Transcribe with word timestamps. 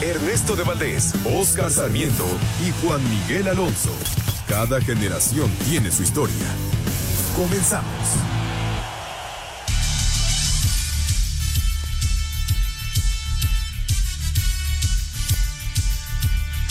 Ernesto 0.00 0.56
de 0.56 0.64
Valdés, 0.64 1.14
Oscar 1.24 1.70
Sarmiento 1.70 2.26
y 2.66 2.70
Juan 2.84 3.00
Miguel 3.08 3.48
Alonso. 3.48 3.90
Cada 4.48 4.80
generación 4.80 5.50
tiene 5.68 5.90
su 5.90 6.02
historia. 6.02 6.46
Comenzamos. 7.36 8.34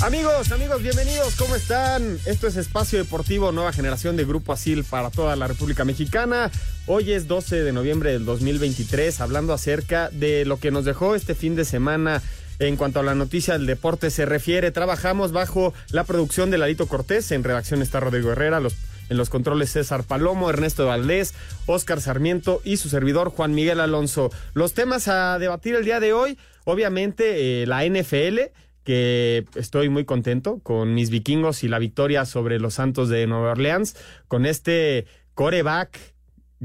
Amigos, 0.03 0.51
amigos, 0.51 0.81
bienvenidos, 0.81 1.35
¿cómo 1.35 1.55
están? 1.55 2.20
Esto 2.25 2.48
es 2.48 2.57
Espacio 2.57 2.99
Deportivo 2.99 3.53
Nueva 3.53 3.71
Generación 3.71 4.17
de 4.17 4.25
Grupo 4.25 4.51
Asil 4.51 4.84
para 4.84 5.09
toda 5.09 5.37
la 5.37 5.48
República 5.48 5.85
Mexicana. 5.85 6.51
Hoy 6.87 7.13
es 7.13 7.29
12 7.29 7.63
de 7.63 7.71
noviembre 7.71 8.12
del 8.12 8.25
2023, 8.25 9.21
hablando 9.21 9.53
acerca 9.53 10.09
de 10.09 10.43
lo 10.43 10.59
que 10.59 10.71
nos 10.71 10.84
dejó 10.84 11.15
este 11.15 11.35
fin 11.35 11.55
de 11.55 11.63
semana 11.63 12.21
en 12.59 12.77
cuanto 12.77 12.99
a 12.99 13.04
la 13.04 13.15
noticia 13.15 13.54
del 13.54 13.65
deporte 13.65 14.09
se 14.09 14.26
refiere. 14.26 14.71
Trabajamos 14.71 15.32
bajo 15.32 15.73
la 15.91 16.04
producción 16.04 16.51
de 16.51 16.57
Lalito 16.57 16.87
Cortés, 16.87 17.32
en 17.32 17.43
redacción 17.43 17.82
está 17.82 17.99
Rodrigo 17.99 18.32
Herrera, 18.32 18.59
los, 18.59 18.76
en 19.09 19.18
los 19.18 19.29
controles 19.29 19.71
César 19.71 20.04
Palomo, 20.04 20.49
Ernesto 20.49 20.85
Valdés, 20.85 21.34
Oscar 21.65 22.01
Sarmiento 22.01 22.62
y 22.63 22.77
su 22.77 22.90
servidor 22.90 23.29
Juan 23.29 23.54
Miguel 23.54 23.79
Alonso. 23.79 24.31
Los 24.54 24.74
temas 24.74 25.07
a 25.07 25.40
debatir 25.40 25.76
el 25.76 25.85
día 25.85 25.99
de 25.99 26.13
hoy, 26.13 26.37
obviamente 26.65 27.63
eh, 27.63 27.65
la 27.68 27.85
NFL 27.85 28.51
que 28.84 29.46
estoy 29.55 29.90
muy 29.90 30.05
contento 30.05 30.59
con 30.62 30.93
mis 30.93 31.09
vikingos 31.09 31.63
y 31.63 31.70
la 31.70 31.79
victoria 31.79 32.26
sobre 32.26 32.59
los 32.59 32.76
Santos 32.76 33.09
de 33.09 33.26
Nueva 33.27 33.51
Orleans, 33.51 33.96
con 34.27 34.46
este 34.46 35.05
coreback, 35.35 36.12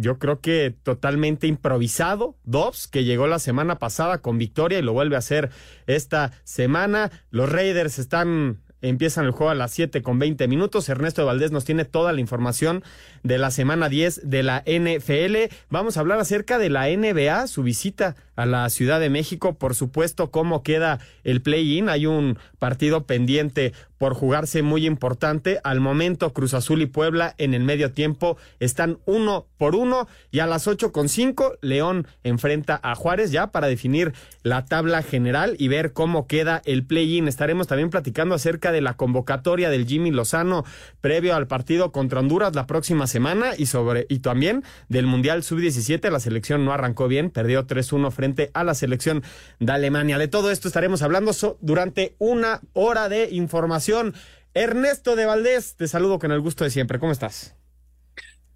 yo 0.01 0.19
creo 0.19 0.41
que 0.41 0.75
totalmente 0.83 1.47
improvisado, 1.47 2.37
Dobbs, 2.45 2.89
que 2.89 3.05
llegó 3.05 3.27
la 3.27 3.39
semana 3.39 3.79
pasada 3.79 4.19
con 4.19 4.39
victoria 4.39 4.79
y 4.79 4.83
lo 4.83 4.93
vuelve 4.93 5.17
a 5.17 5.21
hacer 5.21 5.51
esta 5.87 6.33
semana. 6.45 7.11
Los 7.31 7.51
Raiders 7.51 7.99
están 7.99 8.61
empiezan 8.81 9.25
el 9.25 9.33
juego 9.33 9.51
a 9.51 9.55
las 9.55 9.73
7 9.73 10.03
con 10.03 10.19
20 10.19 10.47
minutos. 10.49 10.89
Ernesto 10.89 11.27
Valdés 11.27 11.51
nos 11.51 11.65
tiene 11.65 11.85
toda 11.85 12.13
la 12.13 12.21
información 12.21 12.85
de 13.23 13.39
la 13.39 13.51
semana 13.51 13.89
10 13.89 14.31
de 14.31 14.43
la 14.43 14.63
NFL. 14.67 15.55
Vamos 15.71 15.97
a 15.97 16.01
hablar 16.01 16.21
acerca 16.21 16.59
de 16.59 16.71
la 16.71 16.87
NBA, 16.89 17.47
su 17.49 17.63
visita 17.63 18.17
a 18.39 18.47
la 18.47 18.71
Ciudad 18.71 19.01
de 19.01 19.11
México, 19.11 19.59
por 19.59 19.75
supuesto, 19.75 20.31
cómo 20.31 20.63
queda 20.63 21.01
el 21.25 21.43
play-in. 21.43 21.89
Hay 21.89 22.07
un 22.07 22.39
partido 22.61 23.05
pendiente 23.05 23.73
por 23.99 24.15
jugarse 24.15 24.63
muy 24.63 24.87
importante. 24.87 25.59
Al 25.65 25.81
momento, 25.81 26.33
Cruz 26.33 26.55
Azul 26.55 26.81
y 26.81 26.87
Puebla 26.87 27.35
en 27.39 27.53
el 27.53 27.65
medio 27.65 27.91
tiempo 27.91 28.37
están 28.61 28.99
uno 29.07 29.47
por 29.59 29.75
uno 29.75 30.07
y 30.31 30.39
a 30.39 30.47
las 30.47 30.69
ocho 30.69 30.93
con 30.93 31.09
cinco, 31.09 31.55
León 31.63 32.07
enfrenta 32.23 32.79
a 32.81 32.95
Juárez 32.95 33.33
ya 33.33 33.49
para 33.49 33.67
definir 33.67 34.13
la 34.45 34.65
tabla 34.67 35.03
general 35.03 35.57
y 35.59 35.67
ver 35.67 35.93
cómo 35.93 36.29
queda 36.29 36.63
el 36.65 36.87
play-in. 36.87 37.27
Estaremos 37.27 37.67
también 37.67 37.91
platicando 37.91 38.37
acerca 38.37 38.71
de 38.71 38.83
la 38.83 38.95
convocatoria 38.95 39.69
del 39.69 39.85
Jimmy 39.85 40.13
Lozano 40.13 40.65
previo 41.01 41.35
al 41.35 41.49
partido 41.49 41.91
contra 41.91 42.21
Honduras 42.21 42.55
la 42.55 42.69
próxima 42.69 43.09
semana 43.09 43.51
y 43.59 43.67
sobre 43.67 44.07
y 44.09 44.21
también 44.21 44.63
del 44.89 45.09
Mundial 45.09 45.43
Sub-17. 45.43 46.09
La 46.09 46.21
selección 46.21 46.65
no 46.65 46.73
arrancó 46.73 47.09
bien, 47.09 47.31
perdió 47.31 47.67
3-1 47.67 48.13
frente 48.13 48.28
a 48.53 48.65
la 48.65 48.75
selección 48.75 49.23
de 49.61 49.73
Alemania. 49.73 50.19
De 50.19 50.29
todo 50.29 50.51
esto 50.51 50.69
estaremos 50.69 51.03
hablando 51.03 51.33
durante 51.61 52.15
una 52.19 52.61
hora 52.73 53.09
de 53.09 53.29
información. 53.31 54.15
Ernesto 54.55 55.17
de 55.17 55.27
Valdés, 55.27 55.77
te 55.77 55.89
saludo 55.89 56.19
con 56.19 56.33
el 56.33 56.41
gusto 56.41 56.65
de 56.65 56.71
siempre. 56.71 56.99
¿Cómo 56.99 57.13
estás? 57.13 57.55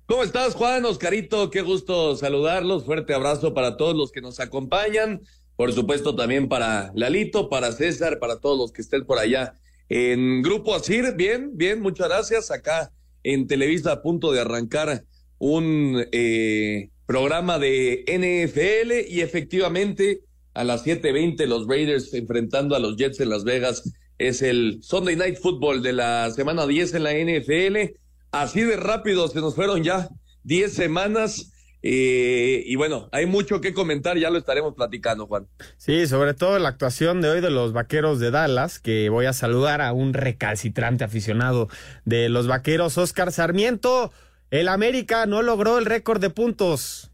¿Cómo 0.07 0.25
estás, 0.25 0.55
Juan? 0.55 0.85
Oscarito, 0.85 1.51
qué 1.51 1.63
gusto 1.63 2.17
saludarlos. 2.17 2.85
Fuerte 2.85 3.15
abrazo 3.15 3.55
para 3.55 3.77
todos 3.77 3.97
los 3.97 4.13
que 4.13 4.21
nos 4.21 4.41
acompañan. 4.41 5.23
Por 5.57 5.73
supuesto, 5.73 6.15
también 6.17 6.49
para 6.49 6.91
Lalito, 6.95 7.49
para 7.49 7.73
César, 7.73 8.19
para 8.19 8.41
todos 8.41 8.59
los 8.59 8.73
que 8.73 8.83
estén 8.83 9.07
por 9.07 9.19
allá 9.19 9.55
en 9.89 10.43
Grupo 10.43 10.75
Asir. 10.75 11.15
Bien, 11.17 11.51
bien, 11.55 11.81
muchas 11.81 12.09
gracias. 12.09 12.51
Acá 12.51 12.91
en 13.23 13.47
Televisa 13.47 13.93
a 13.93 14.03
punto 14.03 14.33
de 14.33 14.41
arrancar 14.41 15.05
un 15.39 16.05
eh, 16.13 16.91
programa 17.13 17.59
de 17.59 18.05
NFL 18.07 19.07
y 19.07 19.21
efectivamente 19.21 20.23
a 20.55 20.65
las 20.65 20.83
7:20 20.83 21.47
los 21.47 21.69
Raiders 21.69 22.15
enfrentando 22.15 22.75
a 22.75 22.79
los 22.79 22.97
Jets 22.97 23.21
en 23.21 23.29
Las 23.29 23.45
Vegas. 23.45 23.93
Es 24.17 24.41
el 24.41 24.79
Sunday 24.81 25.15
Night 25.15 25.37
Football 25.37 25.83
de 25.83 25.93
la 25.93 26.31
semana 26.31 26.67
10 26.67 26.95
en 26.95 27.03
la 27.03 27.13
NFL. 27.13 27.99
Así 28.31 28.63
de 28.63 28.79
rápido 28.79 29.29
se 29.29 29.41
nos 29.41 29.55
fueron 29.55 29.85
ya 29.85 30.09
10 30.45 30.73
semanas. 30.73 31.53
Eh, 31.83 32.63
y 32.65 32.77
bueno, 32.77 33.11
hay 33.13 33.27
mucho 33.27 33.61
que 33.61 33.75
comentar, 33.75 34.17
ya 34.17 34.31
lo 34.31 34.39
estaremos 34.39 34.75
platicando, 34.75 35.27
Juan. 35.27 35.47
Sí, 35.77 36.07
sobre 36.07 36.33
todo 36.33 36.59
la 36.59 36.71
actuación 36.71 37.21
de 37.21 37.29
hoy 37.29 37.41
de 37.43 37.51
los 37.51 37.75
Vaqueros 37.75 38.21
de 38.21 38.31
Dallas, 38.31 38.79
que 38.79 39.11
voy 39.11 39.27
a 39.27 39.35
saludar 39.35 39.83
a 39.83 39.93
un 39.93 40.15
recalcitrante 40.15 41.05
aficionado 41.05 41.69
de 42.07 42.31
los 42.31 42.47
Vaqueros, 42.47 42.97
Oscar 42.97 43.33
Sarmiento. 43.33 44.13
El 44.53 44.69
América 44.69 45.25
no 45.25 45.41
logró 45.41 45.79
el 45.79 45.87
récord 45.87 46.21
de 46.21 46.29
puntos. 46.29 47.11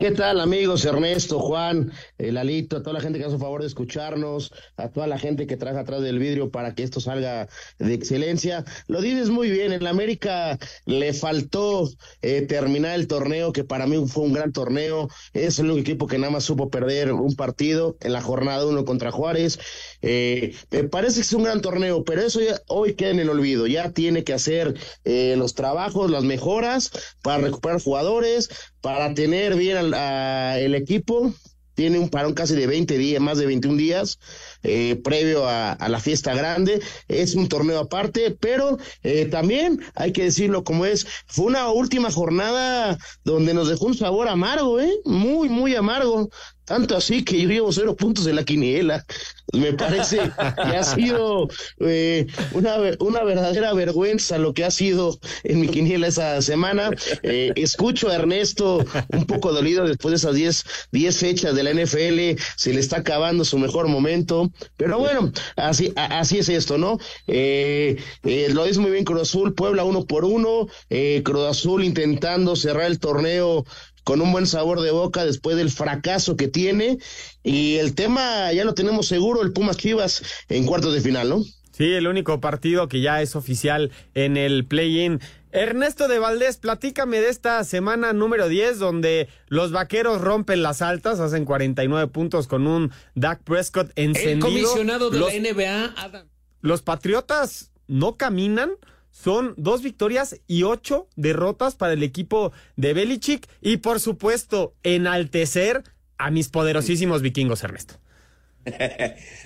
¿Qué 0.00 0.12
tal 0.12 0.40
amigos? 0.40 0.86
Ernesto, 0.86 1.38
Juan, 1.40 1.92
el 2.16 2.38
Alito, 2.38 2.78
a 2.78 2.82
toda 2.82 2.94
la 2.94 3.00
gente 3.02 3.18
que 3.18 3.26
hace 3.26 3.36
favor 3.36 3.60
de 3.60 3.66
escucharnos, 3.66 4.50
a 4.78 4.88
toda 4.88 5.06
la 5.06 5.18
gente 5.18 5.46
que 5.46 5.58
trabaja 5.58 5.82
atrás 5.82 6.00
del 6.00 6.18
vidrio 6.18 6.50
para 6.50 6.74
que 6.74 6.82
esto 6.82 7.00
salga 7.00 7.48
de 7.78 7.92
excelencia. 7.92 8.64
Lo 8.88 9.02
dices 9.02 9.28
muy 9.28 9.50
bien, 9.50 9.72
en 9.72 9.84
la 9.84 9.90
América 9.90 10.58
le 10.86 11.12
faltó 11.12 11.86
eh, 12.22 12.40
terminar 12.42 12.94
el 12.94 13.08
torneo, 13.08 13.52
que 13.52 13.62
para 13.62 13.86
mí 13.86 14.02
fue 14.06 14.24
un 14.24 14.32
gran 14.32 14.52
torneo. 14.52 15.08
Es 15.34 15.58
el 15.58 15.66
único 15.66 15.80
equipo 15.80 16.06
que 16.06 16.16
nada 16.16 16.32
más 16.32 16.44
supo 16.44 16.70
perder 16.70 17.12
un 17.12 17.36
partido 17.36 17.98
en 18.00 18.14
la 18.14 18.22
jornada 18.22 18.64
uno 18.64 18.86
contra 18.86 19.10
Juárez. 19.10 19.58
Eh, 20.00 20.54
me 20.70 20.84
parece 20.84 21.16
que 21.16 21.20
es 21.26 21.32
un 21.34 21.42
gran 21.42 21.60
torneo, 21.60 22.04
pero 22.04 22.22
eso 22.22 22.40
ya, 22.40 22.58
hoy 22.68 22.94
queda 22.94 23.10
en 23.10 23.20
el 23.20 23.28
olvido. 23.28 23.66
Ya 23.66 23.90
tiene 23.90 24.24
que 24.24 24.32
hacer 24.32 24.74
eh, 25.04 25.34
los 25.36 25.54
trabajos, 25.54 26.10
las 26.10 26.24
mejoras 26.24 26.90
para 27.22 27.42
recuperar 27.42 27.82
jugadores, 27.82 28.48
para 28.80 29.14
tener 29.14 29.56
bien 29.56 29.76
al, 29.76 30.58
el 30.58 30.74
equipo. 30.74 31.32
Tiene 31.74 31.98
un 31.98 32.10
parón 32.10 32.34
casi 32.34 32.54
de 32.54 32.66
20 32.66 32.98
días, 32.98 33.22
más 33.22 33.38
de 33.38 33.46
21 33.46 33.76
días, 33.76 34.18
eh, 34.62 34.96
previo 35.02 35.46
a, 35.48 35.76
la 35.88 36.00
fiesta 36.00 36.34
grande. 36.34 36.80
Es 37.08 37.34
un 37.34 37.48
torneo 37.48 37.80
aparte, 37.80 38.36
pero 38.38 38.78
eh, 39.02 39.26
también 39.26 39.80
hay 39.94 40.12
que 40.12 40.24
decirlo 40.24 40.64
como 40.64 40.86
es. 40.86 41.06
Fue 41.26 41.46
una 41.46 41.70
última 41.70 42.10
jornada 42.10 42.98
donde 43.24 43.54
nos 43.54 43.68
dejó 43.68 43.86
un 43.86 43.96
sabor 43.96 44.28
amargo, 44.28 44.80
¿eh? 44.80 44.92
Muy, 45.04 45.48
muy 45.48 45.74
amargo. 45.74 46.30
Tanto 46.70 46.96
así 46.96 47.24
que 47.24 47.42
yo 47.42 47.48
llevo 47.48 47.72
cero 47.72 47.96
puntos 47.96 48.28
en 48.28 48.36
la 48.36 48.44
quiniela. 48.44 49.04
Me 49.52 49.72
parece 49.72 50.18
que 50.18 50.76
ha 50.76 50.84
sido 50.84 51.48
eh, 51.80 52.28
una, 52.52 52.76
una 53.00 53.24
verdadera 53.24 53.72
vergüenza 53.72 54.38
lo 54.38 54.54
que 54.54 54.64
ha 54.64 54.70
sido 54.70 55.18
en 55.42 55.58
mi 55.58 55.66
quiniela 55.66 56.06
esa 56.06 56.40
semana. 56.42 56.90
Eh, 57.24 57.50
escucho 57.56 58.08
a 58.08 58.14
Ernesto 58.14 58.84
un 59.08 59.26
poco 59.26 59.52
dolido 59.52 59.84
después 59.84 60.12
de 60.12 60.16
esas 60.18 60.34
10 60.36 60.64
diez 60.92 61.18
fechas 61.18 61.56
de 61.56 61.62
la 61.64 61.74
NFL. 61.74 62.40
Se 62.56 62.72
le 62.72 62.78
está 62.78 62.98
acabando 62.98 63.44
su 63.44 63.58
mejor 63.58 63.88
momento. 63.88 64.49
Pero 64.76 64.98
bueno, 64.98 65.32
así, 65.56 65.92
así 65.96 66.38
es 66.38 66.48
esto, 66.48 66.78
¿no? 66.78 66.98
Eh, 67.26 67.96
eh, 68.24 68.48
lo 68.52 68.64
dice 68.64 68.80
muy 68.80 68.90
bien 68.90 69.04
Cruz 69.04 69.22
Azul, 69.22 69.54
Puebla 69.54 69.84
uno 69.84 70.04
por 70.04 70.24
uno. 70.24 70.66
Eh, 70.88 71.22
Cruz 71.24 71.46
Azul 71.46 71.84
intentando 71.84 72.56
cerrar 72.56 72.86
el 72.86 72.98
torneo 72.98 73.64
con 74.04 74.20
un 74.20 74.32
buen 74.32 74.46
sabor 74.46 74.80
de 74.80 74.90
boca 74.90 75.24
después 75.24 75.56
del 75.56 75.70
fracaso 75.70 76.36
que 76.36 76.48
tiene. 76.48 76.98
Y 77.42 77.76
el 77.76 77.94
tema 77.94 78.52
ya 78.52 78.64
lo 78.64 78.74
tenemos 78.74 79.06
seguro, 79.06 79.42
el 79.42 79.52
Pumas 79.52 79.76
Chivas 79.76 80.22
en 80.48 80.66
cuartos 80.66 80.94
de 80.94 81.00
final, 81.00 81.28
¿no? 81.28 81.42
Sí, 81.80 81.94
el 81.94 82.06
único 82.08 82.42
partido 82.42 82.88
que 82.88 83.00
ya 83.00 83.22
es 83.22 83.34
oficial 83.34 83.90
en 84.12 84.36
el 84.36 84.66
play-in. 84.66 85.18
Ernesto 85.50 86.08
de 86.08 86.18
Valdés, 86.18 86.58
platícame 86.58 87.22
de 87.22 87.30
esta 87.30 87.64
semana 87.64 88.12
número 88.12 88.48
10 88.48 88.78
donde 88.78 89.30
los 89.48 89.72
vaqueros 89.72 90.20
rompen 90.20 90.62
las 90.62 90.82
altas, 90.82 91.20
hacen 91.20 91.46
49 91.46 92.08
puntos 92.08 92.48
con 92.48 92.66
un 92.66 92.92
Dak 93.14 93.42
Prescott 93.44 93.92
encendido. 93.96 94.48
El 94.48 94.62
comisionado 94.62 95.08
de 95.08 95.20
los, 95.20 95.32
la 95.32 95.40
NBA, 95.40 95.94
Adam. 95.96 96.28
Los 96.60 96.82
Patriotas 96.82 97.72
no 97.86 98.18
caminan, 98.18 98.72
son 99.10 99.54
dos 99.56 99.80
victorias 99.80 100.38
y 100.46 100.64
ocho 100.64 101.08
derrotas 101.16 101.76
para 101.76 101.94
el 101.94 102.02
equipo 102.02 102.52
de 102.76 102.92
Belichick 102.92 103.48
y 103.62 103.78
por 103.78 104.00
supuesto 104.00 104.74
enaltecer 104.82 105.82
a 106.18 106.30
mis 106.30 106.50
poderosísimos 106.50 107.22
vikingos, 107.22 107.64
Ernesto. 107.64 107.94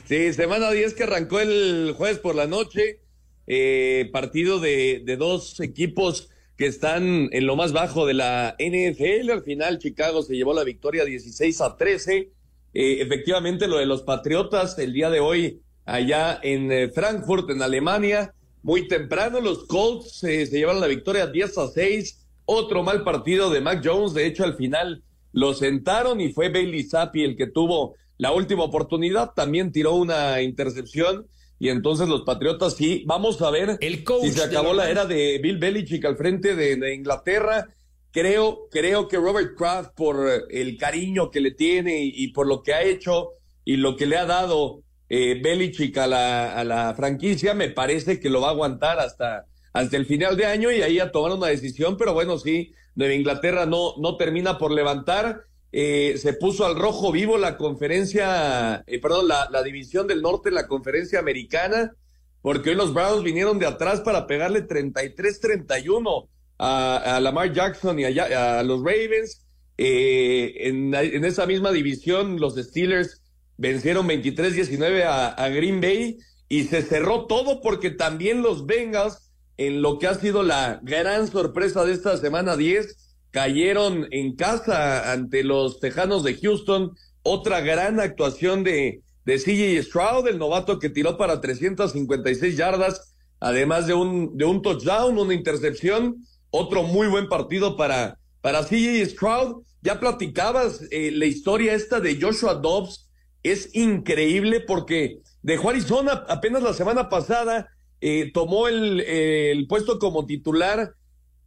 Sí, 0.07 0.33
semana 0.33 0.71
10 0.71 0.95
que 0.95 1.05
arrancó 1.05 1.41
el 1.41 1.95
jueves 1.97 2.19
por 2.19 2.35
la 2.35 2.47
noche, 2.47 3.01
eh, 3.47 4.09
partido 4.13 4.61
de, 4.61 5.03
dos 5.19 5.61
equipos 5.61 6.31
que 6.57 6.67
están 6.67 7.29
en 7.33 7.47
lo 7.47 7.57
más 7.57 7.73
bajo 7.73 8.07
de 8.07 8.15
la 8.15 8.57
NFL. 8.59 9.31
Al 9.31 9.43
final 9.43 9.79
Chicago 9.79 10.23
se 10.23 10.35
llevó 10.35 10.55
la 10.55 10.65
victoria 10.65 11.05
16 11.05 11.61
a 11.61 11.77
13. 11.77 12.31
Eh, 12.75 13.01
efectivamente, 13.01 13.69
lo 13.69 13.79
de 13.79 13.87
los 13.87 14.03
Patriotas 14.03 14.79
el 14.79 14.93
día 14.93 15.11
de 15.11 15.21
hoy 15.21 15.61
allá 15.85 16.41
en 16.43 16.73
eh, 16.73 16.89
Frankfurt, 16.89 17.51
en 17.51 17.63
Alemania, 17.63 18.35
muy 18.63 18.89
temprano 18.89 19.41
los 19.41 19.67
Colts 19.67 20.21
se 20.21 20.47
llevan 20.47 20.81
la 20.81 20.87
victoria 20.87 21.27
10 21.27 21.59
a 21.59 21.69
6. 21.69 22.21
Otro 22.47 22.83
mal 22.83 23.05
partido 23.05 23.51
de 23.51 23.61
Mac 23.61 23.83
Jones. 23.85 24.15
De 24.15 24.27
hecho, 24.27 24.45
al 24.45 24.57
final 24.57 25.03
lo 25.33 25.55
sentaron 25.55 26.21
y 26.21 26.33
fue 26.33 26.49
Bailey 26.49 26.85
Zappi 26.85 27.25
el 27.25 27.37
que 27.37 27.47
tuvo 27.47 27.95
la 28.19 28.33
última 28.33 28.65
oportunidad. 28.65 29.33
También 29.35 29.73
tiró 29.73 29.95
una 29.95 30.43
intercepción 30.43 31.27
y 31.59 31.69
entonces 31.69 32.09
los 32.09 32.23
Patriotas 32.23 32.75
sí, 32.75 33.05
vamos 33.07 33.41
a 33.43 33.51
ver 33.51 33.79
el 33.81 34.05
coach 34.05 34.25
si 34.25 34.33
se 34.33 34.45
acabó 34.45 34.75
la 34.75 34.91
era 34.91 35.07
de 35.07 35.39
Bill 35.43 35.59
Belichick 35.59 36.05
al 36.05 36.17
frente 36.17 36.55
de, 36.55 36.95
Inglaterra. 36.95 37.69
Creo, 38.11 38.69
creo 38.71 39.09
que 39.09 39.17
Robert 39.17 39.57
Kraft, 39.57 39.93
por 39.97 40.47
el 40.51 40.77
cariño 40.77 41.31
que 41.31 41.41
le 41.41 41.51
tiene 41.51 42.01
y, 42.05 42.29
por 42.29 42.47
lo 42.47 42.63
que 42.63 42.75
ha 42.75 42.83
hecho 42.83 43.31
y 43.65 43.77
lo 43.77 43.97
que 43.97 44.07
le 44.07 44.17
ha 44.17 44.27
dado 44.27 44.83
eh, 45.09 45.41
Belichick 45.43 45.97
a 45.99 46.07
la, 46.07 46.55
a 46.55 46.65
la 46.65 46.95
franquicia, 46.95 47.55
me 47.55 47.71
parece 47.71 48.21
que 48.21 48.31
lo 48.31 48.41
va 48.41 48.49
a 48.49 48.51
aguantar 48.51 49.01
hasta, 49.01 49.47
hasta 49.73 49.97
el 49.97 50.07
final 50.07 50.37
de 50.37 50.47
año 50.47 50.71
y 50.71 50.83
ahí 50.83 51.01
a 51.01 51.11
tomar 51.11 51.33
una 51.33 51.49
decisión. 51.49 51.97
Pero 51.97 52.15
bueno, 52.15 52.39
sí, 52.39 52.73
Nueva 52.95 53.15
Inglaterra 53.15 53.67
no, 53.67 53.95
no 53.99 54.17
termina 54.17 54.59
por 54.59 54.71
levantar 54.71 55.43
eh, 55.77 56.19
se 56.19 56.35
puso 56.35 56.65
al 56.65 56.79
rojo 56.79 57.11
vivo 57.11 57.37
la 57.37 57.57
conferencia, 57.57 58.85
eh, 58.87 59.01
perdón, 59.01 59.27
la, 59.27 59.63
división 59.65 60.07
del 60.07 60.23
norte, 60.23 60.53
la 60.53 60.69
conferencia 60.69 61.19
americana, 61.19 61.97
porque 62.43 62.71
hoy 62.71 62.77
los 62.77 62.95
Browns 62.95 63.25
vinieron 63.25 63.59
de 63.59 63.67
atrás 63.67 64.01
para 64.01 64.29
pegarle 64.29 64.69
33-31 64.69 66.29
a, 66.59 67.17
a, 67.17 67.19
Lamar 67.19 67.53
Jackson 67.53 67.99
y 67.99 68.05
a, 68.05 68.63
los 68.63 68.85
Ravens. 68.85 69.45
Eh, 69.77 70.69
en, 70.69 70.95
en, 70.95 71.25
esa 71.25 71.45
misma 71.45 71.73
división, 71.73 72.39
los 72.39 72.55
Steelers 72.55 73.21
vencieron 73.57 74.07
23-19 74.07 75.03
a, 75.03 75.31
a 75.31 75.49
Green 75.49 75.81
Bay 75.81 76.19
y 76.49 76.65
se 76.65 76.83
cerró 76.83 77.27
todo 77.27 77.61
porque 77.61 77.91
también 77.91 78.43
los 78.43 78.67
Bengals, 78.67 79.33
en 79.57 79.83
lo 79.83 79.99
que 79.99 80.07
ha 80.07 80.15
sido 80.15 80.45
la 80.45 80.79
gran 80.85 81.27
sorpresa 81.27 81.85
de 81.85 81.95
esta 81.95 82.17
semana 82.17 82.57
10, 82.57 83.04
cayeron 83.35 84.07
en 84.13 84.37
casa 84.37 85.11
ante 85.11 85.43
los 85.43 85.81
Tejanos 85.81 86.23
de 86.23 86.37
Houston. 86.37 86.93
Otra 87.25 87.61
gran 87.63 87.99
actuación 87.99 88.63
de, 88.63 89.03
de 89.25 89.39
CJ 89.39 89.83
Stroud, 89.83 90.29
el 90.29 90.39
novato 90.39 90.79
que 90.79 90.89
tiró 90.89 91.19
para 91.19 91.41
356 91.41 92.57
yardas, 92.57 93.13
además 93.41 93.89
de 93.89 93.95
un, 93.95 94.37
de 94.37 94.45
un 94.45 94.63
touchdown, 94.63 95.19
una 95.19 95.35
intercepción. 95.35 96.25
Otro 96.51 96.85
muy 96.85 97.09
buen 97.09 97.29
partido 97.29 97.77
para, 97.77 98.21
para 98.41 98.63
CJ 98.63 99.05
Stroud. 99.05 99.65
Ya 99.83 99.99
platicabas 99.99 100.83
eh, 100.93 101.11
la 101.11 101.27
historia 101.27 101.75
esta 101.75 101.99
de 101.99 102.21
Joshua 102.21 102.55
Dobbs. 102.55 103.11
Es 103.43 103.75
increíble 103.75 104.61
porque 104.61 105.19
dejó 105.43 105.71
Arizona 105.71 106.25
apenas 106.29 106.63
la 106.63 106.73
semana 106.73 107.09
pasada, 107.09 107.69
eh, 108.01 108.31
tomó 108.33 108.69
el, 108.69 109.01
el 109.01 109.67
puesto 109.67 109.99
como 109.99 110.25
titular 110.25 110.95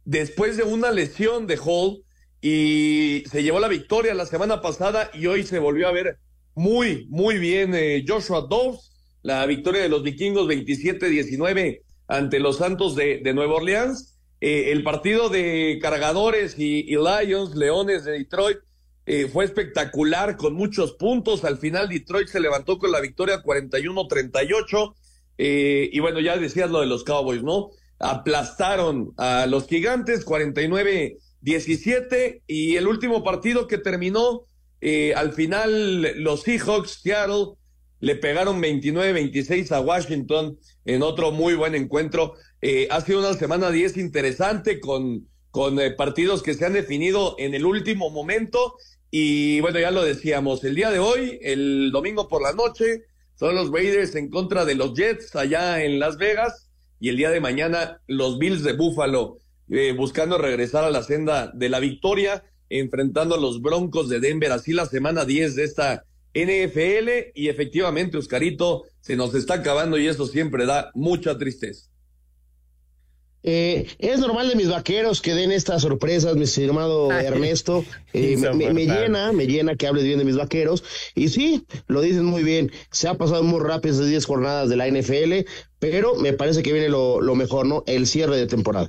después 0.08 0.56
de 0.56 0.62
una 0.62 0.90
lesión 0.90 1.46
de 1.46 1.58
Hall 1.62 2.02
y 2.40 3.24
se 3.30 3.42
llevó 3.42 3.60
la 3.60 3.68
victoria 3.68 4.14
la 4.14 4.24
semana 4.24 4.62
pasada 4.62 5.10
y 5.12 5.26
hoy 5.26 5.44
se 5.44 5.58
volvió 5.58 5.86
a 5.86 5.92
ver 5.92 6.18
muy, 6.54 7.06
muy 7.10 7.36
bien 7.36 7.74
eh, 7.74 8.02
Joshua 8.08 8.46
Dobbs, 8.48 8.90
la 9.20 9.44
victoria 9.44 9.82
de 9.82 9.90
los 9.90 10.02
vikingos 10.02 10.48
27-19 10.48 11.82
ante 12.06 12.40
los 12.40 12.56
Santos 12.56 12.96
de, 12.96 13.20
de 13.22 13.34
Nueva 13.34 13.56
Orleans. 13.56 14.18
Eh, 14.40 14.72
el 14.72 14.82
partido 14.82 15.28
de 15.28 15.78
Cargadores 15.82 16.58
y, 16.58 16.84
Lions, 16.84 17.54
Leones 17.54 18.04
de 18.04 18.12
Detroit, 18.12 18.60
eh, 19.04 19.28
fue 19.30 19.44
espectacular 19.44 20.38
con 20.38 20.54
muchos 20.54 20.92
puntos. 20.92 21.44
Al 21.44 21.58
final 21.58 21.90
Detroit 21.90 22.28
se 22.28 22.40
levantó 22.40 22.78
con 22.78 22.92
la 22.92 23.00
victoria 23.00 23.42
41-38. 23.42 24.94
y 25.36 26.00
bueno, 26.00 26.18
ya 26.20 26.38
decías 26.38 26.70
lo 26.70 26.80
de 26.80 26.86
los 26.86 27.04
Cowboys, 27.04 27.42
¿no? 27.42 27.72
Aplastaron 27.98 29.12
a 29.16 29.46
los 29.46 29.66
gigantes 29.66 30.24
49-17 30.24 32.42
y 32.46 32.76
el 32.76 32.86
último 32.86 33.24
partido 33.24 33.66
que 33.66 33.78
terminó 33.78 34.46
eh, 34.80 35.14
al 35.14 35.32
final 35.32 36.22
los 36.22 36.42
Seahawks 36.42 37.00
Seattle 37.02 37.54
le 38.00 38.14
pegaron 38.14 38.62
29-26 38.62 39.72
a 39.72 39.80
Washington 39.80 40.58
en 40.84 41.02
otro 41.02 41.32
muy 41.32 41.54
buen 41.54 41.74
encuentro. 41.74 42.34
Eh, 42.62 42.86
ha 42.90 43.00
sido 43.00 43.18
una 43.18 43.34
semana 43.34 43.70
10 43.70 43.96
interesante 43.96 44.78
con, 44.78 45.26
con 45.50 45.80
eh, 45.80 45.90
partidos 45.90 46.42
que 46.42 46.54
se 46.54 46.64
han 46.64 46.74
definido 46.74 47.34
en 47.38 47.54
el 47.54 47.66
último 47.66 48.10
momento 48.10 48.76
y 49.10 49.60
bueno, 49.60 49.80
ya 49.80 49.90
lo 49.90 50.04
decíamos, 50.04 50.62
el 50.64 50.74
día 50.74 50.90
de 50.90 50.98
hoy, 50.98 51.38
el 51.42 51.90
domingo 51.92 52.28
por 52.28 52.42
la 52.42 52.52
noche, 52.52 53.04
son 53.36 53.54
los 53.54 53.70
Raiders 53.70 54.14
en 54.16 54.28
contra 54.28 54.64
de 54.64 54.74
los 54.74 54.94
Jets 54.94 55.34
allá 55.34 55.82
en 55.82 55.98
Las 55.98 56.18
Vegas 56.18 56.67
y 57.00 57.08
el 57.08 57.16
día 57.16 57.30
de 57.30 57.40
mañana 57.40 58.00
los 58.06 58.38
Bills 58.38 58.62
de 58.62 58.72
Buffalo 58.72 59.38
eh, 59.70 59.92
buscando 59.92 60.38
regresar 60.38 60.84
a 60.84 60.90
la 60.90 61.02
senda 61.02 61.52
de 61.54 61.68
la 61.68 61.78
victoria, 61.78 62.44
enfrentando 62.70 63.34
a 63.34 63.40
los 63.40 63.60
Broncos 63.60 64.08
de 64.08 64.20
Denver, 64.20 64.52
así 64.52 64.72
la 64.72 64.86
semana 64.86 65.24
10 65.24 65.56
de 65.56 65.64
esta 65.64 66.04
NFL 66.34 67.32
y 67.34 67.48
efectivamente, 67.48 68.16
Oscarito, 68.16 68.84
se 69.00 69.16
nos 69.16 69.34
está 69.34 69.54
acabando 69.54 69.98
y 69.98 70.06
eso 70.06 70.26
siempre 70.26 70.66
da 70.66 70.90
mucha 70.94 71.36
tristeza. 71.38 71.90
Eh, 73.44 73.86
es 73.98 74.18
normal 74.18 74.48
de 74.48 74.56
mis 74.56 74.68
vaqueros 74.68 75.22
que 75.22 75.34
den 75.34 75.52
estas 75.52 75.82
sorpresas, 75.82 76.36
mi 76.36 76.44
estimado 76.44 77.10
Ernesto. 77.12 77.84
Eh, 78.12 78.36
me, 78.36 78.86
llena, 78.86 79.32
me 79.32 79.46
llena 79.46 79.76
que 79.76 79.86
hables 79.86 80.04
bien 80.04 80.18
de 80.18 80.24
mis 80.24 80.36
vaqueros. 80.36 80.84
Y 81.14 81.28
sí, 81.28 81.64
lo 81.86 82.00
dices 82.00 82.22
muy 82.22 82.42
bien. 82.42 82.70
Se 82.90 83.08
ha 83.08 83.14
pasado 83.14 83.42
muy 83.42 83.60
rápido 83.60 83.94
esas 83.94 84.08
10 84.08 84.24
jornadas 84.24 84.68
de 84.68 84.76
la 84.76 84.88
NFL, 84.88 85.48
pero 85.78 86.14
me 86.16 86.32
parece 86.32 86.62
que 86.62 86.72
viene 86.72 86.88
lo, 86.88 87.20
lo 87.20 87.34
mejor, 87.34 87.66
¿no? 87.66 87.84
El 87.86 88.06
cierre 88.06 88.36
de 88.36 88.46
temporada. 88.46 88.88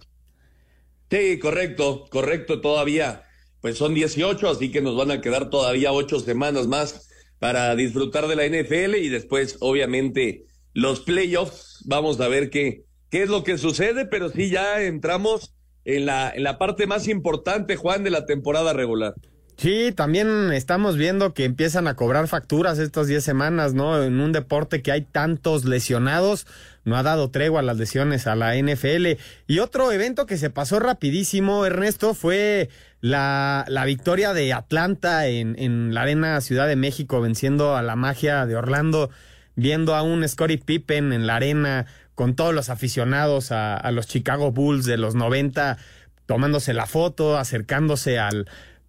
Sí, 1.10 1.40
correcto, 1.40 2.06
correcto 2.10 2.62
todavía. 2.62 3.24
Pues 3.62 3.78
son 3.78 3.94
18, 3.94 4.50
así 4.50 4.72
que 4.72 4.82
nos 4.82 4.96
van 4.96 5.12
a 5.12 5.22
quedar 5.22 5.50
todavía 5.50 5.92
ocho 5.92 6.20
semanas 6.20 6.68
más 6.68 7.10
para 7.40 7.76
disfrutar 7.76 8.28
de 8.28 8.36
la 8.36 8.46
NFL 8.46 8.96
y 8.96 9.10
después, 9.10 9.58
obviamente, 9.60 10.46
los 10.74 11.02
playoffs. 11.02 11.84
Vamos 11.86 12.20
a 12.20 12.28
ver 12.28 12.50
qué 12.50 12.89
qué 13.10 13.24
es 13.24 13.30
lo 13.30 13.44
que 13.44 13.58
sucede, 13.58 14.06
pero 14.06 14.30
sí 14.30 14.50
ya 14.50 14.82
entramos 14.82 15.54
en 15.86 16.06
la, 16.06 16.32
en 16.32 16.44
la 16.44 16.58
parte 16.58 16.88
más 16.88 17.08
importante, 17.08 17.76
Juan, 17.76 18.04
de 18.04 18.12
la 18.12 18.26
temporada 18.26 18.74
regular. 18.74 19.14
Sí, 19.60 19.92
también 19.94 20.54
estamos 20.54 20.96
viendo 20.96 21.34
que 21.34 21.44
empiezan 21.44 21.90
a 21.90 21.96
cobrar 21.96 22.30
facturas 22.30 22.80
estas 22.80 23.08
10 23.08 23.22
semanas, 23.22 23.74
¿no? 23.74 24.02
En 24.02 24.22
un 24.22 24.32
deporte 24.32 24.82
que 24.82 24.94
hay 24.94 25.02
tantos 25.02 25.66
lesionados, 25.66 26.48
no 26.86 26.96
ha 26.96 27.04
dado 27.04 27.30
tregua 27.30 27.60
a 27.60 27.64
las 27.64 27.76
lesiones 27.76 28.26
a 28.26 28.38
la 28.38 28.56
NFL. 28.56 29.18
Y 29.48 29.60
otro 29.60 29.92
evento 29.92 30.26
que 30.26 30.38
se 30.38 30.50
pasó 30.50 30.80
rapidísimo, 30.80 31.66
Ernesto, 31.66 32.14
fue 32.14 32.70
la, 33.02 33.66
la 33.68 33.84
victoria 33.84 34.34
de 34.34 34.54
Atlanta 34.54 35.28
en, 35.28 35.60
en 35.60 35.94
la 35.94 36.04
Arena 36.04 36.40
Ciudad 36.40 36.70
de 36.70 36.78
México, 36.78 37.20
venciendo 37.20 37.76
a 37.76 37.82
la 37.82 37.98
magia 37.98 38.46
de 38.46 38.56
Orlando, 38.56 39.10
viendo 39.56 39.94
a 39.94 40.04
un 40.04 40.26
Scottie 40.26 40.60
Pippen 40.60 41.12
en 41.12 41.28
la 41.28 41.36
arena 41.36 41.86
con 42.20 42.36
todos 42.36 42.54
los 42.54 42.68
aficionados 42.68 43.54
a, 43.54 43.90
los 43.94 44.06
Chicago 44.06 44.52
Bulls 44.52 44.84
de 44.84 44.98
los 44.98 45.16
90, 45.16 45.78
tomándose 46.26 46.74
la 46.74 46.86
foto, 46.86 47.38
acercándose 47.38 48.20
al, 48.20 48.46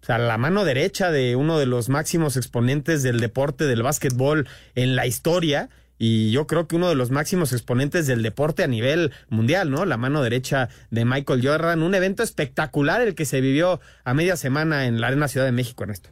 a 0.09 0.17
la 0.17 0.37
mano 0.37 0.65
derecha 0.65 1.11
de 1.11 1.37
uno 1.37 1.57
de 1.57 1.65
los 1.65 1.87
máximos 1.87 2.35
exponentes 2.35 3.03
del 3.03 3.21
deporte 3.21 3.67
del 3.67 3.83
básquetbol 3.83 4.49
en 4.75 4.97
la 4.97 5.07
historia. 5.07 5.69
Y 5.97 6.31
yo 6.31 6.45
creo 6.45 6.67
que 6.67 6.75
uno 6.75 6.89
de 6.89 6.95
los 6.95 7.09
máximos 7.09 7.53
exponentes 7.53 8.05
del 8.05 8.21
deporte 8.21 8.63
a 8.63 8.67
nivel 8.67 9.13
mundial, 9.29 9.71
¿no? 9.71 9.85
La 9.85 9.95
mano 9.95 10.21
derecha 10.21 10.67
de 10.89 11.05
Michael 11.05 11.39
Jordan. 11.41 11.83
Un 11.83 11.95
evento 11.95 12.23
espectacular 12.23 12.99
el 12.99 13.15
que 13.15 13.23
se 13.23 13.39
vivió 13.39 13.79
a 14.03 14.13
media 14.13 14.35
semana 14.35 14.87
en 14.87 14.99
la 14.99 15.07
Arena 15.07 15.29
Ciudad 15.29 15.45
de 15.45 15.53
México, 15.53 15.83
Ernesto. 15.83 16.09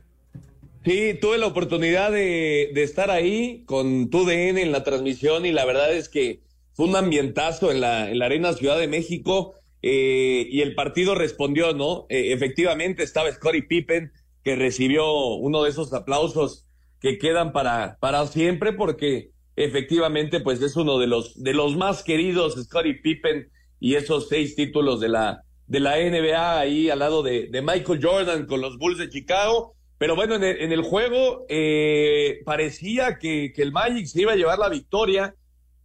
Sí, 0.86 1.18
tuve 1.20 1.38
la 1.38 1.48
oportunidad 1.48 2.14
de, 2.14 2.72
de 2.74 2.84
estar 2.84 3.12
ahí 3.12 3.64
con 3.66 4.10
tu 4.10 4.24
DN 4.24 4.62
en 4.62 4.72
la 4.72 4.86
transmisión 4.86 5.46
y 5.46 5.52
la 5.52 5.66
verdad 5.66 5.92
es 5.92 6.08
que 6.08 6.48
fue 6.80 6.88
un 6.88 6.96
ambientazo 6.96 7.72
en 7.72 7.82
la, 7.82 8.10
en 8.10 8.20
la 8.20 8.28
Arena 8.28 8.54
Ciudad 8.54 8.80
de 8.80 8.88
México 8.88 9.56
eh, 9.82 10.48
y 10.50 10.62
el 10.62 10.76
partido 10.76 11.14
respondió, 11.14 11.74
¿no? 11.74 12.06
Eh, 12.08 12.32
efectivamente 12.32 13.04
estaba 13.04 13.30
Scottie 13.30 13.64
Pippen 13.64 14.14
que 14.46 14.56
recibió 14.56 15.12
uno 15.36 15.64
de 15.64 15.72
esos 15.72 15.92
aplausos 15.92 16.66
que 17.02 17.18
quedan 17.18 17.52
para, 17.52 17.98
para 18.00 18.26
siempre 18.28 18.72
porque 18.72 19.32
efectivamente 19.58 20.40
pues 20.40 20.62
es 20.62 20.78
uno 20.78 21.00
de 21.00 21.08
los, 21.08 21.44
de 21.44 21.54
los 21.54 21.76
más 21.76 22.02
queridos 22.02 22.56
Scottie 22.56 23.02
Pippen 23.04 23.50
y 23.82 23.96
esos 23.96 24.30
seis 24.30 24.56
títulos 24.56 25.02
de 25.02 25.10
la, 25.10 25.44
de 25.68 25.82
la 25.82 25.98
NBA 25.98 26.60
ahí 26.60 26.90
al 26.90 27.00
lado 27.00 27.24
de, 27.24 27.50
Michael 27.62 28.00
Jordan 28.02 28.46
con 28.46 28.62
los 28.62 28.78
Bulls 28.78 29.00
de 29.00 29.10
Chicago. 29.10 29.76
Pero 29.98 30.16
bueno, 30.16 30.36
en 30.36 30.46
el, 30.46 30.62
en 30.62 30.72
el 30.72 30.84
juego 30.84 31.46
eh, 31.50 32.40
parecía 32.46 33.18
que, 33.18 33.52
que 33.54 33.64
el 33.64 33.74
Magic 33.74 34.06
se 34.06 34.22
iba 34.22 34.32
a 34.32 34.38
llevar 34.38 34.60
la 34.60 34.70
victoria. 34.70 35.36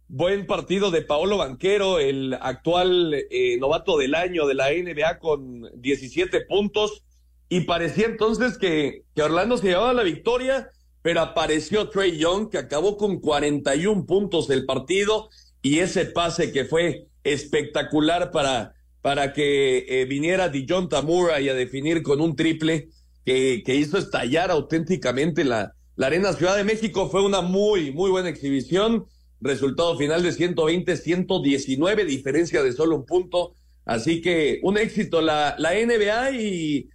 Buen 0.07 0.45
partido 0.45 0.91
de 0.91 1.01
Paolo 1.01 1.37
Banquero, 1.37 1.99
el 1.99 2.35
actual 2.39 3.13
eh, 3.13 3.57
novato 3.59 3.97
del 3.97 4.13
año 4.13 4.45
de 4.45 4.53
la 4.53 4.69
NBA 4.69 5.19
con 5.19 5.69
17 5.81 6.41
puntos. 6.41 7.03
Y 7.49 7.61
parecía 7.61 8.05
entonces 8.05 8.57
que, 8.57 9.03
que 9.15 9.23
Orlando 9.23 9.57
se 9.57 9.67
llevaba 9.67 9.93
la 9.93 10.03
victoria, 10.03 10.69
pero 11.01 11.21
apareció 11.21 11.89
Trey 11.89 12.17
Young, 12.17 12.49
que 12.49 12.57
acabó 12.57 12.97
con 12.97 13.19
41 13.19 14.05
puntos 14.05 14.47
del 14.47 14.65
partido 14.65 15.29
y 15.61 15.79
ese 15.79 16.05
pase 16.05 16.51
que 16.51 16.65
fue 16.65 17.07
espectacular 17.23 18.29
para, 18.31 18.75
para 19.01 19.33
que 19.33 19.85
eh, 19.89 20.05
viniera 20.05 20.49
Dijon 20.49 20.89
Tamura 20.89 21.41
y 21.41 21.49
a 21.49 21.55
definir 21.55 22.03
con 22.03 22.21
un 22.21 22.35
triple 22.35 22.89
que, 23.25 23.63
que 23.65 23.75
hizo 23.75 23.97
estallar 23.97 24.51
auténticamente 24.51 25.43
la, 25.43 25.73
la 25.95 26.07
Arena 26.07 26.33
Ciudad 26.33 26.55
de 26.55 26.63
México. 26.63 27.09
Fue 27.09 27.23
una 27.23 27.41
muy, 27.41 27.91
muy 27.91 28.11
buena 28.11 28.29
exhibición. 28.29 29.05
Resultado 29.45 29.95
final 29.95 30.23
de 30.23 30.31
120-119, 30.31 32.05
diferencia 32.05 32.63
de 32.63 32.73
solo 32.73 32.95
un 32.95 33.05
punto. 33.05 33.53
Así 33.85 34.19
que 34.19 34.59
un 34.63 34.79
éxito 34.79 35.21
la, 35.21 35.55
la 35.59 35.73
NBA 35.73 36.31
y, 36.31 36.89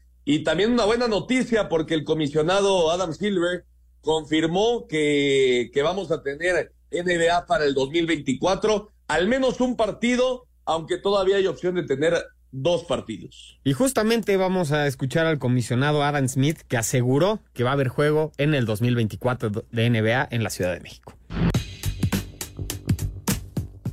también 0.44 0.72
una 0.72 0.84
buena 0.84 1.06
noticia 1.06 1.68
porque 1.68 1.94
el 1.94 2.02
comisionado 2.02 2.90
Adam 2.90 3.12
Silver 3.12 3.66
confirmó 4.00 4.88
que, 4.88 5.70
que 5.72 5.82
vamos 5.82 6.10
a 6.10 6.24
tener 6.24 6.72
NBA 6.90 7.46
para 7.46 7.64
el 7.64 7.74
2024, 7.74 8.90
al 9.06 9.28
menos 9.28 9.60
un 9.60 9.76
partido, 9.76 10.48
aunque 10.64 10.98
todavía 10.98 11.36
hay 11.36 11.46
opción 11.46 11.76
de 11.76 11.84
tener 11.84 12.14
dos 12.50 12.82
partidos. 12.82 13.60
Y 13.62 13.74
justamente 13.74 14.36
vamos 14.36 14.72
a 14.72 14.88
escuchar 14.88 15.26
al 15.26 15.38
comisionado 15.38 16.02
Adam 16.02 16.28
Smith 16.28 16.58
que 16.66 16.76
aseguró 16.76 17.38
que 17.52 17.62
va 17.62 17.70
a 17.70 17.74
haber 17.74 17.88
juego 17.88 18.32
en 18.38 18.54
el 18.54 18.66
2024 18.66 19.50
de 19.70 19.90
NBA 19.90 20.28
en 20.32 20.42
la 20.42 20.50
Ciudad 20.50 20.72
de 20.72 20.80
México. 20.80 21.14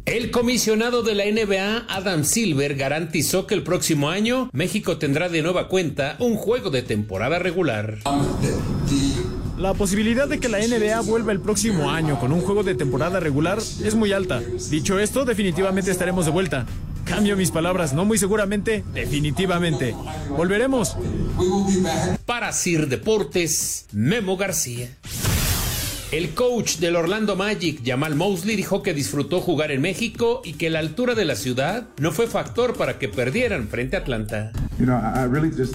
El 0.07 0.31
comisionado 0.31 1.03
de 1.03 1.15
la 1.15 1.25
NBA, 1.25 1.85
Adam 1.89 2.23
Silver, 2.23 2.75
garantizó 2.75 3.45
que 3.45 3.55
el 3.55 3.63
próximo 3.63 4.09
año 4.09 4.49
México 4.53 4.97
tendrá 4.97 5.27
de 5.27 5.41
nueva 5.41 5.67
cuenta 5.67 6.15
un 6.19 6.37
juego 6.37 6.69
de 6.69 6.81
temporada 6.81 7.39
regular. 7.39 7.97
La 9.57 9.73
posibilidad 9.73 10.25
de 10.29 10.39
que 10.39 10.47
la 10.47 10.59
NBA 10.59 11.01
vuelva 11.01 11.33
el 11.33 11.41
próximo 11.41 11.91
año 11.91 12.21
con 12.21 12.31
un 12.31 12.39
juego 12.39 12.63
de 12.63 12.73
temporada 12.73 13.19
regular 13.19 13.57
es 13.57 13.95
muy 13.95 14.13
alta. 14.13 14.41
Dicho 14.69 14.97
esto, 14.97 15.25
definitivamente 15.25 15.91
estaremos 15.91 16.23
de 16.23 16.31
vuelta. 16.31 16.65
Cambio 17.03 17.35
mis 17.35 17.51
palabras, 17.51 17.91
no 17.91 18.05
muy 18.05 18.17
seguramente, 18.17 18.85
definitivamente. 18.93 19.93
Volveremos. 20.29 20.95
Para 22.25 22.53
Sir 22.53 22.87
Deportes, 22.87 23.87
Memo 23.91 24.37
García. 24.37 24.87
El 26.09 26.29
coach 26.29 26.77
del 26.77 26.95
Orlando 26.95 27.35
Magic, 27.35 27.81
Jamal 27.85 28.15
Mosley, 28.15 28.55
dijo 28.55 28.81
que 28.81 28.93
disfrutó 28.93 29.41
jugar 29.41 29.71
en 29.71 29.81
México 29.81 30.41
y 30.45 30.53
que 30.53 30.69
la 30.69 30.79
altura 30.79 31.15
de 31.15 31.25
la 31.25 31.35
ciudad 31.35 31.87
no 31.99 32.13
fue 32.13 32.27
factor 32.27 32.77
para 32.77 32.97
que 32.97 33.09
perdieran 33.09 33.67
frente 33.67 33.97
a 33.97 33.99
Atlanta. 33.99 34.53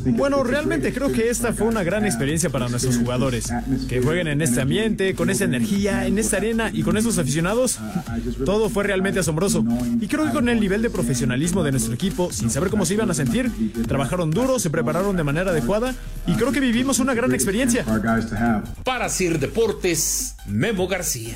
Bueno, 0.07 0.43
realmente 0.43 0.95
creo 0.95 1.13
que 1.13 1.29
esta 1.29 1.53
fue 1.53 1.67
una 1.67 1.83
gran 1.83 2.07
experiencia 2.07 2.49
para 2.49 2.69
nuestros 2.69 2.97
jugadores. 2.97 3.53
Que 3.91 4.01
jueguen 4.01 4.29
en 4.29 4.41
este 4.41 4.63
ambiente, 4.63 5.15
con 5.15 5.29
esa 5.29 5.45
energía, 5.45 6.07
en 6.07 6.19
esta 6.19 6.39
arena 6.39 6.71
y 6.73 6.83
con 6.83 6.97
esos 6.97 7.19
aficionados. 7.19 7.79
Todo 8.47 8.71
fue 8.71 8.85
realmente 8.85 9.21
asombroso. 9.21 9.65
Y 10.01 10.07
creo 10.07 10.27
que 10.27 10.33
con 10.33 10.49
el 10.49 10.61
nivel 10.61 10.81
de 10.81 10.89
profesionalismo 10.89 11.63
de 11.63 11.73
nuestro 11.73 11.93
equipo, 11.93 12.33
sin 12.33 12.49
saber 12.49 12.71
cómo 12.71 12.87
se 12.87 12.95
iban 12.95 13.11
a 13.11 13.15
sentir, 13.15 13.51
trabajaron 13.87 14.31
duro, 14.31 14.59
se 14.59 14.71
prepararon 14.71 15.17
de 15.17 15.25
manera 15.25 15.51
adecuada 15.51 15.95
y 16.27 16.35
creo 16.35 16.53
que 16.53 16.61
vivimos 16.61 17.01
una 17.01 17.13
gran 17.13 17.35
experiencia. 17.35 17.85
Para 18.85 19.09
Sir 19.09 19.39
Deportes, 19.39 20.22
Memo 20.47 20.89
García. 20.89 21.35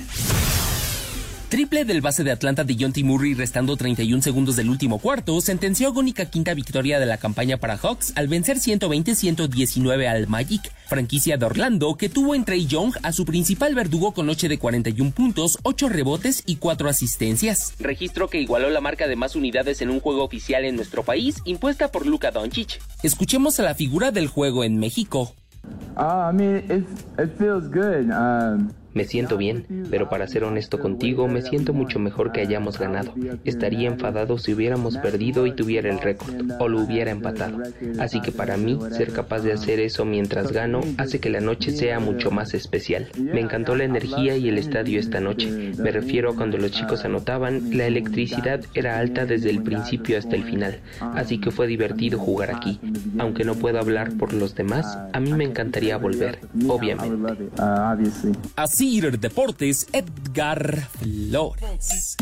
Triple 1.49 1.85
del 1.85 2.00
base 2.00 2.25
de 2.25 2.33
Atlanta 2.33 2.64
de 2.64 2.76
John 2.78 2.93
T. 2.93 3.05
Murray 3.05 3.35
restando 3.35 3.76
31 3.76 4.21
segundos 4.21 4.57
del 4.57 4.69
último 4.69 4.99
cuarto 4.99 5.40
sentenció 5.40 5.88
agónica 5.88 6.26
quinta 6.26 6.55
victoria 6.55 6.99
de 6.99 7.07
la 7.07 7.19
campaña 7.19 7.57
para 7.57 7.76
Hawks 7.76 8.12
al 8.16 8.26
vencer 8.26 8.57
120-119 8.57 10.09
al 10.09 10.26
Magic, 10.26 10.73
franquicia 10.88 11.37
de 11.37 11.47
Orlando 11.47 11.97
que 11.97 12.09
tuvo 12.09 12.35
en 12.35 12.45
Trey 12.45 12.66
Young 12.66 12.95
a 13.05 13.12
su 13.12 13.25
principal 13.25 13.76
verdugo 13.76 14.12
con 14.12 14.26
noche 14.26 14.49
de 14.49 14.59
41 14.59 15.12
puntos, 15.12 15.59
8 15.62 15.88
rebotes 15.88 16.43
y 16.47 16.57
4 16.57 16.88
asistencias. 16.88 17.75
Registro 17.78 18.28
que 18.28 18.40
igualó 18.40 18.69
la 18.69 18.81
marca 18.81 19.07
de 19.07 19.14
más 19.14 19.37
unidades 19.37 19.81
en 19.83 19.90
un 19.90 20.00
juego 20.00 20.25
oficial 20.25 20.64
en 20.64 20.75
nuestro 20.75 21.05
país 21.05 21.37
impuesta 21.45 21.93
por 21.93 22.07
Luka 22.07 22.33
Doncic. 22.33 22.81
Escuchemos 23.05 23.61
a 23.61 23.62
la 23.62 23.76
figura 23.76 24.11
del 24.11 24.26
juego 24.26 24.64
en 24.64 24.78
México. 24.78 25.33
Uh, 25.97 26.07
I 26.07 26.33
mean, 26.33 26.57
it, 26.71 26.85
it 27.19 27.39
feels 27.39 27.69
good. 27.69 28.11
Um, 28.11 28.75
Me 28.97 29.05
siento 29.05 29.37
bien, 29.37 29.67
pero 29.91 30.09
para 30.09 30.26
ser 30.26 30.45
honesto 30.45 30.79
contigo, 30.79 31.29
me 31.29 31.43
siento 31.43 31.75
mucho 31.75 31.99
mejor 31.99 32.33
que 32.33 32.41
hayamos 32.41 32.79
ganado. 32.79 33.12
Estaría 33.45 33.88
enfadado 33.88 34.38
si 34.38 34.55
hubiéramos 34.55 34.97
perdido 34.97 35.47
y 35.47 35.53
tuviera 35.53 35.91
el 35.91 35.99
récord, 35.99 36.35
o 36.59 36.67
lo 36.67 36.81
hubiera 36.81 37.11
empatado. 37.11 37.59
Así 37.99 38.23
que 38.23 38.33
para 38.33 38.57
mí, 38.57 38.79
ser 38.93 39.12
capaz 39.12 39.41
de 39.41 39.53
hacer 39.53 39.81
eso 39.81 40.07
mientras 40.07 40.50
gano 40.50 40.81
hace 40.97 41.21
que 41.21 41.29
la 41.29 41.43
noche 41.43 41.73
sea 41.73 42.00
mucho 42.00 42.31
más 42.31 42.55
especial. 42.55 43.09
Me 43.19 43.43
encantó 43.43 43.76
la 43.76 43.85
energía 43.85 44.38
y 44.38 44.49
el 44.49 44.57
estadio 44.57 44.99
esta 44.99 45.21
noche. 45.21 45.75
Me 45.76 45.91
refiero 45.91 46.31
a 46.31 46.35
cuando 46.35 46.57
los 46.57 46.71
chicos 46.71 47.05
anotaban, 47.05 47.76
la 47.76 47.87
electricidad 47.87 48.65
era 48.73 48.99
alta 48.99 49.26
desde 49.26 49.50
el 49.50 49.62
principio 49.62 50.17
hasta 50.17 50.37
el 50.37 50.45
final. 50.45 50.79
Así 51.00 51.38
que 51.38 51.50
fue 51.50 51.67
divertido 51.67 52.19
jugar 52.19 52.50
aquí. 52.50 52.81
Aunque 53.19 53.45
no 53.45 53.57
puedo 53.57 53.79
hablar 53.79 54.17
por 54.17 54.33
los 54.33 54.55
demás, 54.55 54.97
a 55.12 55.21
mí 55.21 55.35
me 55.35 55.45
encantaría 55.45 55.99
volver, 55.99 56.38
obviamente. 56.67 57.50
Así 58.57 58.86
Deportes, 58.87 59.88
Edgar 59.93 60.88
Flores. 61.00 62.16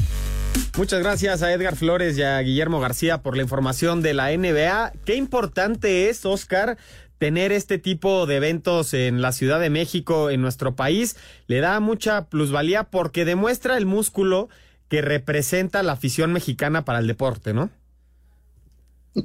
Muchas 0.78 1.02
gracias 1.02 1.42
a 1.42 1.52
Edgar 1.52 1.76
Flores 1.76 2.16
y 2.16 2.22
a 2.22 2.40
Guillermo 2.40 2.80
García 2.80 3.20
por 3.20 3.36
la 3.36 3.42
información 3.42 4.00
de 4.00 4.14
la 4.14 4.34
NBA. 4.34 4.92
Qué 5.04 5.14
importante 5.14 6.08
es, 6.08 6.24
Oscar, 6.24 6.78
tener 7.18 7.52
este 7.52 7.76
tipo 7.76 8.24
de 8.24 8.36
eventos 8.36 8.94
en 8.94 9.20
la 9.20 9.32
Ciudad 9.32 9.60
de 9.60 9.68
México, 9.68 10.30
en 10.30 10.40
nuestro 10.40 10.74
país. 10.74 11.16
Le 11.48 11.60
da 11.60 11.78
mucha 11.80 12.30
plusvalía 12.30 12.84
porque 12.84 13.26
demuestra 13.26 13.76
el 13.76 13.84
músculo 13.84 14.48
que 14.88 15.02
representa 15.02 15.82
la 15.82 15.92
afición 15.92 16.32
mexicana 16.32 16.86
para 16.86 17.00
el 17.00 17.06
deporte, 17.06 17.52
¿no? 17.52 17.68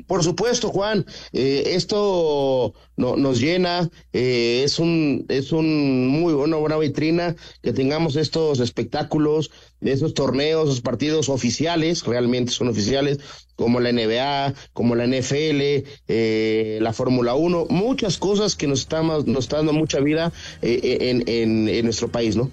Por 0.06 0.24
supuesto, 0.24 0.70
Juan, 0.70 1.06
eh, 1.34 1.64
esto 1.74 2.74
no, 2.96 3.16
nos 3.16 3.40
llena, 3.40 3.90
eh, 4.14 4.62
es 4.64 4.78
un 4.78 5.26
es 5.30 5.52
un 5.52 6.08
muy 6.08 6.34
buena, 6.34 6.58
buena 6.58 6.78
vitrina 6.78 7.36
que 7.64 7.74
tengamos 7.74 8.16
estos 8.16 8.60
espectáculos, 8.60 9.50
esos 9.82 10.14
torneos, 10.14 10.70
esos 10.70 10.82
partidos 10.82 11.28
oficiales, 11.28 12.04
realmente 12.06 12.52
son 12.52 12.68
oficiales, 12.68 13.20
como 13.56 13.80
la 13.80 13.92
NBA, 13.92 14.54
como 14.74 14.94
la 14.94 15.08
NFL, 15.08 15.88
eh, 16.08 16.78
la 16.82 16.94
Fórmula 16.94 17.34
1, 17.34 17.66
muchas 17.70 18.18
cosas 18.18 18.56
que 18.56 18.68
nos 18.68 18.82
estamos 18.82 19.26
nos 19.26 19.46
está 19.46 19.58
dando 19.58 19.74
mucha 19.74 20.00
vida 20.02 20.32
en, 20.62 21.28
en, 21.28 21.68
en 21.68 21.86
nuestro 21.86 22.10
país, 22.10 22.36
¿no? 22.36 22.52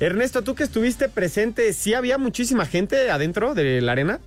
Ernesto, 0.00 0.40
tú 0.40 0.54
que 0.54 0.62
estuviste 0.62 1.10
presente, 1.10 1.74
¿sí 1.74 1.92
había 1.92 2.16
muchísima 2.16 2.64
gente 2.64 3.10
adentro 3.10 3.54
de 3.54 3.82
la 3.82 3.92
arena? 3.92 4.20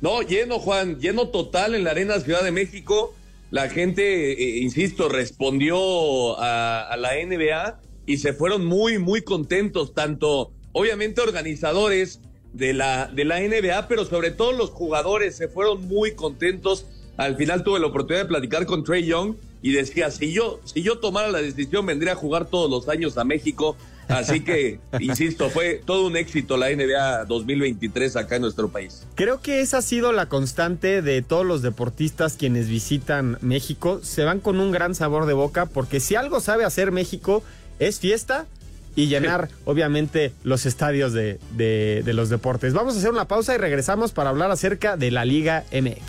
No, 0.00 0.22
lleno, 0.22 0.58
Juan, 0.58 0.98
lleno 1.00 1.28
total 1.28 1.74
en 1.74 1.84
la 1.84 1.92
Arena 1.92 2.20
Ciudad 2.20 2.42
de 2.42 2.52
México. 2.52 3.14
La 3.50 3.68
gente, 3.68 4.32
eh, 4.32 4.58
insisto, 4.58 5.08
respondió 5.08 6.38
a, 6.38 6.82
a, 6.82 6.96
la 6.96 7.10
NBA 7.14 7.80
y 8.06 8.18
se 8.18 8.32
fueron 8.32 8.66
muy, 8.66 8.98
muy 8.98 9.22
contentos, 9.22 9.94
tanto 9.94 10.52
obviamente 10.72 11.20
organizadores 11.20 12.20
de 12.52 12.72
la, 12.72 13.06
de 13.06 13.24
la 13.24 13.40
NBA, 13.40 13.86
pero 13.88 14.04
sobre 14.04 14.30
todo 14.30 14.52
los 14.52 14.70
jugadores 14.70 15.36
se 15.36 15.48
fueron 15.48 15.86
muy 15.88 16.12
contentos. 16.14 16.86
Al 17.16 17.36
final 17.36 17.62
tuve 17.64 17.80
la 17.80 17.86
oportunidad 17.86 18.24
de 18.24 18.28
platicar 18.28 18.66
con 18.66 18.84
Trey 18.84 19.04
Young 19.04 19.36
y 19.62 19.72
decía, 19.72 20.10
si 20.10 20.32
yo, 20.32 20.60
si 20.64 20.82
yo 20.82 20.98
tomara 20.98 21.28
la 21.28 21.40
decisión, 21.40 21.86
vendría 21.86 22.12
a 22.12 22.16
jugar 22.16 22.46
todos 22.46 22.70
los 22.70 22.88
años 22.88 23.18
a 23.18 23.24
México. 23.24 23.76
Así 24.08 24.40
que, 24.40 24.78
insisto, 25.00 25.50
fue 25.50 25.82
todo 25.84 26.06
un 26.06 26.16
éxito 26.16 26.56
la 26.56 26.70
NBA 26.70 27.24
2023 27.24 28.16
acá 28.16 28.36
en 28.36 28.42
nuestro 28.42 28.68
país. 28.68 29.06
Creo 29.14 29.40
que 29.40 29.60
esa 29.60 29.78
ha 29.78 29.82
sido 29.82 30.12
la 30.12 30.26
constante 30.26 31.02
de 31.02 31.22
todos 31.22 31.44
los 31.44 31.62
deportistas 31.62 32.36
quienes 32.36 32.68
visitan 32.68 33.38
México. 33.40 34.00
Se 34.02 34.24
van 34.24 34.40
con 34.40 34.60
un 34.60 34.70
gran 34.70 34.94
sabor 34.94 35.26
de 35.26 35.32
boca 35.32 35.66
porque 35.66 36.00
si 36.00 36.14
algo 36.14 36.40
sabe 36.40 36.64
hacer 36.64 36.92
México 36.92 37.42
es 37.78 37.98
fiesta 37.98 38.46
y 38.94 39.08
llenar, 39.08 39.50
obviamente, 39.64 40.32
los 40.44 40.66
estadios 40.66 41.12
de, 41.12 41.38
de, 41.52 42.02
de 42.04 42.14
los 42.14 42.28
deportes. 42.28 42.72
Vamos 42.72 42.94
a 42.94 42.98
hacer 42.98 43.10
una 43.10 43.28
pausa 43.28 43.54
y 43.54 43.58
regresamos 43.58 44.12
para 44.12 44.30
hablar 44.30 44.50
acerca 44.50 44.96
de 44.96 45.10
la 45.10 45.24
Liga 45.24 45.64
MX. 45.72 46.00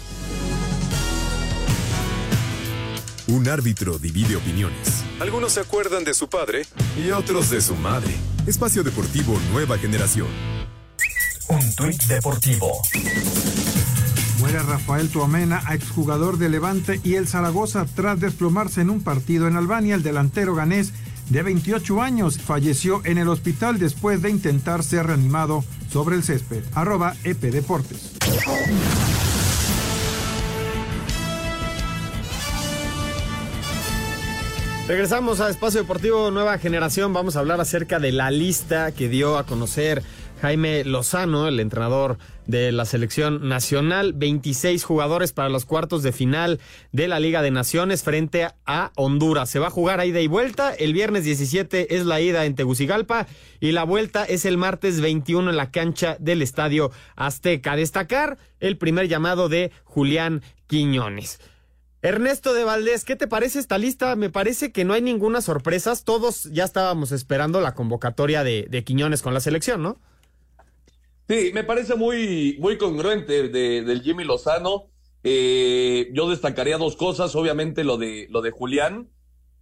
Un 3.27 3.49
árbitro 3.49 3.99
divide 3.99 4.37
opiniones. 4.37 5.03
Algunos 5.19 5.53
se 5.53 5.61
acuerdan 5.61 6.03
de 6.03 6.13
su 6.13 6.29
padre 6.29 6.67
y 6.95 7.09
otros 7.09 7.49
de 7.49 7.59
su 7.59 7.75
madre. 7.75 8.13
Espacio 8.45 8.83
Deportivo 8.83 9.35
Nueva 9.51 9.77
Generación. 9.79 10.27
Un 11.49 11.75
tuit 11.75 11.99
deportivo. 12.03 12.71
Muere 14.39 14.59
Rafael 14.59 15.09
Tuamena, 15.09 15.63
exjugador 15.71 16.37
de 16.37 16.49
Levante 16.49 17.01
y 17.03 17.15
el 17.15 17.27
Zaragoza 17.27 17.87
tras 17.95 18.19
desplomarse 18.19 18.81
en 18.81 18.91
un 18.91 19.01
partido 19.01 19.47
en 19.47 19.57
Albania. 19.57 19.95
El 19.95 20.03
delantero 20.03 20.53
ganés 20.53 20.93
de 21.29 21.41
28 21.41 21.99
años 21.99 22.37
falleció 22.37 23.01
en 23.03 23.17
el 23.17 23.27
hospital 23.27 23.79
después 23.79 24.21
de 24.21 24.29
intentar 24.29 24.83
ser 24.83 25.07
reanimado 25.07 25.63
sobre 25.91 26.15
el 26.15 26.23
césped. 26.23 26.63
Arroba 26.75 27.15
EP 27.23 27.41
Deportes. 27.41 28.11
Regresamos 34.87 35.41
a 35.41 35.49
Espacio 35.49 35.81
Deportivo 35.81 36.31
Nueva 36.31 36.57
Generación. 36.59 37.11
Vamos 37.11 37.35
a 37.35 37.39
hablar 37.39 37.59
acerca 37.59 37.99
de 37.99 38.13
la 38.13 38.31
lista 38.31 38.93
que 38.93 39.09
dio 39.09 39.37
a 39.37 39.45
conocer 39.45 40.01
Jaime 40.41 40.85
Lozano, 40.85 41.49
el 41.49 41.59
entrenador 41.59 42.17
de 42.45 42.71
la 42.71 42.85
selección 42.85 43.49
nacional. 43.49 44.13
26 44.13 44.85
jugadores 44.85 45.33
para 45.33 45.49
los 45.49 45.65
cuartos 45.65 46.03
de 46.03 46.13
final 46.13 46.61
de 46.93 47.09
la 47.09 47.19
Liga 47.19 47.41
de 47.41 47.51
Naciones 47.51 48.01
frente 48.01 48.47
a 48.65 48.93
Honduras. 48.95 49.49
Se 49.49 49.59
va 49.59 49.67
a 49.67 49.71
jugar 49.71 49.99
a 49.99 50.05
ida 50.05 50.21
y 50.21 50.27
vuelta. 50.27 50.73
El 50.73 50.93
viernes 50.93 51.25
17 51.25 51.93
es 51.97 52.05
la 52.05 52.21
ida 52.21 52.45
en 52.45 52.55
Tegucigalpa 52.55 53.27
y 53.59 53.73
la 53.73 53.83
vuelta 53.83 54.23
es 54.23 54.45
el 54.45 54.55
martes 54.55 55.01
21 55.01 55.49
en 55.49 55.57
la 55.57 55.69
cancha 55.69 56.15
del 56.21 56.41
Estadio 56.41 56.91
Azteca. 57.17 57.75
destacar 57.75 58.37
el 58.61 58.77
primer 58.77 59.09
llamado 59.09 59.49
de 59.49 59.69
Julián 59.83 60.43
Quiñones. 60.67 61.39
Ernesto 62.01 62.53
de 62.53 62.63
Valdés, 62.63 63.03
¿qué 63.05 63.15
te 63.15 63.27
parece 63.27 63.59
esta 63.59 63.77
lista? 63.77 64.15
Me 64.15 64.29
parece 64.29 64.71
que 64.71 64.85
no 64.85 64.93
hay 64.93 65.01
ninguna 65.01 65.41
sorpresa. 65.41 65.93
Todos 66.03 66.43
ya 66.51 66.63
estábamos 66.63 67.11
esperando 67.11 67.59
la 67.59 67.73
convocatoria 67.73 68.43
de, 68.43 68.83
Quiñones 68.85 69.21
con 69.21 69.33
la 69.33 69.39
selección, 69.39 69.81
¿no? 69.81 69.99
Sí, 71.27 71.51
me 71.53 71.63
parece 71.63 71.95
muy, 71.95 72.57
muy 72.59 72.77
congruente 72.77 73.49
de, 73.49 73.81
del 73.81 74.01
Jimmy 74.01 74.23
Lozano. 74.23 74.85
Eh, 75.23 76.09
yo 76.13 76.29
destacaría 76.29 76.77
dos 76.77 76.95
cosas, 76.95 77.35
obviamente 77.35 77.83
lo 77.83 77.97
de, 77.97 78.27
lo 78.29 78.41
de 78.41 78.51
Julián. 78.51 79.09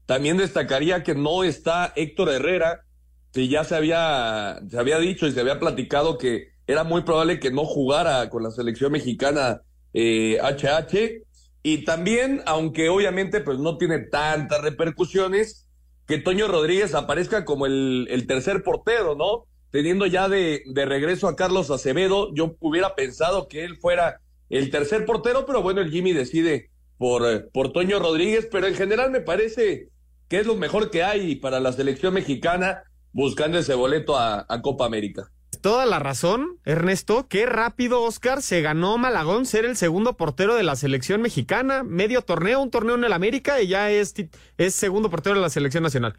También 0.05 0.37
destacaría 0.37 1.03
que 1.03 1.15
no 1.15 1.43
está 1.43 1.93
Héctor 1.95 2.29
Herrera, 2.29 2.85
que 3.31 3.47
ya 3.47 3.63
se 3.63 3.75
había, 3.75 4.59
se 4.69 4.77
había 4.77 4.99
dicho 4.99 5.25
y 5.25 5.31
se 5.31 5.39
había 5.39 5.59
platicado 5.59 6.17
que 6.17 6.49
era 6.67 6.83
muy 6.83 7.01
probable 7.03 7.39
que 7.39 7.49
no 7.49 7.63
jugara 7.65 8.29
con 8.29 8.43
la 8.43 8.51
selección 8.51 8.91
mexicana 8.91 9.61
eh, 9.93 10.37
HH. 10.41 11.24
Y 11.67 11.83
también, 11.83 12.43
aunque 12.45 12.89
obviamente 12.89 13.41
pues 13.41 13.57
no 13.57 13.79
tiene 13.79 13.97
tantas 13.97 14.61
repercusiones, 14.61 15.67
que 16.05 16.19
Toño 16.19 16.47
Rodríguez 16.47 16.93
aparezca 16.93 17.43
como 17.43 17.65
el, 17.65 18.07
el 18.11 18.27
tercer 18.27 18.61
portero, 18.61 19.15
¿no? 19.15 19.45
teniendo 19.71 20.05
ya 20.05 20.29
de, 20.29 20.61
de, 20.67 20.85
regreso 20.85 21.27
a 21.27 21.35
Carlos 21.35 21.71
Acevedo, 21.71 22.31
yo 22.35 22.55
hubiera 22.59 22.93
pensado 22.93 23.47
que 23.47 23.63
él 23.63 23.77
fuera 23.77 24.21
el 24.49 24.69
tercer 24.69 25.05
portero, 25.05 25.47
pero 25.47 25.63
bueno, 25.63 25.81
el 25.81 25.89
Jimmy 25.89 26.13
decide 26.13 26.69
por, 26.99 27.49
por 27.49 27.73
Toño 27.73 27.97
Rodríguez, 27.97 28.47
pero 28.51 28.67
en 28.67 28.75
general 28.75 29.09
me 29.09 29.21
parece 29.21 29.89
que 30.29 30.37
es 30.37 30.45
lo 30.45 30.53
mejor 30.55 30.91
que 30.91 31.01
hay 31.01 31.35
para 31.37 31.59
la 31.59 31.73
selección 31.73 32.13
mexicana 32.13 32.83
buscando 33.11 33.57
ese 33.57 33.73
boleto 33.73 34.15
a, 34.15 34.45
a 34.47 34.61
Copa 34.61 34.85
América. 34.85 35.31
Toda 35.61 35.85
la 35.85 35.99
razón, 35.99 36.59
Ernesto. 36.65 37.27
Qué 37.27 37.45
rápido, 37.45 38.01
Oscar, 38.03 38.41
se 38.41 38.61
ganó 38.61 38.97
Malagón 38.97 39.45
ser 39.45 39.65
el 39.65 39.77
segundo 39.77 40.17
portero 40.17 40.55
de 40.55 40.63
la 40.63 40.75
selección 40.75 41.21
mexicana. 41.21 41.83
Medio 41.83 42.21
torneo, 42.21 42.61
un 42.61 42.71
torneo 42.71 42.95
en 42.95 43.03
el 43.03 43.13
América 43.13 43.61
y 43.61 43.67
ya 43.67 43.91
es, 43.91 44.13
es 44.57 44.75
segundo 44.75 45.09
portero 45.09 45.35
de 45.35 45.41
la 45.41 45.49
selección 45.49 45.83
nacional. 45.83 46.15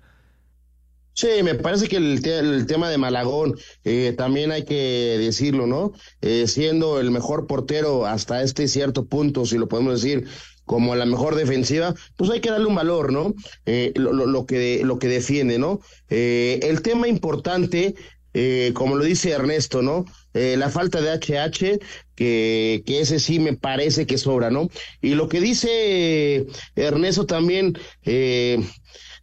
Sí, 1.16 1.28
me 1.42 1.54
parece 1.54 1.88
que 1.88 1.96
el, 1.96 2.66
tema 2.66 2.90
de 2.90 2.98
Malagón 2.98 3.56
eh, 3.84 4.12
también 4.18 4.52
hay 4.52 4.66
que 4.66 5.16
decirlo, 5.18 5.66
¿no? 5.66 5.92
Eh, 6.20 6.46
siendo 6.46 7.00
el 7.00 7.10
mejor 7.10 7.46
portero 7.46 8.04
hasta 8.04 8.42
este 8.42 8.68
cierto 8.68 9.06
punto, 9.06 9.46
si 9.46 9.56
lo 9.56 9.66
podemos 9.66 10.02
decir, 10.02 10.28
como 10.66 10.94
la 10.94 11.06
mejor 11.06 11.34
defensiva, 11.34 11.94
pues 12.16 12.30
hay 12.30 12.40
que 12.40 12.50
darle 12.50 12.66
un 12.66 12.74
valor, 12.74 13.14
¿no? 13.14 13.32
Eh, 13.64 13.94
lo, 13.96 14.44
que, 14.44 14.82
lo 14.84 14.98
que 14.98 15.08
defiende, 15.08 15.58
¿no? 15.58 15.80
El 16.10 16.82
tema 16.82 17.08
importante, 17.08 17.94
eh, 18.38 18.72
como 18.74 18.96
lo 18.96 19.04
dice 19.04 19.30
Ernesto, 19.30 19.80
¿no? 19.80 20.04
Eh, 20.34 20.56
la 20.58 20.68
falta 20.68 21.00
de 21.00 21.10
HH, 21.10 21.78
que, 22.14 22.82
que 22.84 23.00
ese 23.00 23.18
sí 23.18 23.38
me 23.38 23.56
parece 23.56 24.06
que 24.06 24.18
sobra, 24.18 24.50
¿no? 24.50 24.68
Y 25.00 25.14
lo 25.14 25.30
que 25.30 25.40
dice 25.40 26.46
Ernesto 26.74 27.24
también, 27.24 27.78
eh, 28.04 28.62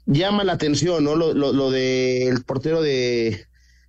llama 0.07 0.43
la 0.43 0.53
atención, 0.53 1.03
¿no? 1.03 1.15
Lo, 1.15 1.69
del 1.69 2.43
portero 2.43 2.81
de, 2.81 3.45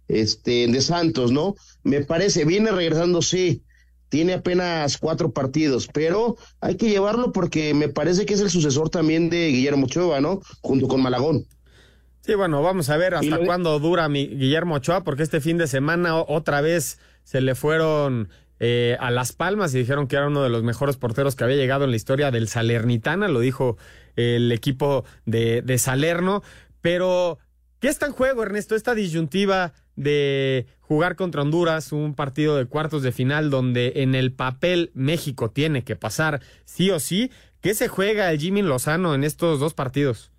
este, 0.08 0.66
de 0.66 0.80
Santos, 0.82 1.32
¿no? 1.32 1.54
Me 1.84 2.04
parece, 2.04 2.44
viene 2.44 2.70
regresando, 2.70 3.22
sí, 3.22 3.62
tiene 4.10 4.34
apenas 4.34 4.98
cuatro 4.98 5.32
partidos, 5.32 5.88
pero 5.90 6.37
hay 6.60 6.76
que 6.76 6.90
llevarlo 6.90 7.32
porque 7.32 7.72
me 7.72 7.88
parece 7.88 8.26
que 8.26 8.34
es 8.34 8.40
el 8.42 8.50
sucesor 8.50 8.90
también 8.90 9.30
de 9.30 9.48
Guillermo 9.48 9.87
Ochoa, 9.87 10.20
¿no? 10.20 10.42
Junto 10.60 10.87
con 10.87 11.00
Malagón. 11.00 11.46
Sí, 12.24 12.34
bueno, 12.34 12.62
vamos 12.62 12.88
a 12.88 12.96
ver 12.96 13.14
hasta 13.14 13.37
cuándo 13.37 13.78
dura 13.78 14.08
mi 14.08 14.26
Guillermo 14.26 14.76
Ochoa, 14.76 15.04
porque 15.04 15.22
este 15.22 15.42
fin 15.42 15.58
de 15.58 15.66
semana 15.66 16.16
otra 16.16 16.62
vez 16.62 16.98
se 17.22 17.42
le 17.42 17.54
fueron 17.54 18.30
eh, 18.60 18.96
a 18.98 19.10
Las 19.10 19.32
Palmas 19.32 19.74
y 19.74 19.78
dijeron 19.80 20.06
que 20.06 20.16
era 20.16 20.28
uno 20.28 20.42
de 20.42 20.48
los 20.48 20.62
mejores 20.62 20.96
porteros 20.96 21.37
que 21.37 21.44
había 21.44 21.58
llegado 21.58 21.84
en 21.84 21.90
la 21.90 21.96
historia 21.96 22.30
del 22.30 22.48
Salernitana, 22.48 23.28
lo 23.28 23.40
dijo 23.40 23.76
el 24.16 24.50
equipo 24.52 25.04
de, 25.26 25.60
de 25.60 25.76
Salerno. 25.76 26.42
Pero, 26.80 27.40
¿qué 27.78 27.88
está 27.88 28.06
en 28.06 28.12
juego, 28.12 28.42
Ernesto? 28.42 28.74
Esta 28.74 28.94
disyuntiva 28.94 29.74
de 29.94 30.66
jugar 30.80 31.16
contra 31.16 31.42
Honduras, 31.42 31.92
un 31.92 32.14
partido 32.14 32.56
de 32.56 32.64
cuartos 32.64 33.02
de 33.02 33.12
final 33.12 33.50
donde 33.50 33.92
en 33.96 34.14
el 34.14 34.32
papel 34.32 34.92
México 34.94 35.50
tiene 35.50 35.84
que 35.84 35.94
pasar 35.94 36.40
sí 36.64 36.90
o 36.90 37.00
sí. 37.00 37.30
¿Qué 37.60 37.74
se 37.74 37.88
juega 37.88 38.30
el 38.30 38.40
Jimmy 38.40 38.62
Lozano 38.62 39.14
en 39.14 39.24
estos 39.24 39.60
dos 39.60 39.74
partidos? 39.74 40.30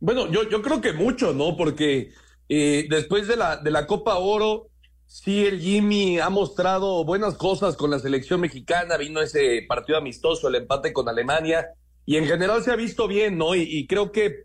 Bueno, 0.00 0.30
yo, 0.30 0.48
yo 0.48 0.62
creo 0.62 0.80
que 0.80 0.92
mucho, 0.92 1.32
¿no? 1.32 1.56
Porque 1.56 2.12
eh, 2.48 2.86
después 2.90 3.26
de 3.28 3.36
la, 3.36 3.56
de 3.56 3.70
la 3.70 3.86
Copa 3.86 4.18
Oro, 4.18 4.68
sí, 5.06 5.46
el 5.46 5.60
Jimmy 5.60 6.18
ha 6.18 6.30
mostrado 6.30 7.04
buenas 7.04 7.34
cosas 7.36 7.76
con 7.76 7.90
la 7.90 7.98
selección 7.98 8.40
mexicana. 8.40 8.96
Vino 8.96 9.20
ese 9.20 9.64
partido 9.68 9.98
amistoso, 9.98 10.48
el 10.48 10.56
empate 10.56 10.92
con 10.92 11.08
Alemania 11.08 11.68
y 12.06 12.16
en 12.16 12.26
general 12.26 12.62
se 12.62 12.70
ha 12.70 12.76
visto 12.76 13.08
bien, 13.08 13.38
¿no? 13.38 13.54
Y, 13.54 13.62
y 13.62 13.86
creo 13.86 14.12
que 14.12 14.44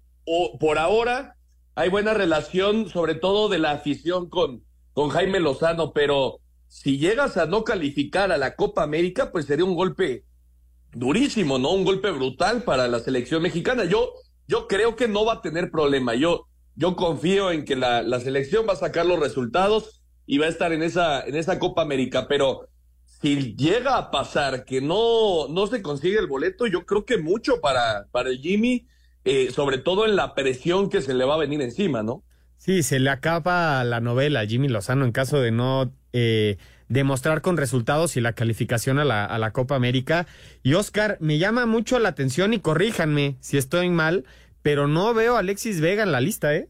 por 0.60 0.78
ahora 0.78 1.36
hay 1.76 1.90
buena 1.90 2.14
relación, 2.14 2.90
sobre 2.90 3.16
todo 3.16 3.50
de 3.50 3.60
la 3.60 3.72
afición 3.72 4.30
con, 4.30 4.64
con 4.94 5.10
Jaime 5.10 5.40
Lozano, 5.40 5.92
pero 5.92 6.40
si 6.68 6.98
llegas 6.98 7.38
a 7.38 7.46
no 7.46 7.64
calificar 7.64 8.32
a 8.32 8.38
la 8.38 8.56
Copa 8.56 8.84
América, 8.84 9.32
pues 9.32 9.46
sería 9.46 9.66
un 9.66 9.76
golpe 9.76 10.24
durísimo, 10.92 11.58
¿no? 11.58 11.72
Un 11.72 11.84
golpe 11.84 12.12
brutal 12.12 12.64
para 12.64 12.88
la 12.88 13.00
selección 13.00 13.42
mexicana. 13.42 13.86
Yo, 13.86 14.14
yo 14.50 14.68
creo 14.68 14.96
que 14.96 15.08
no 15.08 15.26
va 15.26 15.34
a 15.34 15.42
tener 15.42 15.70
problema. 15.70 16.16
Yo, 16.16 16.48
yo 16.76 16.96
confío 16.96 17.52
en 17.52 17.66
que 17.66 17.76
la, 17.76 18.02
la 18.02 18.20
selección 18.20 18.66
va 18.68 18.74
a 18.74 18.78
sacar 18.78 19.06
los 19.06 19.20
resultados 19.20 20.02
y 20.26 20.40
va 20.40 20.48
a 20.48 20.50
estar 20.50 20.74
en 20.74 20.82
esa, 20.82 21.22
en 21.22 21.36
esa 21.36 21.60
Copa 21.60 21.84
América, 21.84 22.28
pero 22.28 22.68
si 23.06 23.56
llega 23.56 23.96
a 23.96 24.10
pasar 24.10 24.66
que 24.66 24.82
no, 24.82 25.48
no 25.50 25.68
se 25.68 25.84
consigue 25.84 26.18
el 26.18 26.26
boleto, 26.26 26.66
yo 26.66 26.84
creo 26.88 27.06
que 27.06 27.20
mucho 27.20 27.62
para, 27.62 28.08
para 28.12 28.32
Jimmy, 28.32 28.88
eh, 29.24 29.52
sobre 29.52 29.78
todo 29.78 30.06
en 30.06 30.16
la 30.16 30.34
presión 30.34 30.90
que 30.90 31.04
se 31.04 31.14
le 31.14 31.26
va 31.26 31.36
a 31.36 31.40
venir 31.40 31.62
encima, 31.62 32.02
¿no? 32.02 32.24
Sí, 32.58 32.82
se 32.82 33.00
le 33.00 33.12
acaba 33.12 33.84
la 33.84 34.00
novela 34.00 34.40
a 34.40 34.48
Jimmy 34.48 34.68
Lozano 34.68 35.06
en 35.06 35.12
caso 35.12 35.40
de 35.40 35.52
no 35.52 35.94
eh, 36.12 36.58
demostrar 36.90 37.42
con 37.42 37.56
resultados 37.56 38.18
y 38.18 38.22
la 38.22 38.34
calificación 38.34 39.00
a 39.00 39.06
la, 39.06 39.24
a 39.24 39.38
la 39.38 39.52
Copa 39.52 39.76
América. 39.76 40.28
Y 40.64 40.74
Oscar, 40.74 41.18
me 41.22 41.38
llama 41.38 41.66
mucho 41.66 41.98
la 42.00 42.10
atención 42.10 42.54
y 42.54 42.60
corríjanme 42.60 43.38
si 43.40 43.58
estoy 43.58 43.90
mal, 43.90 44.26
pero 44.62 44.88
no 44.88 45.14
veo 45.14 45.36
a 45.36 45.40
Alexis 45.40 45.80
Vega 45.80 46.04
en 46.04 46.12
la 46.12 46.20
lista, 46.20 46.54
¿eh? 46.54 46.68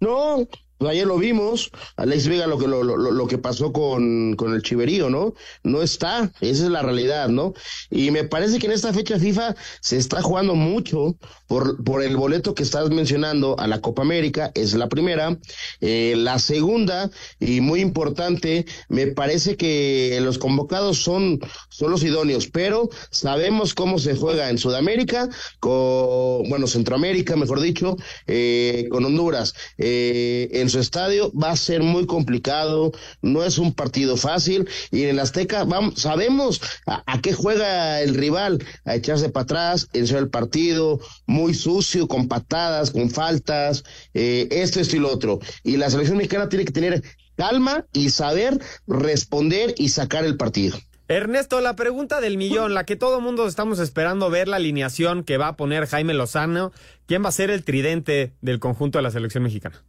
No, 0.00 0.46
ayer 0.86 1.06
lo 1.06 1.18
vimos, 1.18 1.70
Alex 1.96 2.28
Vega, 2.28 2.46
lo 2.46 2.58
que, 2.58 2.68
lo, 2.68 2.84
lo, 2.84 2.96
lo, 2.96 3.26
que 3.26 3.38
pasó 3.38 3.72
con, 3.72 4.34
con 4.36 4.54
el 4.54 4.62
Chiverío, 4.62 5.10
¿no? 5.10 5.34
No 5.64 5.82
está, 5.82 6.30
esa 6.40 6.64
es 6.64 6.70
la 6.70 6.82
realidad, 6.82 7.28
¿no? 7.28 7.54
Y 7.90 8.10
me 8.10 8.24
parece 8.24 8.58
que 8.58 8.66
en 8.66 8.72
esta 8.72 8.92
fecha 8.92 9.18
FIFA 9.18 9.56
se 9.80 9.96
está 9.96 10.22
jugando 10.22 10.54
mucho 10.54 11.16
por, 11.48 11.82
por 11.82 12.02
el 12.02 12.16
boleto 12.16 12.54
que 12.54 12.62
estás 12.62 12.90
mencionando 12.90 13.58
a 13.58 13.66
la 13.66 13.80
Copa 13.80 14.02
América, 14.02 14.52
es 14.54 14.74
la 14.74 14.88
primera. 14.88 15.36
Eh, 15.80 16.14
la 16.16 16.38
segunda, 16.38 17.10
y 17.40 17.60
muy 17.60 17.80
importante, 17.80 18.66
me 18.88 19.08
parece 19.08 19.56
que 19.56 20.18
los 20.22 20.38
convocados 20.38 20.98
son, 21.02 21.40
son 21.70 21.90
los 21.90 22.02
idóneos, 22.04 22.48
pero 22.48 22.88
sabemos 23.10 23.74
cómo 23.74 23.98
se 23.98 24.14
juega 24.14 24.50
en 24.50 24.58
Sudamérica, 24.58 25.28
con, 25.60 26.48
bueno, 26.48 26.66
Centroamérica, 26.66 27.36
mejor 27.36 27.60
dicho, 27.60 27.96
eh, 28.26 28.86
con 28.90 29.04
Honduras. 29.04 29.54
Eh, 29.78 30.48
su 30.68 30.78
estadio 30.78 31.32
va 31.32 31.50
a 31.50 31.56
ser 31.56 31.82
muy 31.82 32.06
complicado, 32.06 32.92
no 33.22 33.44
es 33.44 33.58
un 33.58 33.72
partido 33.72 34.16
fácil 34.16 34.68
y 34.90 35.04
en 35.04 35.10
el 35.10 35.18
Azteca 35.18 35.64
vamos, 35.64 36.00
sabemos 36.00 36.60
a, 36.86 37.20
qué 37.20 37.32
juega 37.32 38.00
el 38.00 38.14
rival, 38.14 38.64
a 38.84 38.94
echarse 38.94 39.28
para 39.28 39.44
atrás, 39.44 39.88
en 39.92 40.16
el 40.16 40.28
partido, 40.30 41.00
muy 41.26 41.54
sucio, 41.54 42.08
con 42.08 42.28
patadas, 42.28 42.90
con 42.90 43.10
faltas, 43.10 43.84
eh, 44.14 44.48
esto, 44.50 44.80
esto 44.80 44.96
y 44.96 45.00
lo 45.00 45.12
otro. 45.12 45.38
Y 45.62 45.76
la 45.76 45.90
selección 45.90 46.16
mexicana 46.18 46.48
tiene 46.48 46.64
que 46.64 46.72
tener 46.72 47.02
calma 47.36 47.86
y 47.92 48.10
saber 48.10 48.58
responder 48.86 49.74
y 49.78 49.90
sacar 49.90 50.24
el 50.24 50.36
partido. 50.36 50.78
Ernesto, 51.08 51.62
la 51.62 51.74
pregunta 51.74 52.20
del 52.20 52.36
millón, 52.36 52.74
la 52.74 52.84
que 52.84 52.94
todo 52.94 53.22
mundo 53.22 53.46
estamos 53.46 53.78
esperando 53.78 54.28
ver 54.28 54.46
la 54.46 54.56
alineación 54.56 55.24
que 55.24 55.38
va 55.38 55.48
a 55.48 55.56
poner 55.56 55.86
Jaime 55.86 56.12
Lozano. 56.12 56.70
¿Quién 57.06 57.24
va 57.24 57.30
a 57.30 57.32
ser 57.32 57.50
el 57.50 57.64
tridente 57.64 58.34
del 58.42 58.58
conjunto 58.58 58.98
de 58.98 59.04
la 59.04 59.10
selección 59.10 59.42
mexicana? 59.42 59.82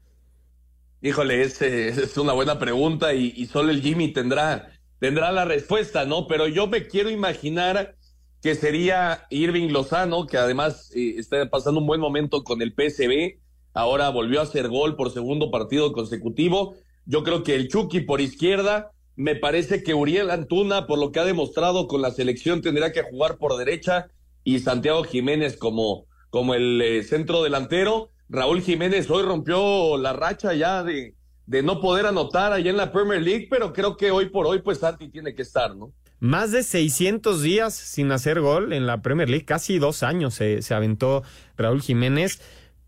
Híjole, 1.01 1.41
es, 1.41 1.62
es 1.62 2.17
una 2.17 2.33
buena 2.33 2.59
pregunta 2.59 3.13
y, 3.13 3.33
y, 3.35 3.45
solo 3.45 3.71
el 3.71 3.81
Jimmy 3.81 4.12
tendrá, 4.12 4.71
tendrá 4.99 5.31
la 5.31 5.45
respuesta, 5.45 6.05
¿no? 6.05 6.27
Pero 6.27 6.47
yo 6.47 6.67
me 6.67 6.88
quiero 6.88 7.09
imaginar 7.09 7.95
que 8.41 8.55
sería 8.55 9.25
Irving 9.29 9.69
Lozano, 9.69 10.25
que 10.25 10.38
además 10.38 10.91
eh, 10.95 11.15
está 11.17 11.49
pasando 11.49 11.79
un 11.79 11.88
buen 11.88 11.99
momento 11.99 12.43
con 12.43 12.62
el 12.62 12.73
PSB. 12.73 13.39
Ahora 13.73 14.09
volvió 14.09 14.39
a 14.39 14.43
hacer 14.43 14.69
gol 14.69 14.95
por 14.95 15.12
segundo 15.12 15.51
partido 15.51 15.91
consecutivo. 15.91 16.75
Yo 17.05 17.23
creo 17.23 17.43
que 17.43 17.55
el 17.55 17.67
Chucky 17.67 18.01
por 18.01 18.21
izquierda 18.21 18.91
me 19.15 19.35
parece 19.35 19.83
que 19.83 19.93
Uriel 19.93 20.31
Antuna, 20.31 20.88
por 20.88 20.99
lo 20.99 21.12
que 21.12 21.19
ha 21.19 21.25
demostrado 21.25 21.88
con 21.88 22.01
la 22.01 22.12
selección, 22.12 22.62
tendrá 22.62 22.91
que 22.93 23.03
jugar 23.03 23.38
por 23.38 23.57
derecha 23.57 24.07
y 24.43 24.59
Santiago 24.59 25.03
Jiménez 25.03 25.57
como, 25.57 26.05
como 26.29 26.53
el 26.53 26.81
eh, 26.81 27.03
centro 27.03 27.43
delantero. 27.43 28.12
Raúl 28.30 28.62
Jiménez 28.62 29.10
hoy 29.10 29.24
rompió 29.24 29.98
la 29.98 30.13
racha 30.13 30.54
ya 30.54 30.84
de, 30.84 31.15
de 31.48 31.63
no 31.63 31.82
poder 31.82 32.06
anotar 32.06 32.54
allá 32.54 32.70
en 32.70 32.78
la 32.78 32.92
Premier 32.92 33.22
League, 33.22 33.48
pero 33.50 33.74
creo 33.74 33.98
que 33.98 34.12
hoy 34.12 34.30
por 34.30 34.46
hoy, 34.46 34.62
pues 34.62 34.80
Santi 34.80 35.10
tiene 35.10 35.34
que 35.34 35.42
estar, 35.42 35.76
¿no? 35.76 35.92
Más 36.20 36.52
de 36.52 36.63
600 36.63 37.42
días 37.42 37.74
sin 37.74 38.12
hacer 38.12 38.42
gol 38.42 38.74
en 38.74 38.86
la 38.86 39.02
Premier 39.02 39.30
League, 39.30 39.46
casi 39.46 39.80
dos 39.80 40.04
años 40.04 40.34
se, 40.36 40.62
se 40.62 40.74
aventó 40.74 41.24
Raúl 41.58 41.82
Jiménez. 41.82 42.42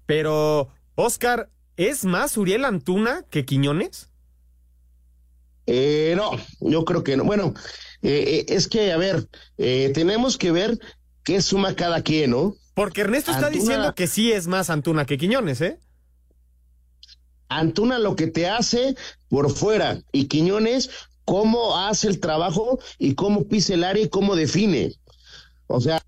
Pero, 0.05 0.69
Oscar, 0.95 1.49
¿es 1.77 2.05
más 2.05 2.37
Uriel 2.37 2.65
Antuna 2.65 3.25
que 3.29 3.45
Quiñones? 3.45 4.11
Eh, 5.65 6.13
no, 6.17 6.31
yo 6.59 6.83
creo 6.85 7.03
que 7.03 7.15
no. 7.15 7.23
Bueno, 7.23 7.53
eh, 8.01 8.45
es 8.49 8.67
que, 8.67 8.91
a 8.91 8.97
ver, 8.97 9.27
eh, 9.57 9.91
tenemos 9.93 10.37
que 10.37 10.51
ver 10.51 10.77
qué 11.23 11.41
suma 11.41 11.75
cada 11.75 12.01
quien, 12.01 12.31
¿no? 12.31 12.55
Porque 12.73 13.01
Ernesto 13.01 13.31
está 13.31 13.49
diciendo 13.49 13.93
que 13.95 14.07
sí 14.07 14.31
es 14.31 14.47
más 14.47 14.69
Antuna 14.69 15.05
que 15.05 15.17
Quiñones, 15.17 15.61
¿eh? 15.61 15.79
Antuna 17.49 17.99
lo 17.99 18.15
que 18.15 18.27
te 18.27 18.47
hace 18.47 18.95
por 19.27 19.51
fuera 19.51 20.01
y 20.11 20.27
Quiñones 20.27 20.89
cómo 21.25 21.77
hace 21.77 22.07
el 22.07 22.19
trabajo 22.19 22.79
y 22.97 23.15
cómo 23.15 23.47
pisa 23.47 23.73
el 23.73 23.83
área 23.83 24.03
y 24.03 24.09
cómo 24.09 24.35
define. 24.35 24.93
O 25.67 25.81
sea. 25.81 26.01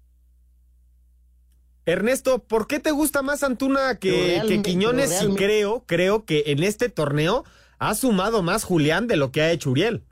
Ernesto, 1.86 2.40
¿por 2.40 2.68
qué 2.68 2.80
te 2.80 2.92
gusta 2.92 3.22
más 3.22 3.44
Antuna 3.44 4.00
que, 4.00 4.42
que 4.48 4.62
Quiñones? 4.62 5.22
Y 5.22 5.36
creo, 5.36 5.84
creo 5.86 6.24
que 6.26 6.44
en 6.48 6.64
este 6.64 6.88
torneo 6.90 7.44
ha 7.78 7.94
sumado 7.94 8.42
más 8.42 8.64
Julián 8.64 9.08
de 9.08 9.18
lo 9.18 9.32
que 9.32 9.42
ha 9.42 9.52
hecho 9.52 9.72
Uriel. 9.72 10.06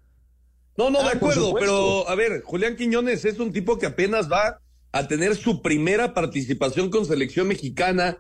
No, 0.76 0.90
no, 0.90 1.00
ah, 1.00 1.04
de 1.04 1.10
acuerdo, 1.10 1.54
pero 1.54 2.10
a 2.10 2.16
ver, 2.16 2.42
Julián 2.44 2.76
Quiñones 2.76 3.24
es 3.24 3.40
un 3.40 3.54
tipo 3.54 3.78
que 3.78 3.86
apenas 3.86 4.30
va 4.30 4.60
a 4.92 5.08
tener 5.08 5.36
su 5.36 5.62
primera 5.62 6.14
participación 6.14 6.90
con 6.90 7.06
selección 7.06 7.48
mexicana, 7.48 8.18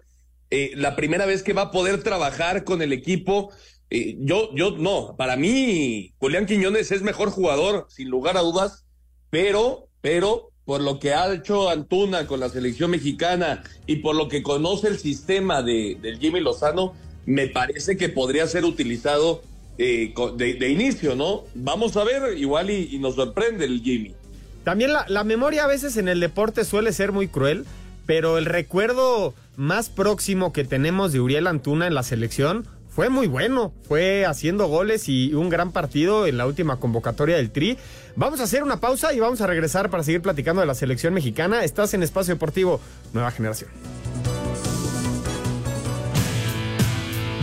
eh, 0.49 0.71
la 0.75 0.95
primera 0.95 1.25
vez 1.25 1.43
que 1.43 1.53
va 1.53 1.63
a 1.63 1.71
poder 1.71 2.03
trabajar 2.03 2.63
con 2.63 2.81
el 2.81 2.93
equipo. 2.93 3.51
Eh, 3.89 4.17
yo, 4.19 4.53
yo, 4.55 4.71
no, 4.77 5.15
para 5.17 5.35
mí, 5.35 6.13
Julián 6.17 6.45
Quiñones 6.45 6.91
es 6.91 7.01
mejor 7.01 7.29
jugador, 7.29 7.87
sin 7.89 8.09
lugar 8.09 8.37
a 8.37 8.41
dudas, 8.41 8.85
pero, 9.29 9.87
pero, 10.01 10.51
por 10.65 10.81
lo 10.81 10.99
que 10.99 11.13
ha 11.13 11.33
hecho 11.33 11.69
Antuna 11.69 12.27
con 12.27 12.39
la 12.39 12.49
selección 12.49 12.91
mexicana 12.91 13.63
y 13.87 13.97
por 13.97 14.15
lo 14.15 14.29
que 14.29 14.43
conoce 14.43 14.87
el 14.87 14.99
sistema 14.99 15.61
de, 15.61 15.97
del 16.01 16.19
Jimmy 16.19 16.39
Lozano, 16.39 16.93
me 17.25 17.47
parece 17.47 17.97
que 17.97 18.09
podría 18.09 18.47
ser 18.47 18.65
utilizado 18.65 19.43
eh, 19.77 20.13
de, 20.37 20.69
inicio, 20.69 21.15
¿no? 21.15 21.43
Vamos 21.55 21.97
a 21.97 22.03
ver, 22.03 22.37
igual 22.37 22.69
y, 22.69 22.89
y 22.91 22.99
nos 22.99 23.15
sorprende 23.15 23.65
el 23.65 23.81
Jimmy. 23.81 24.15
También 24.63 24.93
la, 24.93 25.05
la, 25.07 25.23
memoria 25.23 25.63
a 25.63 25.67
veces 25.67 25.97
en 25.97 26.07
el 26.07 26.19
deporte 26.19 26.65
suele 26.65 26.93
ser 26.93 27.11
muy 27.11 27.27
cruel, 27.27 27.65
pero 28.05 28.37
el 28.37 28.45
recuerdo 28.45 29.33
más 29.55 29.89
próximo 29.89 30.53
que 30.53 30.63
tenemos 30.63 31.11
de 31.11 31.19
Uriel 31.19 31.47
Antuna 31.47 31.87
en 31.87 31.95
la 31.95 32.03
selección 32.03 32.67
fue 32.93 33.09
muy 33.09 33.27
bueno. 33.27 33.73
Fue 33.87 34.25
haciendo 34.25 34.67
goles 34.67 35.07
y 35.07 35.33
un 35.33 35.49
gran 35.49 35.71
partido 35.71 36.27
en 36.27 36.37
la 36.37 36.45
última 36.45 36.77
convocatoria 36.77 37.37
del 37.37 37.51
Tri. 37.51 37.77
Vamos 38.15 38.41
a 38.41 38.43
hacer 38.43 38.63
una 38.63 38.79
pausa 38.79 39.13
y 39.13 39.19
vamos 39.19 39.41
a 39.41 39.47
regresar 39.47 39.89
para 39.89 40.03
seguir 40.03 40.21
platicando 40.21 40.61
de 40.61 40.67
la 40.67 40.75
selección 40.75 41.13
mexicana. 41.13 41.63
Estás 41.63 41.93
en 41.93 42.03
Espacio 42.03 42.33
Deportivo 42.33 42.81
Nueva 43.13 43.31
Generación. 43.31 43.69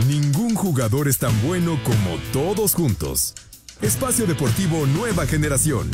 Ningún 0.06 0.54
jugador 0.54 1.08
es 1.08 1.18
tan 1.18 1.32
bueno 1.42 1.78
como 1.82 2.18
todos 2.32 2.74
juntos. 2.74 3.34
Espacio 3.80 4.26
Deportivo 4.26 4.86
Nueva 4.86 5.26
Generación. 5.26 5.90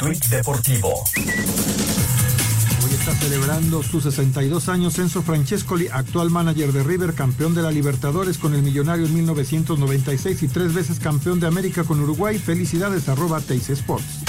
Tuit 0.00 0.24
deportivo. 0.28 1.04
Hoy 1.14 2.90
está 2.98 3.14
celebrando 3.16 3.82
sus 3.82 4.04
62 4.04 4.70
años 4.70 4.98
Enzo 4.98 5.20
Francescoli, 5.20 5.88
actual 5.88 6.30
manager 6.30 6.72
de 6.72 6.82
River, 6.82 7.12
campeón 7.12 7.54
de 7.54 7.60
la 7.60 7.70
Libertadores 7.70 8.38
con 8.38 8.54
el 8.54 8.62
Millonario 8.62 9.04
en 9.04 9.12
1996 9.12 10.42
y 10.42 10.48
tres 10.48 10.72
veces 10.72 11.00
campeón 11.00 11.38
de 11.38 11.48
América 11.48 11.84
con 11.84 12.00
Uruguay. 12.00 12.38
Felicidades 12.38 13.10
arroba 13.10 13.42
Teis 13.42 13.68
Sports. 13.68 14.20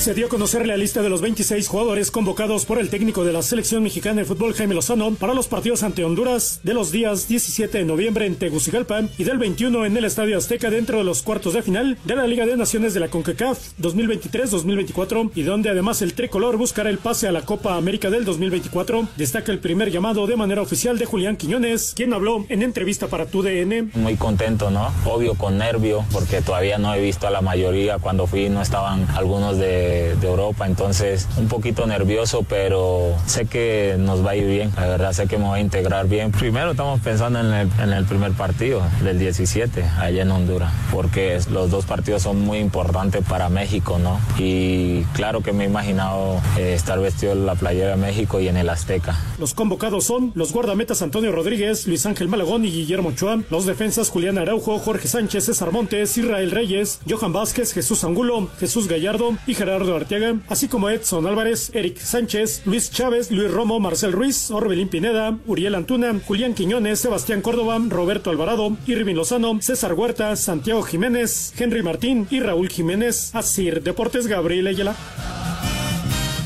Se 0.00 0.14
dio 0.14 0.26
a 0.26 0.28
conocer 0.30 0.66
la 0.66 0.78
lista 0.78 1.02
de 1.02 1.10
los 1.10 1.20
26 1.20 1.68
jugadores 1.68 2.10
convocados 2.10 2.64
por 2.64 2.78
el 2.78 2.88
técnico 2.88 3.22
de 3.22 3.34
la 3.34 3.42
selección 3.42 3.82
mexicana 3.82 4.22
de 4.22 4.24
fútbol 4.24 4.54
Jaime 4.54 4.74
Lozano 4.74 5.12
para 5.12 5.34
los 5.34 5.46
partidos 5.46 5.82
ante 5.82 6.06
Honduras 6.06 6.60
de 6.62 6.72
los 6.72 6.90
días 6.90 7.28
17 7.28 7.76
de 7.76 7.84
noviembre 7.84 8.24
en 8.24 8.36
Tegucigalpa 8.36 9.02
y 9.18 9.24
del 9.24 9.36
21 9.36 9.84
en 9.84 9.94
el 9.98 10.06
Estadio 10.06 10.38
Azteca 10.38 10.70
dentro 10.70 10.96
de 10.96 11.04
los 11.04 11.20
cuartos 11.20 11.52
de 11.52 11.60
final 11.60 11.98
de 12.02 12.16
la 12.16 12.26
Liga 12.26 12.46
de 12.46 12.56
Naciones 12.56 12.94
de 12.94 13.00
la 13.00 13.08
CONCACAF 13.08 13.78
2023-2024 13.78 15.32
y 15.34 15.42
donde 15.42 15.68
además 15.68 16.00
el 16.00 16.14
tricolor 16.14 16.56
buscará 16.56 16.88
el 16.88 16.96
pase 16.96 17.28
a 17.28 17.32
la 17.32 17.42
Copa 17.42 17.76
América 17.76 18.08
del 18.08 18.24
2024. 18.24 19.06
Destaca 19.18 19.52
el 19.52 19.58
primer 19.58 19.90
llamado 19.90 20.26
de 20.26 20.34
manera 20.34 20.62
oficial 20.62 20.96
de 20.98 21.04
Julián 21.04 21.36
Quiñones, 21.36 21.92
quien 21.94 22.14
habló 22.14 22.46
en 22.48 22.62
entrevista 22.62 23.08
para 23.08 23.26
TUDN. 23.26 23.90
Muy 23.96 24.16
contento, 24.16 24.70
¿no? 24.70 24.90
Obvio 25.04 25.34
con 25.34 25.58
nervio 25.58 26.06
porque 26.10 26.40
todavía 26.40 26.78
no 26.78 26.94
he 26.94 27.02
visto 27.02 27.26
a 27.26 27.30
la 27.30 27.42
mayoría. 27.42 27.98
Cuando 27.98 28.26
fui 28.26 28.48
no 28.48 28.62
estaban 28.62 29.06
algunos 29.10 29.58
de 29.58 29.89
de, 29.90 30.30
Europa, 30.30 30.66
entonces 30.66 31.26
un 31.38 31.48
poquito 31.48 31.86
nervioso, 31.86 32.44
pero 32.48 33.16
sé 33.26 33.46
que 33.46 33.96
nos 33.98 34.24
va 34.24 34.32
a 34.32 34.36
ir 34.36 34.46
bien, 34.46 34.72
la 34.76 34.86
verdad 34.86 35.12
sé 35.12 35.26
que 35.26 35.38
me 35.38 35.44
voy 35.44 35.58
a 35.58 35.62
integrar 35.62 36.06
bien. 36.06 36.30
Primero 36.30 36.72
estamos 36.72 37.00
pensando 37.00 37.40
en 37.40 37.46
el, 37.46 37.68
en 37.80 37.92
el 37.92 38.04
primer 38.04 38.32
partido 38.32 38.82
del 39.02 39.18
17, 39.18 39.82
allá 39.98 40.22
en 40.22 40.30
Honduras, 40.30 40.72
porque 40.92 41.40
los 41.50 41.70
dos 41.70 41.84
partidos 41.84 42.22
son 42.22 42.40
muy 42.40 42.58
importantes 42.58 43.24
para 43.24 43.48
México, 43.48 43.98
¿no? 43.98 44.20
Y 44.38 45.02
claro 45.14 45.40
que 45.40 45.52
me 45.52 45.64
he 45.64 45.66
imaginado 45.66 46.40
eh, 46.56 46.74
estar 46.74 47.00
vestido 47.00 47.32
en 47.32 47.46
la 47.46 47.56
playera 47.56 47.90
de 47.90 47.96
México 47.96 48.40
y 48.40 48.48
en 48.48 48.56
el 48.56 48.68
Azteca. 48.68 49.18
Los 49.38 49.54
convocados 49.54 50.04
son 50.04 50.32
los 50.34 50.52
guardametas 50.52 51.02
Antonio 51.02 51.32
Rodríguez, 51.32 51.86
Luis 51.86 52.06
Ángel 52.06 52.28
Malagón 52.28 52.64
y 52.64 52.70
Guillermo 52.70 53.12
Chua, 53.12 53.40
los 53.50 53.66
defensas 53.66 54.10
Julián 54.10 54.38
Araujo, 54.38 54.78
Jorge 54.78 55.08
Sánchez, 55.08 55.46
César 55.46 55.72
Montes, 55.72 56.16
Israel 56.16 56.50
Reyes, 56.50 57.00
Johan 57.08 57.32
Vázquez, 57.32 57.72
Jesús 57.72 58.04
Angulo, 58.04 58.48
Jesús 58.60 58.86
Gallardo 58.86 59.36
y 59.46 59.54
Gerardo 59.54 59.79
Arteaga, 59.88 60.38
así 60.48 60.68
como 60.68 60.90
Edson 60.90 61.26
Álvarez, 61.26 61.70
Eric 61.74 61.98
Sánchez, 61.98 62.62
Luis 62.66 62.90
Chávez, 62.90 63.30
Luis 63.30 63.50
Romo, 63.50 63.80
Marcel 63.80 64.12
Ruiz, 64.12 64.50
Orbelín 64.50 64.88
Pineda, 64.88 65.38
Uriel 65.46 65.74
Antuna, 65.74 66.20
Julián 66.26 66.54
Quiñones, 66.54 67.00
Sebastián 67.00 67.40
Córdoba, 67.40 67.78
Roberto 67.88 68.30
Alvarado, 68.30 68.76
Irving 68.86 69.14
Lozano, 69.14 69.60
César 69.60 69.94
Huerta, 69.94 70.36
Santiago 70.36 70.82
Jiménez, 70.82 71.54
Henry 71.58 71.82
Martín 71.82 72.26
y 72.30 72.40
Raúl 72.40 72.68
Jiménez. 72.68 73.34
Asir 73.34 73.82
Deportes, 73.82 74.26
Gabriel 74.26 74.66
Ayala. 74.66 74.94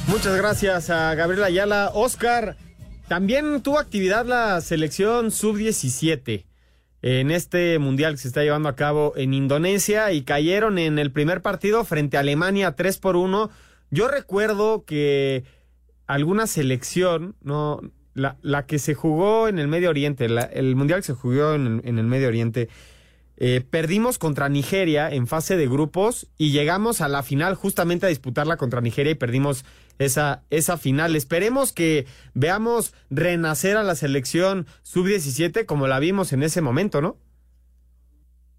Muchas 0.06 0.36
gracias 0.36 0.90
a 0.90 1.14
Gabriel 1.14 1.44
Ayala. 1.44 1.90
Oscar, 1.94 2.56
también 3.08 3.62
tuvo 3.62 3.78
actividad 3.78 4.26
la 4.26 4.60
selección 4.60 5.30
sub-17 5.30 6.53
en 7.06 7.30
este 7.30 7.78
mundial 7.78 8.14
que 8.14 8.22
se 8.22 8.28
está 8.28 8.42
llevando 8.42 8.70
a 8.70 8.76
cabo 8.76 9.12
en 9.14 9.34
Indonesia 9.34 10.10
y 10.12 10.22
cayeron 10.22 10.78
en 10.78 10.98
el 10.98 11.12
primer 11.12 11.42
partido 11.42 11.84
frente 11.84 12.16
a 12.16 12.20
Alemania 12.20 12.72
3 12.72 12.96
por 12.96 13.16
1. 13.16 13.50
Yo 13.90 14.08
recuerdo 14.08 14.86
que 14.86 15.44
alguna 16.06 16.46
selección, 16.46 17.36
no, 17.42 17.82
la, 18.14 18.38
la 18.40 18.64
que 18.64 18.78
se 18.78 18.94
jugó 18.94 19.48
en 19.48 19.58
el 19.58 19.68
Medio 19.68 19.90
Oriente, 19.90 20.24
el 20.24 20.76
mundial 20.76 21.00
que 21.00 21.08
se 21.08 21.12
jugó 21.12 21.52
en, 21.52 21.82
en 21.84 21.98
el 21.98 22.06
Medio 22.06 22.28
Oriente, 22.28 22.70
eh, 23.36 23.62
perdimos 23.68 24.16
contra 24.16 24.48
Nigeria 24.48 25.10
en 25.10 25.26
fase 25.26 25.58
de 25.58 25.68
grupos 25.68 26.28
y 26.38 26.52
llegamos 26.52 27.02
a 27.02 27.08
la 27.08 27.22
final 27.22 27.54
justamente 27.54 28.06
a 28.06 28.08
disputarla 28.08 28.56
contra 28.56 28.80
Nigeria 28.80 29.12
y 29.12 29.16
perdimos 29.16 29.66
esa, 29.98 30.42
esa 30.50 30.76
final. 30.76 31.16
Esperemos 31.16 31.72
que 31.72 32.06
veamos 32.34 32.94
renacer 33.10 33.76
a 33.76 33.82
la 33.82 33.94
selección 33.94 34.66
sub-17 34.82 35.66
como 35.66 35.86
la 35.86 35.98
vimos 35.98 36.32
en 36.32 36.42
ese 36.42 36.60
momento, 36.60 37.00
¿no? 37.00 37.18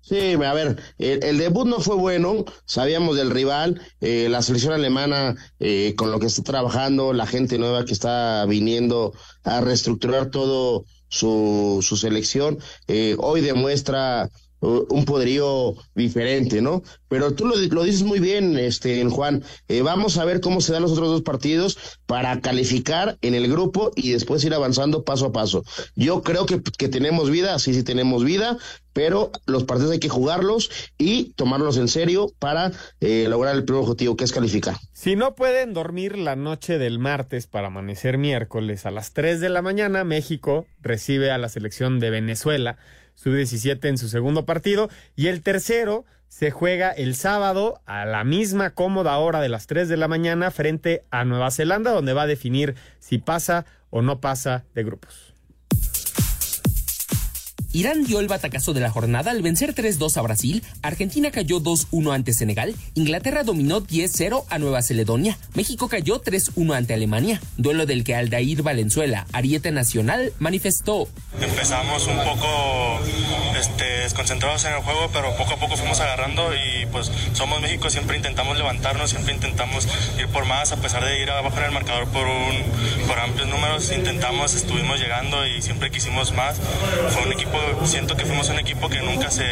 Sí, 0.08 0.34
a 0.34 0.54
ver, 0.54 0.78
el, 1.00 1.40
debut 1.40 1.66
no 1.66 1.80
fue 1.80 1.96
bueno, 1.96 2.46
sabíamos 2.66 3.18
del 3.18 3.32
rival, 3.32 3.82
eh, 4.02 4.28
la 4.30 4.44
selección 4.44 4.74
alemana 4.74 5.36
eh, 5.60 5.96
con 5.98 6.12
lo 6.12 6.20
que 6.20 6.28
está 6.28 6.44
trabajando, 6.44 7.12
la 7.12 7.26
gente 7.26 7.58
nueva 7.58 7.86
que 7.86 7.94
está 7.94 8.46
viniendo 8.46 9.14
a 9.44 9.62
reestructurar 9.62 10.30
todo 10.30 10.86
su, 11.08 11.80
su 11.82 11.98
selección. 11.98 12.60
Eh, 12.88 13.16
hoy 13.18 13.42
demuestra 13.42 14.30
un 14.66 15.06
poderío 15.06 15.76
diferente, 15.94 16.62
¿no? 16.62 16.84
Pero 17.08 17.34
tú 17.34 17.46
lo, 17.46 17.56
lo 17.56 17.84
dices 17.84 18.04
muy 18.04 18.20
bien, 18.20 18.58
este, 18.58 19.04
Juan. 19.06 19.44
Eh, 19.68 19.82
vamos 19.82 20.18
a 20.18 20.26
ver 20.26 20.42
cómo 20.42 20.62
se 20.62 20.74
dan 20.74 20.82
los 20.82 20.92
otros 20.92 21.10
dos 21.10 21.22
partidos 21.22 21.78
para 22.06 22.42
calificar 22.42 23.18
en 23.22 23.36
el 23.36 23.48
grupo 23.50 23.92
y 23.96 24.12
después 24.12 24.44
ir 24.44 24.54
avanzando 24.54 25.04
paso 25.04 25.28
a 25.28 25.32
paso. 25.32 25.64
Yo 25.96 26.24
creo 26.24 26.46
que, 26.46 26.62
que 26.62 26.90
tenemos 26.90 27.30
vida, 27.30 27.58
sí, 27.60 27.74
sí 27.74 27.84
tenemos 27.84 28.24
vida, 28.24 28.58
pero 28.94 29.32
los 29.46 29.66
partidos 29.66 29.92
hay 29.92 30.00
que 30.00 30.10
jugarlos 30.10 30.70
y 30.98 31.34
tomarlos 31.34 31.78
en 31.78 31.90
serio 31.90 32.32
para 32.40 32.72
eh, 33.02 33.28
lograr 33.28 33.56
el 33.56 33.66
primer 33.66 33.84
objetivo, 33.84 34.16
que 34.16 34.24
es 34.24 34.32
calificar. 34.32 34.78
Si 34.94 35.16
no 35.18 35.36
pueden 35.36 35.74
dormir 35.74 36.18
la 36.18 36.36
noche 36.36 36.78
del 36.78 36.98
martes 36.98 37.46
para 37.46 37.68
amanecer 37.68 38.18
miércoles 38.18 38.86
a 38.86 38.92
las 38.92 39.12
3 39.12 39.42
de 39.42 39.50
la 39.50 39.62
mañana, 39.62 40.06
México 40.06 40.66
recibe 40.82 41.32
a 41.32 41.38
la 41.38 41.50
selección 41.50 42.00
de 42.00 42.10
Venezuela 42.10 42.78
sub-17 43.16 43.88
en 43.88 43.98
su 43.98 44.08
segundo 44.08 44.46
partido 44.46 44.90
y 45.16 45.28
el 45.28 45.42
tercero 45.42 46.06
se 46.28 46.52
juega 46.52 46.92
el 46.92 47.16
sábado 47.16 47.82
a 47.86 48.06
la 48.06 48.24
misma 48.24 48.72
cómoda 48.72 49.18
hora 49.18 49.42
de 49.42 49.50
las 49.50 49.68
3 49.68 49.88
de 49.88 49.98
la 49.98 50.08
mañana 50.08 50.52
frente 50.52 51.04
a 51.12 51.26
Nueva 51.26 51.52
Zelanda 51.52 51.92
donde 51.92 52.14
va 52.14 52.24
a 52.24 52.28
definir 52.28 52.76
si 53.00 53.18
pasa 53.18 53.66
o 53.90 54.02
no 54.02 54.20
pasa 54.20 54.66
de 54.74 54.84
grupos. 54.84 55.35
Irán 57.76 58.06
dio 58.06 58.22
el 58.22 58.30
batacazo 58.30 58.74
de 58.74 58.80
la 58.80 58.90
jornada 58.90 59.32
al 59.32 59.42
vencer 59.42 59.76
3-2 59.76 60.16
a 60.16 60.22
Brasil, 60.22 60.64
Argentina 60.82 61.30
cayó 61.30 61.60
2-1 61.60 62.16
ante 62.16 62.32
Senegal, 62.32 62.74
Inglaterra 62.94 63.44
dominó 63.44 63.86
10-0 63.86 64.46
a 64.50 64.60
Nueva 64.60 64.82
Caledonia, 64.82 65.38
México 65.56 65.90
cayó 65.90 66.22
3-1 66.22 66.74
ante 66.74 66.94
Alemania, 66.94 67.42
duelo 67.58 67.86
del 67.86 68.06
que 68.06 68.16
Aldair 68.16 68.62
Valenzuela, 68.62 69.28
Ariete 69.34 69.74
Nacional, 69.74 70.32
manifestó. 70.40 71.10
Empezamos 71.42 72.08
un 72.08 72.16
poco 72.20 73.02
este, 73.60 73.84
desconcentrados 73.84 74.64
en 74.64 74.76
el 74.76 74.80
juego, 74.80 75.10
pero 75.12 75.36
poco 75.36 75.56
a 75.56 75.58
poco 75.58 75.76
fuimos 75.76 76.00
agarrando 76.00 76.54
y 76.54 76.86
pues 76.94 77.12
somos 77.34 77.60
México, 77.60 77.90
siempre 77.90 78.16
intentamos 78.16 78.58
levantarnos, 78.58 79.10
siempre 79.10 79.34
intentamos 79.34 79.86
ir 80.18 80.30
por 80.30 80.46
más, 80.46 80.72
a 80.72 80.78
pesar 80.78 81.04
de 81.04 81.22
ir 81.22 81.30
abajo 81.30 81.58
en 81.58 81.66
el 81.66 81.72
marcador 81.72 82.08
por, 82.08 82.26
un, 82.26 83.06
por 83.06 83.20
amplios 83.20 83.50
números, 83.50 83.92
intentamos, 83.92 84.56
estuvimos 84.56 84.98
llegando 84.98 85.46
y 85.46 85.62
siempre 85.62 85.92
quisimos 85.92 86.32
más. 86.32 86.58
Fue 87.10 87.24
un 87.24 87.34
equipo 87.34 87.65
siento 87.86 88.16
que 88.16 88.26
fuimos 88.26 88.50
un 88.50 88.60
equipo 88.60 88.90
que 88.90 89.02
nunca 89.02 89.32
se, 89.32 89.46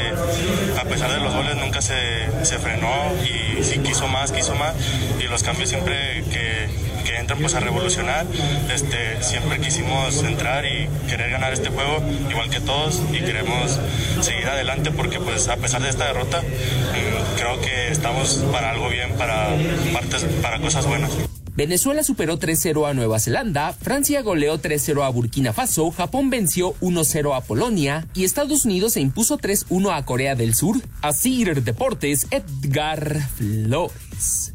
a 0.80 0.84
pesar 0.84 1.12
de 1.12 1.19
los 1.19 1.34
goles, 1.34 1.56
nunca 1.56 1.82
se, 1.82 2.28
se 2.43 2.58
frenó 2.60 2.91
y 3.23 3.63
si 3.63 3.80
quiso 3.80 4.08
más, 4.08 4.32
quiso 4.32 4.56
más. 4.56 4.73
Y 5.19 5.23
los 5.23 5.43
cambios 5.43 5.69
siempre 5.69 6.23
que, 6.32 6.69
que 7.04 7.17
entran 7.17 7.39
pues 7.39 7.56
a 7.56 7.60
revolucionar, 7.60 8.26
este, 8.73 9.21
siempre 9.21 9.60
quisimos 9.60 10.23
entrar 10.23 10.65
y 10.65 10.89
querer 11.08 11.32
ganar 11.32 11.54
este 11.54 11.69
juego, 11.69 12.04
igual 12.30 12.49
que 12.49 12.60
todos, 12.60 13.02
y 13.12 13.19
queremos 13.19 13.80
seguir 14.21 14.47
adelante 14.47 14.91
porque 14.91 15.19
pues 15.19 15.47
a 15.47 15.58
pesar 15.58 15.82
de 15.82 15.89
esta 15.89 16.06
derrota, 16.06 16.41
mm, 16.41 17.38
creo 17.38 17.62
que 17.62 17.89
estamos 17.89 18.43
para 18.52 18.71
algo 18.71 18.89
bien, 18.89 19.12
para, 19.17 19.49
partes, 19.93 20.26
para 20.41 20.60
cosas 20.60 20.86
buenas. 20.86 21.12
Venezuela 21.55 22.03
superó 22.03 22.39
3-0 22.39 22.89
a 22.89 22.93
Nueva 22.93 23.19
Zelanda, 23.19 23.73
Francia 23.73 24.23
goleó 24.23 24.59
3-0 24.59 25.05
a 25.05 25.09
Burkina 25.09 25.53
Faso, 25.53 25.91
Japón 25.91 26.31
venció 26.31 26.73
1-0 26.81 27.35
a 27.35 27.41
Polonia 27.41 28.07
y 28.15 28.23
Estados 28.23 28.65
Unidos 28.65 28.93
se 28.93 29.01
impuso 29.01 29.37
3-1 29.37 29.95
a 29.95 30.03
Corea 30.03 30.35
del 30.35 30.55
Sur. 30.55 30.77
Así 31.01 31.43
Deportes, 31.45 32.27
Edgar 32.31 33.21
Flores. 33.35 34.53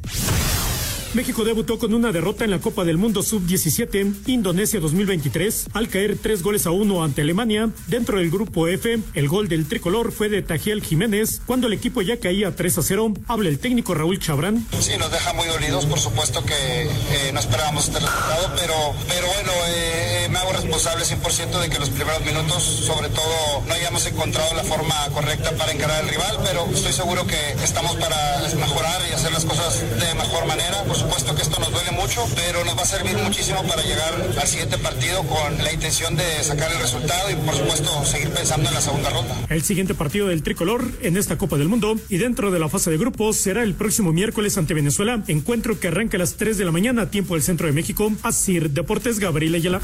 México 1.14 1.44
debutó 1.44 1.78
con 1.78 1.94
una 1.94 2.12
derrota 2.12 2.44
en 2.44 2.50
la 2.50 2.60
Copa 2.60 2.84
del 2.84 2.98
Mundo 2.98 3.22
Sub-17 3.22 4.14
Indonesia 4.26 4.78
2023 4.78 5.68
al 5.72 5.88
caer 5.88 6.18
tres 6.20 6.42
goles 6.42 6.66
a 6.66 6.70
uno 6.70 7.02
ante 7.02 7.22
Alemania. 7.22 7.70
Dentro 7.86 8.18
del 8.18 8.30
grupo 8.30 8.68
F, 8.68 8.98
el 9.14 9.28
gol 9.28 9.48
del 9.48 9.66
tricolor 9.66 10.12
fue 10.12 10.28
de 10.28 10.42
Tajiel 10.42 10.82
Jiménez 10.82 11.40
cuando 11.46 11.66
el 11.66 11.72
equipo 11.72 12.02
ya 12.02 12.18
caía 12.18 12.54
3 12.54 12.78
a 12.78 12.82
0. 12.82 13.14
Habla 13.26 13.48
el 13.48 13.58
técnico 13.58 13.94
Raúl 13.94 14.18
Chabrán. 14.18 14.66
Sí, 14.80 14.92
nos 14.98 15.10
deja 15.10 15.32
muy 15.32 15.46
dolidos, 15.46 15.86
por 15.86 15.98
supuesto 15.98 16.44
que 16.44 16.82
eh, 16.82 17.32
no 17.32 17.40
esperábamos 17.40 17.88
este 17.88 18.00
resultado, 18.00 18.52
pero, 18.56 18.74
pero 19.08 19.26
bueno, 19.28 19.52
eh, 19.68 20.08
hago 20.26 20.27
responsable 20.68 21.02
100% 21.02 21.60
de 21.62 21.70
que 21.70 21.78
los 21.78 21.88
primeros 21.88 22.20
minutos, 22.26 22.62
sobre 22.62 23.08
todo, 23.08 23.64
no 23.66 23.72
hayamos 23.72 24.04
encontrado 24.04 24.54
la 24.54 24.62
forma 24.62 24.94
correcta 25.14 25.50
para 25.52 25.72
encarar 25.72 26.02
al 26.02 26.08
rival, 26.10 26.38
pero 26.44 26.66
estoy 26.70 26.92
seguro 26.92 27.26
que 27.26 27.52
estamos 27.64 27.96
para 27.96 28.42
mejorar 28.54 29.00
y 29.10 29.14
hacer 29.14 29.32
las 29.32 29.46
cosas 29.46 29.80
de 29.80 30.14
mejor 30.14 30.46
manera 30.46 30.78
supuesto 30.98 31.34
que 31.34 31.42
esto 31.42 31.60
nos 31.60 31.70
duele 31.70 31.92
mucho, 31.92 32.26
pero 32.34 32.64
nos 32.64 32.76
va 32.76 32.82
a 32.82 32.86
servir 32.86 33.16
muchísimo 33.16 33.62
para 33.62 33.82
llegar 33.82 34.14
al 34.36 34.48
siguiente 34.48 34.78
partido 34.78 35.22
con 35.22 35.56
la 35.58 35.72
intención 35.72 36.16
de 36.16 36.24
sacar 36.42 36.70
el 36.72 36.78
resultado 36.80 37.30
y 37.30 37.36
por 37.36 37.54
supuesto 37.54 38.04
seguir 38.04 38.30
pensando 38.30 38.68
en 38.68 38.74
la 38.74 38.80
segunda 38.80 39.10
ronda. 39.10 39.34
El 39.48 39.62
siguiente 39.62 39.94
partido 39.94 40.26
del 40.26 40.42
tricolor 40.42 40.84
en 41.02 41.16
esta 41.16 41.38
Copa 41.38 41.56
del 41.56 41.68
Mundo 41.68 41.96
y 42.08 42.18
dentro 42.18 42.50
de 42.50 42.58
la 42.58 42.68
fase 42.68 42.90
de 42.90 42.98
grupos 42.98 43.36
será 43.36 43.62
el 43.62 43.74
próximo 43.74 44.12
miércoles 44.12 44.58
ante 44.58 44.74
Venezuela, 44.74 45.22
encuentro 45.28 45.78
que 45.78 45.88
arranca 45.88 46.16
a 46.16 46.20
las 46.20 46.34
3 46.34 46.58
de 46.58 46.64
la 46.64 46.72
mañana, 46.72 47.10
tiempo 47.10 47.34
del 47.34 47.44
centro 47.44 47.68
de 47.68 47.72
México. 47.72 48.12
Asir 48.22 48.70
Deportes, 48.70 49.20
Gabriel 49.20 49.54
Ayala. 49.54 49.80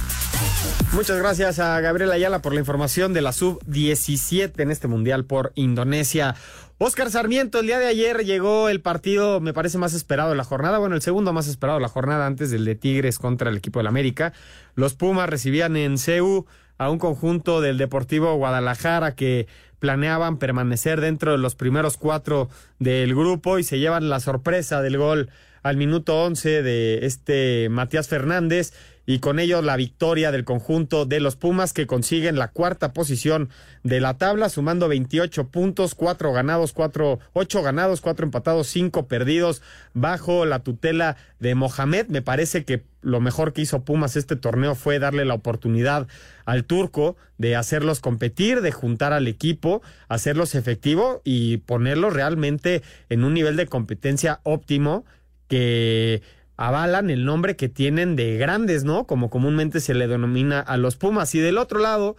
Muchas 0.93 1.19
gracias 1.19 1.59
a 1.59 1.81
Gabriel 1.81 2.13
Ayala 2.13 2.41
por 2.41 2.55
la 2.55 2.61
información 2.61 3.13
de 3.13 3.21
la 3.21 3.33
sub-17 3.33 4.53
en 4.61 4.71
este 4.71 4.87
mundial 4.87 5.25
por 5.25 5.53
Indonesia. 5.57 6.37
Oscar 6.79 7.11
Sarmiento, 7.11 7.61
el 7.61 7.67
día 7.67 7.79
de 7.79 7.87
ayer 7.87 8.25
llegó 8.25 8.69
el 8.69 8.81
partido, 8.81 9.41
me 9.41 9.53
parece, 9.53 9.79
más 9.79 9.95
esperado 9.95 10.31
de 10.31 10.37
la 10.37 10.45
jornada. 10.45 10.79
Bueno, 10.79 10.95
el 10.95 11.03
segundo 11.03 11.33
más 11.33 11.49
esperado 11.49 11.79
de 11.79 11.83
la 11.83 11.89
jornada 11.89 12.27
antes 12.27 12.51
del 12.51 12.65
de 12.65 12.75
Tigres 12.75 13.19
contra 13.19 13.51
el 13.51 13.57
equipo 13.57 13.81
del 13.81 13.89
América. 13.89 14.33
Los 14.75 14.95
Pumas 14.95 15.29
recibían 15.29 15.77
en 15.77 15.99
CEU 15.99 16.47
a 16.79 16.91
un 16.91 16.99
conjunto 16.99 17.61
del 17.61 17.79
Deportivo 17.79 18.35
Guadalajara 18.35 19.15
que 19.15 19.47
planeaban 19.79 20.39
permanecer 20.39 21.01
dentro 21.01 21.33
de 21.33 21.39
los 21.39 21.55
primeros 21.55 21.97
cuatro 21.97 22.49
del 22.79 23.15
grupo 23.15 23.59
y 23.59 23.65
se 23.65 23.79
llevan 23.79 24.09
la 24.09 24.21
sorpresa 24.21 24.81
del 24.81 24.99
gol 24.99 25.31
al 25.63 25.77
minuto 25.77 26.23
once 26.23 26.63
de 26.63 27.07
este 27.07 27.69
Matías 27.71 28.09
Fernández 28.09 28.73
y 29.07 29.19
con 29.19 29.39
ello 29.39 29.63
la 29.63 29.77
victoria 29.77 30.31
del 30.33 30.45
conjunto 30.45 31.05
de 31.05 31.21
los 31.21 31.37
Pumas 31.37 31.73
que 31.73 31.87
consiguen 31.87 32.39
la 32.39 32.49
cuarta 32.49 32.93
posición 32.93 33.51
de 33.83 34.01
la 34.01 34.17
tabla 34.17 34.49
sumando 34.49 34.89
28 34.89 35.49
puntos, 35.49 35.95
4 35.95 36.33
ganados, 36.33 36.73
4 36.73 37.19
8 37.33 37.63
ganados, 37.63 38.01
4 38.01 38.25
empatados, 38.25 38.67
5 38.69 39.07
perdidos 39.07 39.63
bajo 39.93 40.47
la 40.47 40.61
tutela 40.61 41.17
de 41.39 41.55
Mohamed. 41.55 42.07
Me 42.09 42.23
parece 42.23 42.65
que 42.65 42.85
lo 43.03 43.21
mejor 43.21 43.53
que 43.53 43.63
hizo 43.63 43.85
Pumas 43.85 44.17
este 44.17 44.37
torneo 44.37 44.75
fue 44.75 44.99
darle 44.99 45.25
la 45.27 45.35
oportunidad 45.35 46.09
al 46.47 46.65
turco 46.65 47.17
de 47.37 47.57
hacerlos 47.57 48.01
competir, 48.01 48.63
de 48.63 48.73
juntar 48.73 49.13
al 49.13 49.29
equipo, 49.29 49.83
hacerlos 50.09 50.55
efectivo 50.55 51.21
y 51.25 51.59
ponerlos 51.59 52.15
realmente 52.15 52.83
en 53.11 53.25
un 53.25 53.35
nivel 53.35 53.57
de 53.57 53.67
competencia 53.67 54.41
óptimo 54.45 55.05
que 55.49 56.23
avalan 56.57 57.11
el 57.11 57.25
nombre 57.25 57.57
que 57.57 57.69
tienen 57.69 58.17
de 58.17 58.37
grandes, 58.37 58.85
¿no? 58.85 59.07
Como 59.07 59.31
comúnmente 59.31 59.81
se 59.81 59.95
le 59.95 60.07
denomina 60.07 60.61
a 60.61 60.77
los 60.77 60.97
Pumas. 60.97 61.35
Y 61.35 61.41
del 61.41 61.59
otro 61.59 61.81
lado, 61.81 62.17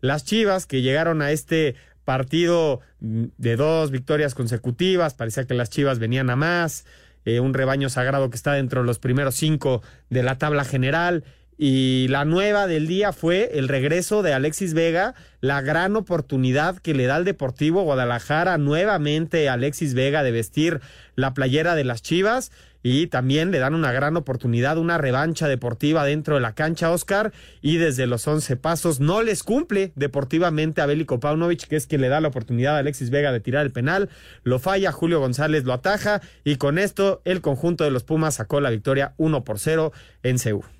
las 0.00 0.24
Chivas 0.24 0.66
que 0.66 0.82
llegaron 0.82 1.22
a 1.22 1.30
este 1.30 1.76
partido 2.04 2.80
de 3.00 3.56
dos 3.56 3.90
victorias 3.90 4.34
consecutivas, 4.34 5.14
parecía 5.14 5.46
que 5.46 5.54
las 5.54 5.70
Chivas 5.70 5.98
venían 5.98 6.30
a 6.30 6.36
más, 6.36 6.84
eh, 7.24 7.40
un 7.40 7.54
rebaño 7.54 7.88
sagrado 7.88 8.30
que 8.30 8.36
está 8.36 8.52
dentro 8.52 8.80
de 8.80 8.86
los 8.86 8.98
primeros 8.98 9.34
cinco 9.34 9.82
de 10.10 10.22
la 10.22 10.38
tabla 10.38 10.64
general. 10.64 11.24
Y 11.58 12.06
la 12.08 12.24
nueva 12.26 12.66
del 12.66 12.86
día 12.86 13.12
fue 13.12 13.50
el 13.54 13.68
regreso 13.68 14.22
de 14.22 14.34
Alexis 14.34 14.74
Vega, 14.74 15.14
la 15.40 15.62
gran 15.62 15.96
oportunidad 15.96 16.76
que 16.78 16.92
le 16.92 17.06
da 17.06 17.16
al 17.16 17.24
Deportivo 17.24 17.82
Guadalajara 17.82 18.58
nuevamente 18.58 19.48
a 19.48 19.54
Alexis 19.54 19.94
Vega 19.94 20.22
de 20.22 20.32
vestir 20.32 20.80
la 21.14 21.32
playera 21.32 21.74
de 21.74 21.84
las 21.84 22.02
Chivas 22.02 22.52
y 22.88 23.08
también 23.08 23.50
le 23.50 23.58
dan 23.58 23.74
una 23.74 23.90
gran 23.90 24.16
oportunidad, 24.16 24.78
una 24.78 24.96
revancha 24.96 25.48
deportiva 25.48 26.04
dentro 26.04 26.36
de 26.36 26.40
la 26.40 26.54
cancha, 26.54 26.92
Oscar, 26.92 27.32
y 27.60 27.78
desde 27.78 28.06
los 28.06 28.28
once 28.28 28.54
pasos 28.54 29.00
no 29.00 29.22
les 29.22 29.42
cumple 29.42 29.90
deportivamente 29.96 30.80
a 30.80 30.86
Bélico 30.86 31.18
Paunovic, 31.18 31.66
que 31.66 31.74
es 31.74 31.88
quien 31.88 32.00
le 32.00 32.08
da 32.08 32.20
la 32.20 32.28
oportunidad 32.28 32.76
a 32.76 32.78
Alexis 32.78 33.10
Vega 33.10 33.32
de 33.32 33.40
tirar 33.40 33.66
el 33.66 33.72
penal, 33.72 34.08
lo 34.44 34.60
falla, 34.60 34.92
Julio 34.92 35.18
González 35.18 35.64
lo 35.64 35.72
ataja, 35.72 36.20
y 36.44 36.58
con 36.58 36.78
esto 36.78 37.22
el 37.24 37.40
conjunto 37.40 37.82
de 37.82 37.90
los 37.90 38.04
Pumas 38.04 38.36
sacó 38.36 38.60
la 38.60 38.70
victoria 38.70 39.14
1 39.16 39.42
por 39.42 39.58
0 39.58 39.90
en 40.22 40.38
Seúl. 40.38 40.75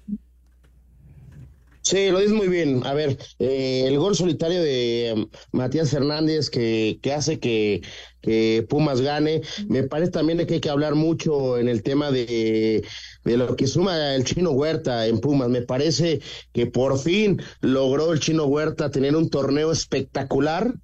Sí, 1.87 2.11
lo 2.11 2.19
dices 2.19 2.35
muy 2.35 2.49
bien. 2.49 2.85
A 2.85 2.95
ver, 2.95 3.17
eh, 3.39 3.85
el 3.87 3.97
gol 3.97 4.17
solitario 4.17 4.61
de 4.61 5.13
um, 5.15 5.29
Matías 5.53 5.89
Fernández 5.89 6.51
que, 6.51 6.99
que 7.01 7.13
hace 7.13 7.39
que, 7.39 7.81
que, 8.23 8.67
Pumas 8.69 9.01
gane. 9.01 9.43
Me 9.69 9.85
parece 9.85 10.11
también 10.11 10.45
que 10.49 10.55
hay 10.55 10.61
que 10.61 10.69
hablar 10.69 10.97
mucho 10.97 11.59
en 11.59 11.69
el 11.69 11.85
tema 11.85 12.11
de, 12.11 12.85
de 13.23 13.37
lo 13.37 13.55
que 13.55 13.69
suma 13.69 14.17
el 14.17 14.25
chino 14.25 14.51
Huerta 14.51 15.07
en 15.07 15.21
Pumas. 15.21 15.49
Me 15.49 15.63
parece 15.63 16.21
que 16.53 16.67
por 16.67 16.99
fin 16.99 17.41
logró 17.61 18.13
el 18.13 18.19
chino 18.19 18.47
Huerta 18.47 18.91
tener 18.91 19.15
un 19.15 19.31
torneo 19.31 19.71
espectacular 19.71 20.75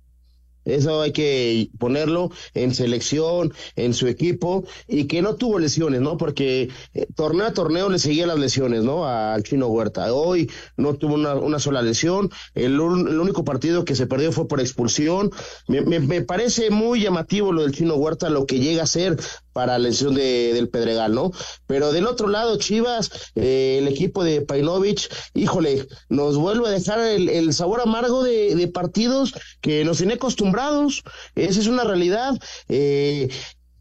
Eso 0.65 1.03
hay 1.03 1.13
que 1.13 1.71
ponerlo 1.79 2.31
en 2.55 2.75
selección, 2.75 3.53
en 3.77 3.95
su 3.95 4.07
equipo, 4.07 4.65
y 4.89 5.07
que 5.07 5.23
no 5.23 5.37
tuvo 5.37 5.59
lesiones, 5.59 6.01
¿no? 6.01 6.17
Porque 6.17 6.69
eh, 6.95 7.07
torneo 7.15 7.47
a 7.47 7.53
torneo 7.53 7.89
le 7.89 7.99
seguía 7.99 8.27
las 8.27 8.39
lesiones, 8.39 8.85
¿no? 8.85 9.07
Al 9.07 9.43
Chino 9.43 9.67
Huerta. 9.69 10.13
Hoy 10.13 10.51
no 10.77 10.95
tuvo 10.95 11.15
una, 11.15 11.35
una 11.35 11.59
sola 11.59 11.83
lesión. 11.83 12.31
El, 12.55 12.81
único 12.81 13.45
partido 13.45 13.85
que 13.85 13.95
se 13.95 14.07
perdió 14.07 14.33
fue 14.33 14.49
por 14.49 14.61
expulsión. 14.61 15.31
Me 15.69 16.23
parece 16.23 16.71
muy 16.71 17.01
llamativo 17.01 17.53
lo 17.53 17.63
del 17.63 17.73
Chino 17.73 17.95
Huerta, 17.97 18.31
lo 18.31 18.47
que 18.47 18.59
llega 18.59 18.85
a 18.85 18.87
ser 18.87 19.17
para 19.53 19.79
la 19.79 19.91
lesión 19.91 20.15
de, 20.15 20.53
del 20.55 20.69
Pedregal, 20.69 21.15
¿no? 21.15 21.31
Pero 21.67 21.93
del 21.93 22.07
otro 22.07 22.29
lado, 22.29 22.57
Chivas, 22.57 23.11
eh, 23.35 23.79
el 23.81 23.89
equipo 23.89 24.25
de 24.25 24.41
Painovich, 24.41 25.09
híjole, 25.35 25.87
nos 26.09 26.37
vuelve 26.37 26.69
a 26.69 26.71
dejar 26.71 27.01
el, 27.01 27.29
el 27.29 27.53
sabor 27.53 27.81
amargo 27.81 28.23
de, 28.23 28.55
de 28.55 28.69
partidos 28.69 29.35
que 29.61 29.85
nos 29.85 29.99
tiene 29.99 30.15
acostumbrados. 30.15 30.52
Esa 31.35 31.61
es 31.61 31.67
una 31.67 31.85
realidad. 31.85 32.35
Eh, 32.69 33.29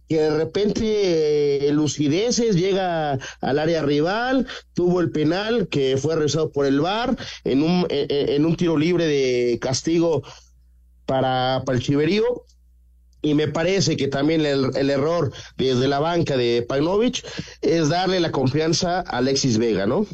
que 0.07 0.19
de 0.19 0.29
repente 0.29 1.67
eh, 1.69 1.71
lucideces 1.71 2.57
llega 2.57 3.17
al 3.39 3.59
área 3.59 3.81
rival, 3.81 4.45
tuvo 4.73 4.99
el 4.99 5.09
penal 5.09 5.69
que 5.69 5.95
fue 5.95 6.17
revisado 6.17 6.51
por 6.51 6.65
el 6.65 6.81
VAR 6.81 7.15
en 7.45 7.63
un, 7.63 7.87
en, 7.89 8.29
en 8.29 8.45
un 8.45 8.57
tiro 8.57 8.77
libre 8.77 9.07
de 9.07 9.57
castigo 9.61 10.21
para, 11.05 11.63
para 11.65 11.77
el 11.77 11.83
Chiverío. 11.83 12.43
Y 13.21 13.35
me 13.35 13.47
parece 13.47 13.95
que 13.95 14.07
también 14.07 14.45
el, 14.45 14.71
el 14.75 14.89
error 14.89 15.31
desde 15.55 15.87
la 15.87 15.99
banca 15.99 16.35
de 16.35 16.65
Painovich 16.67 17.23
es 17.61 17.87
darle 17.87 18.19
la 18.19 18.31
confianza 18.31 18.99
a 18.99 19.19
Alexis 19.19 19.59
Vega, 19.59 19.85
¿no? 19.85 20.07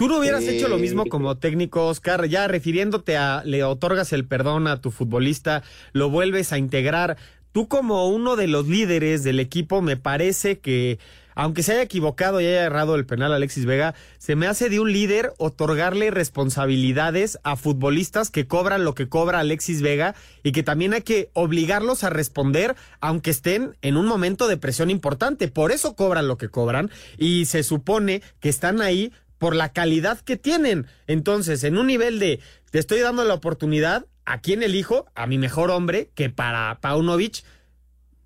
¿Tú 0.00 0.08
no 0.08 0.18
hubieras 0.18 0.44
Eh, 0.44 0.56
hecho 0.56 0.68
lo 0.68 0.78
mismo 0.78 1.04
como 1.04 1.36
técnico, 1.36 1.86
Oscar? 1.86 2.26
Ya 2.26 2.48
refiriéndote 2.48 3.18
a, 3.18 3.42
le 3.44 3.64
otorgas 3.64 4.14
el 4.14 4.24
perdón 4.24 4.66
a 4.66 4.80
tu 4.80 4.90
futbolista, 4.90 5.62
lo 5.92 6.08
vuelves 6.08 6.54
a 6.54 6.58
integrar. 6.58 7.18
Tú 7.52 7.68
como 7.68 8.08
uno 8.08 8.34
de 8.34 8.46
los 8.46 8.66
líderes 8.66 9.24
del 9.24 9.40
equipo, 9.40 9.82
me 9.82 9.98
parece 9.98 10.58
que, 10.58 10.98
aunque 11.34 11.62
se 11.62 11.72
haya 11.72 11.82
equivocado 11.82 12.40
y 12.40 12.46
haya 12.46 12.64
errado 12.64 12.94
el 12.94 13.04
penal 13.04 13.34
Alexis 13.34 13.66
Vega, 13.66 13.94
se 14.16 14.36
me 14.36 14.46
hace 14.46 14.70
de 14.70 14.80
un 14.80 14.90
líder 14.90 15.34
otorgarle 15.36 16.10
responsabilidades 16.10 17.38
a 17.42 17.56
futbolistas 17.56 18.30
que 18.30 18.46
cobran 18.46 18.86
lo 18.86 18.94
que 18.94 19.06
cobra 19.06 19.40
Alexis 19.40 19.82
Vega 19.82 20.14
y 20.42 20.52
que 20.52 20.62
también 20.62 20.94
hay 20.94 21.02
que 21.02 21.28
obligarlos 21.34 22.04
a 22.04 22.08
responder 22.08 22.74
aunque 23.02 23.32
estén 23.32 23.76
en 23.82 23.98
un 23.98 24.06
momento 24.06 24.48
de 24.48 24.56
presión 24.56 24.88
importante. 24.88 25.48
Por 25.48 25.72
eso 25.72 25.94
cobran 25.94 26.26
lo 26.26 26.38
que 26.38 26.48
cobran 26.48 26.90
y 27.18 27.44
se 27.44 27.62
supone 27.62 28.22
que 28.40 28.48
están 28.48 28.80
ahí 28.80 29.12
por 29.40 29.56
la 29.56 29.72
calidad 29.72 30.20
que 30.20 30.36
tienen. 30.36 30.86
Entonces, 31.06 31.64
en 31.64 31.78
un 31.78 31.86
nivel 31.86 32.18
de 32.18 32.40
te 32.70 32.78
estoy 32.78 33.00
dando 33.00 33.24
la 33.24 33.34
oportunidad, 33.34 34.06
¿a 34.26 34.42
quién 34.42 34.62
elijo? 34.62 35.06
A 35.14 35.26
mi 35.26 35.38
mejor 35.38 35.70
hombre, 35.70 36.10
que 36.14 36.28
para 36.28 36.78
Paunovic 36.80 37.42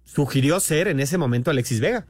sugirió 0.04 0.58
ser 0.58 0.88
en 0.88 0.98
ese 0.98 1.16
momento 1.16 1.52
Alexis 1.52 1.80
Vega. 1.80 2.04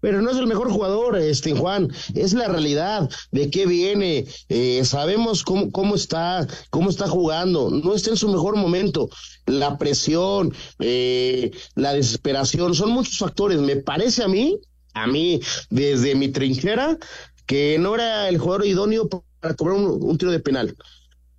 Pero 0.00 0.20
no 0.20 0.30
es 0.30 0.36
el 0.36 0.46
mejor 0.46 0.70
jugador, 0.70 1.16
este 1.16 1.54
Juan, 1.54 1.88
es 2.14 2.34
la 2.34 2.46
realidad 2.46 3.08
de 3.32 3.50
qué 3.50 3.64
viene, 3.64 4.26
eh, 4.50 4.84
sabemos 4.84 5.42
cómo, 5.42 5.72
cómo 5.72 5.94
está, 5.94 6.46
cómo 6.68 6.90
está 6.90 7.08
jugando, 7.08 7.70
no 7.70 7.94
está 7.94 8.10
en 8.10 8.18
su 8.18 8.28
mejor 8.28 8.56
momento, 8.56 9.08
la 9.46 9.78
presión, 9.78 10.52
eh, 10.78 11.52
la 11.74 11.94
desesperación, 11.94 12.74
son 12.74 12.90
muchos 12.90 13.16
factores, 13.16 13.58
me 13.60 13.76
parece 13.76 14.22
a 14.22 14.28
mí, 14.28 14.60
a 14.92 15.06
mí, 15.06 15.40
desde 15.70 16.14
mi 16.14 16.28
trinchera, 16.28 16.98
que 17.46 17.78
no 17.78 17.94
era 17.94 18.28
el 18.28 18.38
jugador 18.38 18.66
idóneo 18.66 19.08
para 19.08 19.54
cobrar 19.54 19.76
un, 19.76 20.18
tiro 20.18 20.30
de 20.30 20.40
penal. 20.40 20.76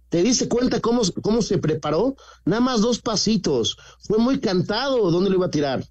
¿Te 0.10 0.22
diste 0.22 0.48
cuenta 0.48 0.80
cómo, 0.80 1.02
cómo 1.22 1.42
se 1.42 1.58
preparó? 1.58 2.16
Nada 2.46 2.62
más 2.62 2.82
dos 2.82 3.02
pasitos. 3.02 3.78
Fue 4.00 4.18
muy 4.18 4.40
cantado 4.40 5.12
dónde 5.12 5.30
lo 5.30 5.38
iba 5.38 5.48
a 5.48 5.52
tirar. 5.52 5.84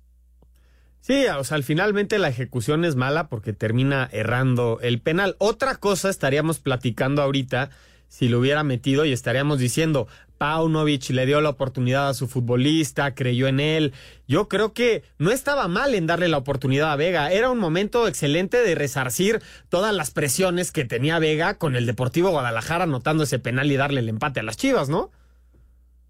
Sí, 1.01 1.27
o 1.27 1.45
sea, 1.45 1.57
al 1.57 1.65
finalmente 1.65 2.19
la 2.19 2.29
ejecución 2.29 2.87
es 2.87 2.97
mala 2.97 3.29
porque 3.29 3.53
termina 3.53 4.09
errando 4.11 4.79
el 4.81 5.03
penal. 5.03 5.37
Otra 5.39 5.75
cosa 5.75 6.09
estaríamos 6.09 6.61
platicando 6.61 7.21
ahorita 7.21 7.69
si 8.09 8.29
lo 8.29 8.39
hubiera 8.39 8.63
metido 8.63 9.05
y 9.05 9.13
estaríamos 9.13 9.59
diciendo, 9.59 10.07
Paunovic 10.45 11.09
le 11.09 11.25
dio 11.25 11.41
la 11.41 11.49
oportunidad 11.49 12.11
a 12.11 12.13
su 12.13 12.29
futbolista, 12.29 13.15
creyó 13.15 13.49
en 13.49 13.61
él. 13.61 13.95
Yo 14.29 14.47
creo 14.47 14.75
que 14.75 15.03
no 15.17 15.31
estaba 15.31 15.69
mal 15.69 15.95
en 15.95 16.07
darle 16.07 16.29
la 16.29 16.37
oportunidad 16.37 16.93
a 16.93 16.97
Vega. 16.97 17.33
Era 17.33 17.49
un 17.49 17.59
momento 17.59 18.07
excelente 18.07 18.59
de 18.59 18.75
resarcir 18.75 19.41
todas 19.71 19.95
las 19.95 20.11
presiones 20.11 20.71
que 20.71 20.85
tenía 20.85 21.19
Vega 21.19 21.55
con 21.55 21.77
el 21.77 21.87
Deportivo 21.87 22.29
Guadalajara 22.29 22.85
anotando 22.85 23.25
ese 23.25 23.39
penal 23.39 23.73
y 23.73 23.77
darle 23.77 24.01
el 24.01 24.09
empate 24.11 24.41
a 24.41 24.43
las 24.43 24.59
Chivas, 24.59 24.91
¿no? 24.91 25.11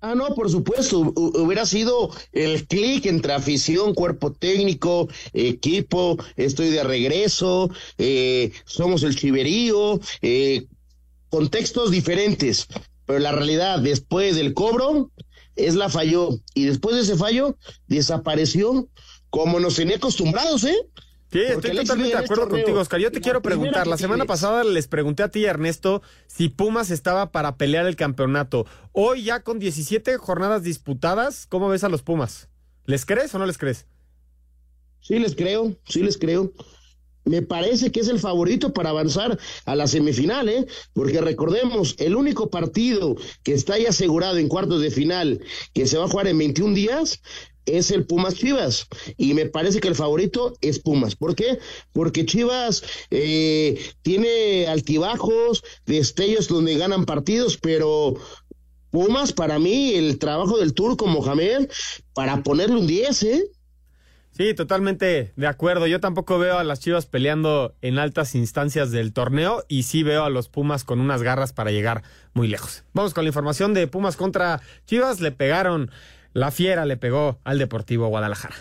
Ah, 0.01 0.17
no, 0.17 0.35
por 0.35 0.51
supuesto, 0.51 1.01
hu- 1.01 1.39
hubiera 1.39 1.65
sido 1.65 2.11
el 2.33 2.67
clic 2.67 3.07
entre 3.07 3.35
afición, 3.35 3.95
cuerpo 3.95 4.33
técnico, 4.33 5.07
equipo, 5.33 6.17
estoy 6.35 6.71
de 6.71 6.83
regreso, 6.83 7.71
eh, 7.99 8.51
somos 8.65 9.05
el 9.05 9.15
chiverío, 9.15 10.01
eh, 10.23 10.67
contextos 11.29 11.93
diferentes, 11.93 12.67
pero 13.07 13.19
la 13.19 13.33
realidad 13.33 13.81
después 13.81 14.37
del 14.37 14.55
cobro 14.55 15.11
es 15.57 15.75
la 15.75 15.89
falló 15.89 16.31
y 16.55 16.65
después 16.65 16.97
de 16.97 17.03
ese 17.03 17.17
fallo 17.17 17.57
desapareció 17.87 18.89
como 19.31 19.61
nos 19.61 19.77
tenía 19.77 19.97
acostumbrados, 19.97 20.65
¿eh? 20.65 20.77
Sí, 21.33 21.41
Porque 21.53 21.69
estoy 21.69 21.85
totalmente 21.85 22.17
de 22.17 22.23
este 22.23 22.25
acuerdo 22.25 22.43
torneo, 22.45 22.65
contigo, 22.65 22.81
Oscar. 22.81 23.01
Yo 23.01 23.11
te 23.11 23.19
la 23.19 23.23
quiero 23.23 23.43
preguntar, 23.43 23.89
la 23.89 23.97
semana 23.97 24.25
pasada 24.25 24.63
les 24.63 24.87
pregunté 24.87 25.25
a 25.25 25.31
ti, 25.31 25.45
Ernesto, 25.45 26.01
si 26.29 26.49
Pumas 26.49 26.93
estaba 26.93 27.33
para 27.33 27.57
pelear 27.57 27.87
el 27.87 27.97
campeonato. 27.97 28.67
Hoy 28.93 29.25
ya 29.25 29.41
con 29.41 29.59
17 29.59 30.17
jornadas 30.19 30.63
disputadas, 30.63 31.47
¿cómo 31.49 31.69
ves 31.69 31.83
a 31.83 31.89
los 31.89 32.03
Pumas? 32.03 32.49
¿Les 32.87 33.05
crees 33.05 33.35
o 33.35 33.41
no 33.41 33.47
les 33.47 33.59
crees? 33.59 33.87
Sí 35.01 35.19
les 35.19 35.35
creo, 35.35 35.75
sí 35.89 36.05
les 36.05 36.17
creo. 36.17 36.53
Me 37.25 37.43
parece 37.43 37.91
que 37.91 38.01
es 38.01 38.09
el 38.09 38.19
favorito 38.19 38.73
para 38.73 38.91
avanzar 38.91 39.39
a 39.65 39.75
la 39.75 39.87
semifinal, 39.87 40.49
¿eh? 40.49 40.67
Porque 40.93 41.21
recordemos, 41.21 41.95
el 41.99 42.17
único 42.17 42.51
partido 42.51 43.17
que 43.43 43.55
está 43.55 43.79
ya 43.79 43.91
asegurado 43.91 44.37
en 44.39 44.49
cuartos 44.49 44.83
de 44.83 44.91
final, 44.91 45.41
que 45.73 45.87
se 45.87 45.99
va 45.99 46.05
a 46.05 46.09
jugar 46.09 46.29
en 46.29 46.39
21 46.39 46.75
días, 46.75 47.21
es 47.67 47.91
el 47.91 48.07
Pumas 48.07 48.35
Chivas. 48.35 48.87
Y 49.17 49.35
me 49.35 49.47
parece 49.47 49.81
que 49.81 49.89
el 49.89 49.95
favorito 49.95 50.55
es 50.61 50.79
Pumas. 50.79 51.17
¿Por 51.17 51.35
qué? 51.35 51.59
Porque 51.93 52.27
Chivas 52.27 52.83
eh, 53.11 53.79
tiene 54.03 54.67
altibajos, 54.67 55.63
destellos 55.87 56.49
donde 56.49 56.77
ganan 56.77 57.07
partidos, 57.07 57.57
pero 57.57 58.15
Pumas, 58.91 59.33
para 59.33 59.59
mí, 59.59 59.95
el 59.95 60.19
trabajo 60.19 60.59
del 60.59 60.75
turco 60.75 61.07
Mohamed, 61.07 61.69
para 62.13 62.43
ponerle 62.43 62.77
un 62.77 62.87
10, 62.87 63.23
¿eh? 63.25 63.45
Sí, 64.37 64.53
totalmente 64.53 65.33
de 65.37 65.47
acuerdo. 65.47 65.87
Yo 65.87 66.01
tampoco 66.01 66.41
veo 66.41 66.59
a 66.59 66.65
las 66.65 66.81
Chivas 66.81 67.07
peleando 67.07 67.77
en 67.83 68.01
altas 68.01 68.35
instancias 68.35 68.91
del 68.91 69.13
torneo 69.13 69.65
y 69.69 69.85
sí 69.85 70.03
veo 70.03 70.25
a 70.25 70.31
los 70.31 70.49
Pumas 70.49 70.83
con 70.83 71.01
unas 71.01 71.23
garras 71.23 71.53
para 71.53 71.71
llegar 71.71 72.03
muy 72.33 72.49
lejos. 72.49 72.83
Vamos 72.95 73.15
con 73.15 73.23
la 73.23 73.29
información 73.29 73.75
de 73.75 73.87
Pumas 73.87 74.17
contra 74.17 74.61
Chivas. 74.87 75.21
Le 75.21 75.31
pegaron, 75.31 75.93
la 76.33 76.51
fiera 76.51 76.85
le 76.85 76.97
pegó 76.97 77.39
al 77.45 77.59
Deportivo 77.59 78.09
Guadalajara. 78.09 78.57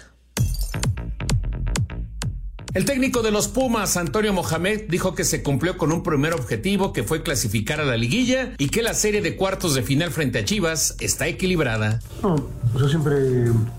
El 2.73 2.86
técnico 2.86 3.21
de 3.21 3.29
los 3.29 3.49
Pumas, 3.49 3.97
Antonio 3.97 4.33
Mohamed, 4.33 4.86
dijo 4.89 5.13
que 5.13 5.25
se 5.25 5.43
cumplió 5.43 5.77
con 5.77 5.91
un 5.91 6.01
primer 6.01 6.33
objetivo 6.33 6.91
que 6.91 7.03
fue 7.03 7.21
clasificar 7.21 7.79
a 7.79 7.86
la 7.86 7.97
liguilla 7.97 8.53
y 8.57 8.69
que 8.69 8.81
la 8.81 8.95
serie 8.95 9.21
de 9.21 9.36
cuartos 9.36 9.75
de 9.75 9.83
final 9.83 10.09
frente 10.09 10.39
a 10.39 10.45
Chivas 10.45 10.95
está 10.99 11.27
equilibrada. 11.27 11.99
No, 12.23 12.36
yo 12.75 12.89
siempre 12.89 13.15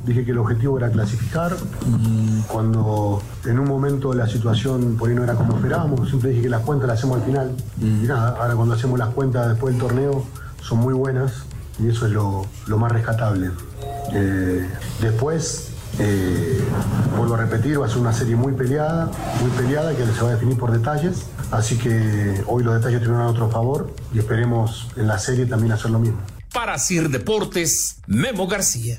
dije 0.07 0.25
que 0.25 0.31
el 0.31 0.39
objetivo 0.39 0.79
era 0.79 0.93
clasificar 0.93 1.57
y 1.89 2.41
cuando 2.43 3.21
en 3.45 3.59
un 3.59 3.67
momento 3.67 4.15
la 4.15 4.29
situación 4.29 4.97
por 4.97 5.09
ahí 5.09 5.17
no 5.17 5.25
era 5.25 5.35
como 5.35 5.57
esperábamos, 5.57 6.09
siempre 6.09 6.31
dije 6.31 6.43
que 6.43 6.51
las 6.51 6.63
cuentas 6.63 6.87
las 6.87 6.99
hacemos 6.99 7.19
al 7.19 7.27
final 7.27 7.57
y 7.81 8.07
nada, 8.07 8.37
ahora 8.39 8.55
cuando 8.55 8.77
hacemos 8.77 8.97
las 8.97 9.09
cuentas 9.09 9.49
después 9.49 9.75
del 9.75 9.83
torneo 9.83 10.25
son 10.63 10.79
muy 10.79 10.95
buenas 10.95 11.33
y 11.81 11.89
eso 11.89 12.07
es 12.07 12.13
lo, 12.13 12.47
lo 12.69 12.79
más 12.79 12.93
rescatable. 12.93 13.51
Eh, 14.13 14.69
después, 15.01 15.74
eh, 15.99 16.61
vuelvo 17.17 17.35
a 17.35 17.39
repetir, 17.39 17.81
va 17.81 17.87
a 17.87 17.89
ser 17.89 17.99
una 17.99 18.13
serie 18.13 18.37
muy 18.37 18.53
peleada, 18.53 19.11
muy 19.41 19.51
peleada 19.51 19.95
que 19.95 20.05
se 20.05 20.21
va 20.23 20.31
a 20.31 20.33
definir 20.33 20.59
por 20.59 20.73
detalles, 20.73 21.25
así 21.51 21.77
que 21.77 22.43
hoy 22.47 22.65
los 22.65 22.75
detalles 22.75 23.03
tuvieron 23.03 23.43
a 23.43 23.49
favor 23.49 23.95
y 24.13 24.19
esperemos 24.19 24.89
en 24.97 25.07
la 25.07 25.19
serie 25.19 25.47
también 25.47 25.73
hacer 25.73 25.91
lo 25.91 25.99
mismo. 25.99 26.19
Para 26.53 26.79
Sir 26.79 27.09
Deportes, 27.09 27.99
Memo 28.07 28.47
García. 28.47 28.99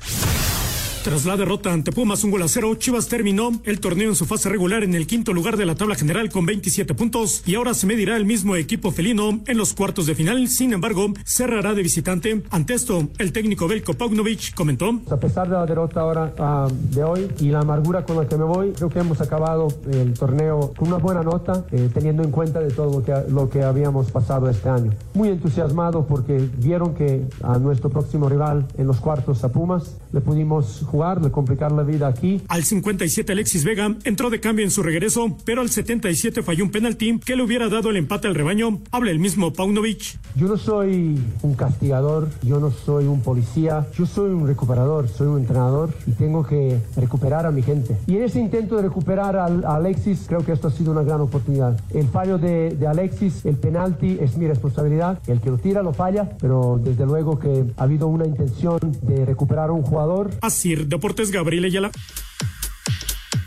Tras 1.06 1.24
la 1.24 1.36
derrota 1.36 1.72
ante 1.72 1.92
Pumas 1.92 2.24
un 2.24 2.32
gol 2.32 2.42
a 2.42 2.48
cero, 2.48 2.74
Chivas 2.74 3.06
terminó 3.06 3.52
el 3.62 3.78
torneo 3.78 4.08
en 4.08 4.16
su 4.16 4.26
fase 4.26 4.48
regular 4.48 4.82
en 4.82 4.92
el 4.96 5.06
quinto 5.06 5.32
lugar 5.32 5.56
de 5.56 5.64
la 5.64 5.76
tabla 5.76 5.94
general 5.94 6.32
con 6.32 6.46
27 6.46 6.94
puntos 6.94 7.44
y 7.46 7.54
ahora 7.54 7.74
se 7.74 7.86
medirá 7.86 8.16
el 8.16 8.24
mismo 8.24 8.56
equipo 8.56 8.90
felino 8.90 9.38
en 9.46 9.56
los 9.56 9.72
cuartos 9.72 10.06
de 10.06 10.16
final. 10.16 10.48
Sin 10.48 10.72
embargo, 10.72 11.06
cerrará 11.24 11.74
de 11.74 11.84
visitante. 11.84 12.42
Ante 12.50 12.74
esto, 12.74 13.06
el 13.18 13.30
técnico 13.30 13.68
Belko 13.68 13.94
Paunovic 13.94 14.52
comentó. 14.52 15.00
A 15.08 15.16
pesar 15.18 15.48
de 15.48 15.54
la 15.54 15.64
derrota 15.64 16.00
ahora 16.00 16.34
uh, 16.40 16.72
de 16.92 17.04
hoy 17.04 17.28
y 17.38 17.50
la 17.50 17.60
amargura 17.60 18.04
con 18.04 18.16
la 18.16 18.26
que 18.26 18.36
me 18.36 18.42
voy, 18.42 18.72
creo 18.72 18.88
que 18.88 18.98
hemos 18.98 19.20
acabado 19.20 19.68
el 19.88 20.12
torneo 20.14 20.72
con 20.76 20.88
una 20.88 20.96
buena 20.96 21.22
nota, 21.22 21.66
eh, 21.70 21.88
teniendo 21.94 22.24
en 22.24 22.32
cuenta 22.32 22.58
de 22.58 22.72
todo 22.72 22.90
lo 22.90 23.04
que, 23.04 23.14
lo 23.30 23.48
que 23.48 23.62
habíamos 23.62 24.10
pasado 24.10 24.50
este 24.50 24.68
año. 24.68 24.90
Muy 25.14 25.28
entusiasmado 25.28 26.04
porque 26.04 26.48
vieron 26.58 26.96
que 26.96 27.22
a 27.44 27.58
nuestro 27.60 27.90
próximo 27.90 28.28
rival 28.28 28.66
en 28.76 28.88
los 28.88 28.98
cuartos 28.98 29.44
a 29.44 29.52
Pumas 29.52 29.98
le 30.12 30.20
pudimos 30.20 30.82
jugar 30.84 30.95
complicar 31.30 31.72
la 31.72 31.82
vida 31.82 32.08
aquí. 32.08 32.42
Al 32.48 32.64
57 32.64 33.32
Alexis 33.32 33.64
Vega 33.64 33.94
entró 34.04 34.30
de 34.30 34.40
cambio 34.40 34.64
en 34.64 34.70
su 34.70 34.82
regreso, 34.82 35.36
pero 35.44 35.60
al 35.60 35.70
77 35.70 36.42
falló 36.42 36.64
un 36.64 36.70
penalti 36.70 37.18
que 37.18 37.36
le 37.36 37.42
hubiera 37.42 37.68
dado 37.68 37.90
el 37.90 37.96
empate 37.96 38.28
al 38.28 38.34
rebaño. 38.34 38.80
Habla 38.90 39.10
el 39.10 39.18
mismo 39.18 39.52
Paunovic. 39.52 40.18
Yo 40.34 40.48
no 40.48 40.56
soy 40.56 41.18
un 41.42 41.54
castigador, 41.54 42.28
yo 42.42 42.60
no 42.60 42.70
soy 42.70 43.06
un 43.06 43.20
policía, 43.20 43.86
yo 43.96 44.06
soy 44.06 44.30
un 44.30 44.46
recuperador, 44.46 45.08
soy 45.08 45.28
un 45.28 45.38
entrenador 45.38 45.94
y 46.06 46.12
tengo 46.12 46.44
que 46.44 46.78
recuperar 46.96 47.46
a 47.46 47.50
mi 47.50 47.62
gente. 47.62 47.96
Y 48.06 48.16
en 48.16 48.24
ese 48.24 48.40
intento 48.40 48.76
de 48.76 48.82
recuperar 48.82 49.36
a, 49.36 49.46
Alexis, 49.46 50.24
creo 50.26 50.44
que 50.44 50.52
esto 50.52 50.68
ha 50.68 50.70
sido 50.70 50.92
una 50.92 51.02
gran 51.02 51.20
oportunidad. 51.20 51.80
El 51.92 52.08
fallo 52.08 52.38
de, 52.38 52.70
de 52.70 52.86
Alexis, 52.86 53.44
el 53.44 53.56
penalti 53.56 54.18
es 54.20 54.36
mi 54.36 54.46
responsabilidad. 54.46 55.20
El 55.26 55.40
que 55.40 55.50
lo 55.50 55.58
tira 55.58 55.82
lo 55.82 55.92
falla, 55.92 56.30
pero 56.40 56.80
desde 56.82 57.04
luego 57.06 57.38
que 57.38 57.64
ha 57.76 57.82
habido 57.82 58.06
una 58.06 58.26
intención 58.26 58.78
de 59.02 59.24
recuperar 59.24 59.70
a 59.70 59.72
un 59.72 59.82
jugador. 59.82 60.30
Así 60.40 60.74
Deportes 60.88 61.32
Gabriel 61.32 61.64
Ayala. 61.64 61.90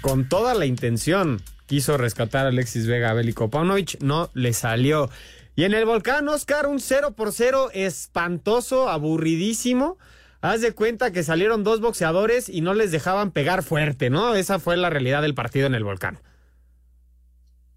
Con 0.02 0.28
toda 0.28 0.54
la 0.56 0.66
intención 0.66 1.42
quiso 1.68 1.98
rescatar 1.98 2.46
a 2.46 2.50
Alexis 2.50 2.88
Vega 2.88 3.14
Bélico 3.14 3.50
Paunovic, 3.50 4.02
no 4.02 4.30
le 4.34 4.54
salió. 4.54 5.10
Y 5.56 5.64
en 5.64 5.74
el 5.74 5.86
volcán, 5.86 6.28
Oscar, 6.28 6.68
un 6.68 6.80
0 6.80 7.14
por 7.16 7.32
0 7.32 7.70
espantoso, 7.74 8.90
aburridísimo. 8.90 9.98
Haz 10.42 10.62
de 10.62 10.72
cuenta 10.72 11.12
que 11.12 11.24
salieron 11.24 11.64
dos 11.64 11.82
boxeadores 11.82 12.50
y 12.50 12.62
no 12.62 12.74
les 12.74 12.92
dejaban 12.92 13.32
pegar 13.32 13.64
fuerte, 13.64 14.10
¿no? 14.10 14.36
Esa 14.36 14.60
fue 14.60 14.78
la 14.78 14.90
realidad 14.90 15.22
del 15.22 15.36
partido 15.36 15.68
en 15.68 15.76
el 15.76 15.84
volcán. 15.84 16.20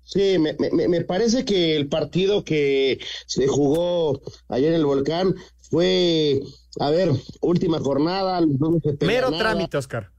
Sí, 0.04 0.38
me, 0.38 0.54
me, 0.58 0.88
me 0.88 1.00
parece 1.02 1.44
que 1.44 1.76
el 1.76 1.88
partido 1.88 2.44
que 2.44 2.98
se 3.26 3.46
jugó 3.46 4.20
ayer 4.48 4.68
en 4.70 4.74
el 4.74 4.84
volcán 4.84 5.34
fue 5.72 6.42
a 6.78 6.90
ver, 6.90 7.10
última 7.40 7.80
jornada. 7.80 8.40
Mero 9.00 9.30
trámite, 9.32 9.76
Oscar. 9.76 10.10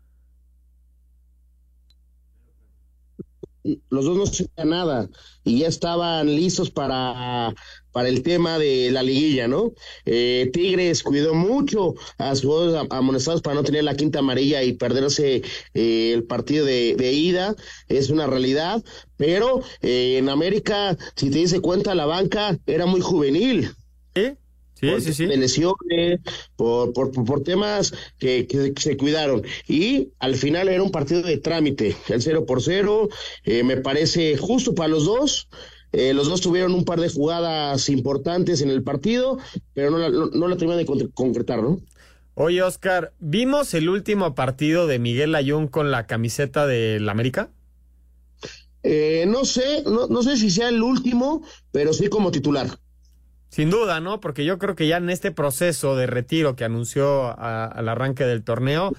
Los 3.90 4.04
dos 4.04 4.18
no 4.18 4.26
se 4.26 4.46
nada 4.66 5.10
y 5.46 5.60
ya 5.60 5.68
estaban 5.68 6.36
listos 6.36 6.70
para, 6.70 7.54
para 7.94 8.10
el 8.10 8.22
tema 8.22 8.60
de 8.60 8.92
la 8.92 9.02
liguilla, 9.04 9.48
¿no? 9.48 9.72
Eh, 10.06 10.50
Tigres 10.52 11.02
cuidó 11.02 11.34
mucho 11.34 11.94
a 12.18 12.36
sus 12.36 12.44
jugadores 12.44 12.88
amonestados 12.90 13.42
para 13.42 13.56
no 13.56 13.64
tener 13.64 13.86
la 13.86 13.96
quinta 13.96 14.20
amarilla 14.20 14.64
y 14.64 14.74
perderse 14.74 15.44
eh, 15.74 16.12
el 16.14 16.26
partido 16.26 16.66
de, 16.66 16.96
de, 16.98 17.14
ida, 17.14 17.56
es 17.88 18.10
una 18.10 18.28
realidad, 18.28 18.84
pero 19.16 19.62
eh, 19.82 20.18
en 20.18 20.28
América, 20.28 20.98
si 21.16 21.30
te 21.30 21.38
dice 21.38 21.62
cuenta, 21.62 21.96
la 21.96 22.06
banca 22.06 22.60
era 22.66 22.86
muy 22.86 23.00
juvenil. 23.00 23.72
Sí, 25.00 25.14
sí, 25.14 25.26
De 25.26 25.38
lesiones, 25.38 26.20
por, 26.56 26.94
por, 26.94 27.12
por 27.12 27.44
temas 27.44 27.94
que, 28.18 28.48
que, 28.48 28.74
se 28.78 28.98
cuidaron. 28.98 29.44
Y 29.68 30.10
al 30.20 30.36
final 30.36 30.68
era 30.68 30.84
un 30.84 30.92
partido 30.92 31.22
de 31.22 31.38
trámite, 31.38 31.96
el 32.10 32.22
cero 32.22 32.46
por 32.46 32.62
cero, 32.62 33.10
eh, 33.44 33.64
me 33.64 33.78
parece 33.78 34.38
justo 34.38 34.76
para 34.76 34.90
los 34.90 35.06
dos. 35.06 35.48
Eh, 35.92 36.14
los 36.14 36.28
dos 36.28 36.42
tuvieron 36.42 36.74
un 36.74 36.86
par 36.86 37.00
de 37.00 37.10
jugadas 37.10 37.88
importantes 37.88 38.62
en 38.62 38.70
el 38.70 38.82
partido, 38.82 39.38
pero 39.74 39.92
no 39.92 40.00
la, 40.00 40.10
no, 40.10 40.26
no 40.26 40.48
la 40.48 40.58
terminaron 40.58 40.98
de 40.98 41.10
concretar, 41.12 41.62
¿no? 41.62 41.80
Oye, 42.36 42.64
Oscar, 42.64 43.14
¿vimos 43.20 43.76
el 43.76 43.90
último 43.90 44.34
partido 44.34 44.88
de 44.88 44.98
Miguel 44.98 45.36
Ayun 45.36 45.68
con 45.68 45.92
la 45.92 46.08
camiseta 46.08 46.66
del 46.66 47.08
América? 47.08 47.52
Eh, 48.82 49.26
no 49.28 49.46
sé, 49.46 49.84
no, 49.86 50.08
no 50.08 50.24
sé 50.24 50.36
si 50.36 50.50
sea 50.50 50.70
el 50.70 50.82
último, 50.82 51.44
pero 51.72 51.94
sí 51.94 52.10
como 52.10 52.32
titular. 52.32 52.80
Sin 53.54 53.70
duda, 53.70 54.00
¿no? 54.00 54.20
Porque 54.20 54.46
yo 54.46 54.58
creo 54.58 54.74
que 54.74 54.88
ya 54.88 54.98
en 54.98 55.12
este 55.12 55.30
proceso 55.30 55.96
de 55.96 56.08
retiro 56.08 56.56
que 56.56 56.64
anunció 56.64 57.40
al 57.40 57.88
arranque 57.88 58.24
del 58.24 58.44
torneo, 58.44 58.96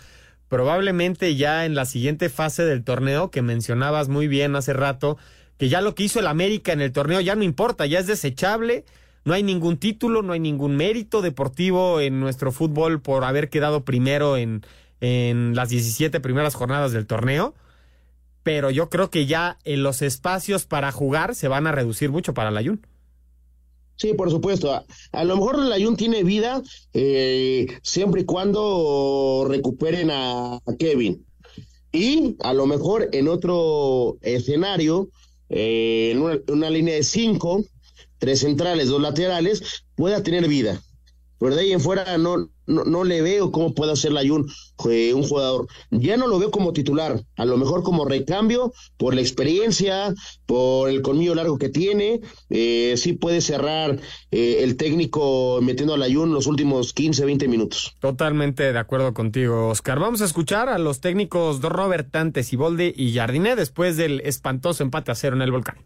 probablemente 0.49 1.35
ya 1.35 1.65
en 1.65 1.75
la 1.75 1.87
siguiente 1.87 2.29
fase 2.29 2.65
del 2.65 2.85
torneo, 2.85 3.33
que 3.33 3.43
mencionabas 3.43 4.09
muy 4.09 4.29
bien 4.29 4.55
hace 4.55 4.73
rato, 4.73 5.19
que 5.59 5.69
ya 5.69 5.81
lo 5.81 5.97
que 5.97 6.05
hizo 6.05 6.21
el 6.21 6.29
América 6.29 6.73
en 6.73 6.83
el 6.83 6.93
torneo 6.93 7.21
ya 7.21 7.35
no 7.35 7.43
importa, 7.43 7.85
ya 7.87 7.99
es 7.99 8.07
desechable, 8.07 8.85
no 9.25 9.35
hay 9.35 9.43
ningún 9.43 9.77
título, 9.77 10.23
no 10.23 10.35
hay 10.35 10.39
ningún 10.39 10.77
mérito 10.77 11.21
deportivo 11.21 12.01
en 12.01 12.21
nuestro 12.21 12.53
fútbol 12.53 13.03
por 13.03 13.25
haber 13.25 13.51
quedado 13.51 13.85
primero 13.85 14.37
en, 14.37 14.65
en 15.01 15.57
las 15.57 15.71
17 15.71 16.21
primeras 16.21 16.55
jornadas 16.55 16.93
del 16.93 17.09
torneo. 17.09 17.57
Pero 18.45 18.71
yo 18.71 18.89
creo 18.89 19.11
que 19.11 19.27
ya 19.27 19.59
en 19.65 19.83
los 19.83 20.01
espacios 20.01 20.65
para 20.65 20.93
jugar 20.93 21.35
se 21.35 21.49
van 21.49 21.67
a 21.67 21.73
reducir 21.73 22.11
mucho 22.11 22.35
para 22.35 22.53
la 22.53 22.63
Jun. 22.63 22.87
Sí, 23.97 24.15
por 24.15 24.31
supuesto. 24.31 24.73
A, 25.13 25.25
lo 25.25 25.37
mejor 25.37 25.61
el 25.61 25.73
Ayun 25.73 25.97
tiene 25.97 26.25
vida 26.25 26.63
eh, 26.93 27.67
siempre 27.83 28.23
y 28.23 28.25
cuando 28.25 29.47
recuperen 29.49 30.11
a, 30.11 30.61
Kevin. 30.79 31.25
Y 31.93 32.37
a 32.41 32.53
lo 32.53 32.67
mejor 32.67 33.09
en 33.13 33.29
otro 33.29 34.19
escenario, 34.21 35.11
eh, 35.49 36.11
en 36.13 36.23
una, 36.23 36.39
una, 36.49 36.71
línea 36.71 36.95
de 36.95 37.05
cinco, 37.05 37.65
tres 38.19 38.41
centrales, 38.41 38.89
dos 38.89 39.01
laterales, 39.01 39.85
pueda 39.95 40.23
tener 40.23 40.49
vida. 40.49 40.83
Pero 41.39 41.55
de 41.55 41.63
ahí 41.63 41.73
en 41.73 41.81
fuera 41.81 42.19
no, 42.19 42.49
no, 42.67 42.85
no 42.85 43.05
le 43.05 43.23
veo 43.23 43.51
cómo 43.51 43.75
puede 43.75 43.93
hacer 43.93 44.13
la 44.13 44.27
Jun 44.27 44.47
eh, 44.91 45.15
un 45.15 45.23
jugador. 45.23 45.67
Ya 45.91 46.17
no 46.17 46.27
lo 46.27 46.39
veo 46.39 46.51
como 46.51 46.73
titular, 46.73 47.23
a 47.37 47.45
lo 47.45 47.57
mejor 47.57 47.83
como 47.83 48.05
recambio, 48.05 48.73
por 48.97 49.15
la 49.15 49.21
experiencia, 49.21 50.13
por 50.47 50.91
el 50.91 51.03
colmillo 51.03 51.35
largo 51.35 51.59
que 51.59 51.69
tiene. 51.69 52.21
Eh, 52.51 52.95
sí 52.97 53.13
puede 53.13 53.41
cerrar 53.41 53.99
eh, 54.31 54.59
el 54.61 54.77
técnico 54.77 55.61
metiendo 55.63 55.95
a 55.95 55.99
la 55.99 56.13
Jun 56.13 56.33
los 56.33 56.47
últimos 56.47 56.93
15, 56.93 57.25
20 57.25 57.49
minutos. 57.49 57.97
Totalmente 58.01 58.73
de 58.73 58.79
acuerdo 58.79 59.15
contigo, 59.15 59.69
Oscar. 59.69 60.01
Vamos 60.01 60.21
a 60.21 60.25
escuchar 60.25 60.69
a 60.69 60.79
los 60.79 61.01
técnicos 61.01 61.61
Robert 61.63 62.11
Tantes, 62.11 62.53
Ibolde 62.53 62.93
y 62.97 63.15
Jardiné 63.15 63.57
después 63.57 63.97
del 63.97 64.21
espantoso 64.21 64.83
empate 64.83 65.13
a 65.13 65.15
cero 65.15 65.37
en 65.37 65.43
el 65.43 65.53
volcán. 65.53 65.77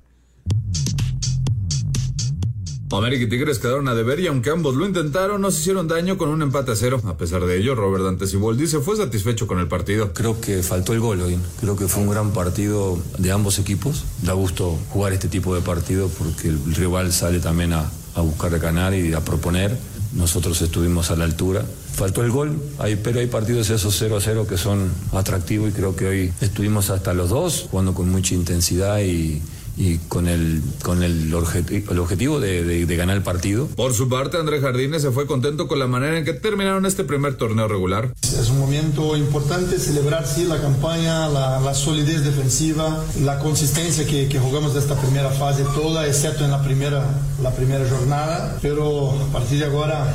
América 2.96 3.24
y 3.24 3.28
Tigres 3.28 3.58
quedaron 3.58 3.86
a 3.88 3.94
deber 3.94 4.18
y 4.20 4.26
aunque 4.26 4.50
ambos 4.50 4.74
lo 4.74 4.86
intentaron, 4.86 5.40
no 5.40 5.50
se 5.50 5.60
hicieron 5.60 5.88
daño 5.88 6.16
con 6.16 6.30
un 6.30 6.42
empate 6.42 6.72
a 6.72 6.76
cero. 6.76 7.00
A 7.04 7.16
pesar 7.16 7.44
de 7.44 7.58
ello, 7.58 7.74
Robert 7.74 8.04
Dantes 8.04 8.30
Siboldi 8.30 8.66
se 8.66 8.80
fue 8.80 8.96
satisfecho 8.96 9.46
con 9.46 9.58
el 9.58 9.68
partido. 9.68 10.12
Creo 10.14 10.40
que 10.40 10.62
faltó 10.62 10.94
el 10.94 11.00
gol 11.00 11.20
hoy. 11.20 11.38
Creo 11.60 11.76
que 11.76 11.86
fue 11.86 12.02
un 12.02 12.10
gran 12.10 12.32
partido 12.32 12.98
de 13.18 13.30
ambos 13.30 13.58
equipos. 13.58 14.04
Da 14.22 14.32
gusto 14.32 14.78
jugar 14.90 15.12
este 15.12 15.28
tipo 15.28 15.54
de 15.54 15.60
partido 15.60 16.08
porque 16.18 16.48
el 16.48 16.74
rival 16.74 17.12
sale 17.12 17.40
también 17.40 17.72
a, 17.74 17.90
a 18.14 18.20
buscar 18.20 18.58
ganar 18.58 18.94
y 18.94 19.12
a 19.12 19.20
proponer. 19.20 19.76
Nosotros 20.14 20.60
estuvimos 20.62 21.10
a 21.10 21.16
la 21.16 21.24
altura. 21.24 21.64
Faltó 21.92 22.22
el 22.22 22.30
gol, 22.30 22.58
pero 23.02 23.18
hay 23.18 23.26
partidos 23.26 23.70
esos 23.70 23.96
0 23.98 24.16
a 24.16 24.20
0 24.20 24.46
que 24.48 24.56
son 24.56 24.90
atractivos 25.12 25.70
y 25.70 25.72
creo 25.72 25.96
que 25.96 26.06
hoy 26.06 26.32
estuvimos 26.40 26.90
hasta 26.90 27.12
los 27.12 27.30
dos, 27.30 27.66
jugando 27.70 27.92
con 27.92 28.08
mucha 28.08 28.34
intensidad 28.34 29.00
y, 29.00 29.42
y 29.78 29.98
con 30.08 30.26
el, 30.26 30.60
con 30.82 31.04
el, 31.04 31.32
objetivo, 31.32 31.92
el 31.92 31.98
objetivo 32.00 32.40
de, 32.40 32.64
de, 32.64 32.84
de, 32.84 32.96
ganar 32.96 33.16
el 33.16 33.22
partido. 33.22 33.68
Por 33.68 33.94
su 33.94 34.08
parte, 34.08 34.36
Andrés 34.36 34.60
Jardines 34.60 35.02
se 35.02 35.12
fue 35.12 35.26
contento 35.26 35.68
con 35.68 35.78
la 35.78 35.86
manera 35.86 36.18
en 36.18 36.24
que 36.24 36.32
terminaron 36.32 36.84
este 36.84 37.04
primer 37.04 37.36
torneo 37.36 37.68
regular. 37.68 38.12
Es 38.22 38.50
un 38.50 38.58
momento 38.58 39.16
importante 39.16 39.78
celebrar, 39.78 40.26
sí, 40.26 40.44
la 40.46 40.60
campaña, 40.60 41.28
la, 41.28 41.60
la 41.60 41.74
solidez 41.74 42.24
defensiva, 42.24 43.04
la 43.22 43.38
consistencia 43.38 44.04
que, 44.04 44.28
que, 44.28 44.40
jugamos 44.40 44.74
de 44.74 44.80
esta 44.80 45.00
primera 45.00 45.30
fase 45.30 45.62
toda, 45.74 46.08
excepto 46.08 46.44
en 46.44 46.50
la 46.50 46.62
primera, 46.62 47.04
la 47.40 47.52
primera 47.52 47.88
jornada, 47.88 48.58
pero 48.60 49.12
a 49.12 49.32
partir 49.32 49.60
de 49.60 49.66
ahora 49.66 50.12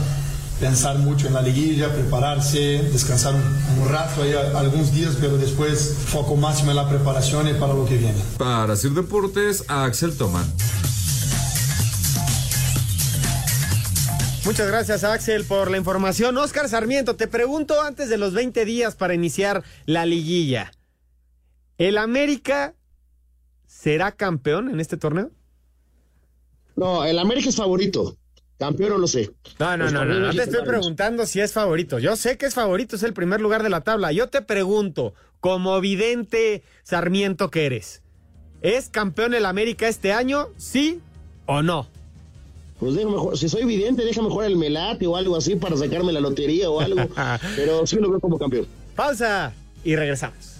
pensar 0.63 0.97
mucho 0.97 1.27
en 1.27 1.33
la 1.33 1.41
liguilla, 1.41 1.93
prepararse, 1.93 2.83
descansar 2.93 3.35
un, 3.35 3.81
un 3.81 3.89
rato, 3.89 4.21
hay 4.21 4.31
algunos 4.31 4.93
días, 4.93 5.17
pero 5.19 5.37
después 5.37 5.93
foco 6.05 6.37
máximo 6.37 6.71
en 6.71 6.77
la 6.77 6.87
preparación 6.87 7.49
y 7.49 7.53
para 7.53 7.73
lo 7.73 7.85
que 7.85 7.97
viene. 7.97 8.17
Para 8.37 8.77
Sir 8.77 8.91
Deportes, 8.91 9.65
Axel 9.67 10.15
Tomán. 10.15 10.45
Muchas 14.45 14.67
gracias 14.67 15.03
Axel 15.03 15.43
por 15.43 15.69
la 15.69 15.77
información. 15.77 16.37
Oscar 16.37 16.69
Sarmiento, 16.69 17.17
te 17.17 17.27
pregunto 17.27 17.81
antes 17.81 18.07
de 18.07 18.17
los 18.17 18.33
20 18.33 18.63
días 18.63 18.95
para 18.95 19.13
iniciar 19.13 19.65
la 19.85 20.05
liguilla. 20.05 20.71
¿El 21.77 21.97
América 21.97 22.73
será 23.67 24.13
campeón 24.13 24.69
en 24.69 24.79
este 24.79 24.95
torneo? 24.95 25.29
No, 26.77 27.03
el 27.03 27.19
América 27.19 27.49
es 27.49 27.57
favorito. 27.57 28.17
Campeón 28.63 28.91
no 28.91 28.97
lo 28.97 29.07
sé. 29.07 29.29
No, 29.59 29.75
no, 29.75 29.91
no, 29.91 30.05
no, 30.05 30.19
no 30.19 30.31
te 30.31 30.43
estoy 30.43 30.63
preguntando 30.63 31.25
si 31.25 31.41
es 31.41 31.51
favorito. 31.51 31.99
Yo 31.99 32.15
sé 32.15 32.37
que 32.37 32.45
es 32.45 32.53
favorito, 32.53 32.95
es 32.95 33.03
el 33.03 33.11
primer 33.11 33.41
lugar 33.41 33.61
de 33.61 33.69
la 33.69 33.81
tabla. 33.81 34.13
Yo 34.13 34.29
te 34.29 34.41
pregunto, 34.41 35.13
como 35.41 35.81
vidente 35.81 36.63
Sarmiento 36.83 37.51
que 37.51 37.65
eres, 37.65 38.03
¿es 38.61 38.87
campeón 38.87 39.33
el 39.33 39.45
América 39.45 39.89
este 39.89 40.13
año? 40.13 40.47
¿Sí 40.55 41.01
o 41.45 41.61
no? 41.61 41.89
Pues 42.79 42.95
déjame, 42.95 43.17
si 43.35 43.49
soy 43.49 43.65
vidente, 43.65 44.05
déjame 44.05 44.29
jugar 44.29 44.49
el 44.49 44.55
melate 44.55 45.07
o 45.07 45.17
algo 45.17 45.35
así 45.35 45.57
para 45.57 45.75
sacarme 45.75 46.13
la 46.13 46.21
lotería 46.21 46.69
o 46.69 46.79
algo. 46.79 47.01
pero 47.57 47.85
sí 47.85 47.97
lo 47.97 48.09
veo 48.09 48.21
como 48.21 48.39
campeón. 48.39 48.65
Pausa 48.95 49.51
y 49.83 49.97
regresamos. 49.97 50.52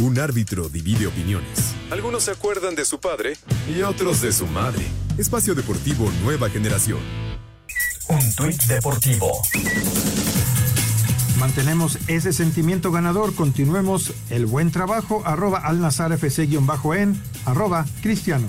Un 0.00 0.18
árbitro 0.18 0.70
divide 0.70 1.06
opiniones. 1.06 1.74
Algunos 1.90 2.22
se 2.22 2.30
acuerdan 2.30 2.74
de 2.74 2.86
su 2.86 3.00
padre 3.00 3.34
y 3.68 3.82
otros 3.82 4.22
de 4.22 4.32
su 4.32 4.46
madre. 4.46 4.82
Espacio 5.18 5.54
Deportivo 5.54 6.10
Nueva 6.24 6.48
Generación. 6.48 7.00
Un 8.08 8.34
tuit 8.34 8.62
deportivo. 8.62 9.30
Mantenemos 11.38 11.98
ese 12.06 12.32
sentimiento 12.32 12.90
ganador. 12.90 13.34
Continuemos 13.34 14.14
el 14.30 14.46
buen 14.46 14.70
trabajo. 14.70 15.22
Arroba 15.26 15.58
al 15.58 15.82
Nazar 15.82 16.12
FC-en. 16.12 17.22
Arroba 17.44 17.84
Cristiano. 18.00 18.48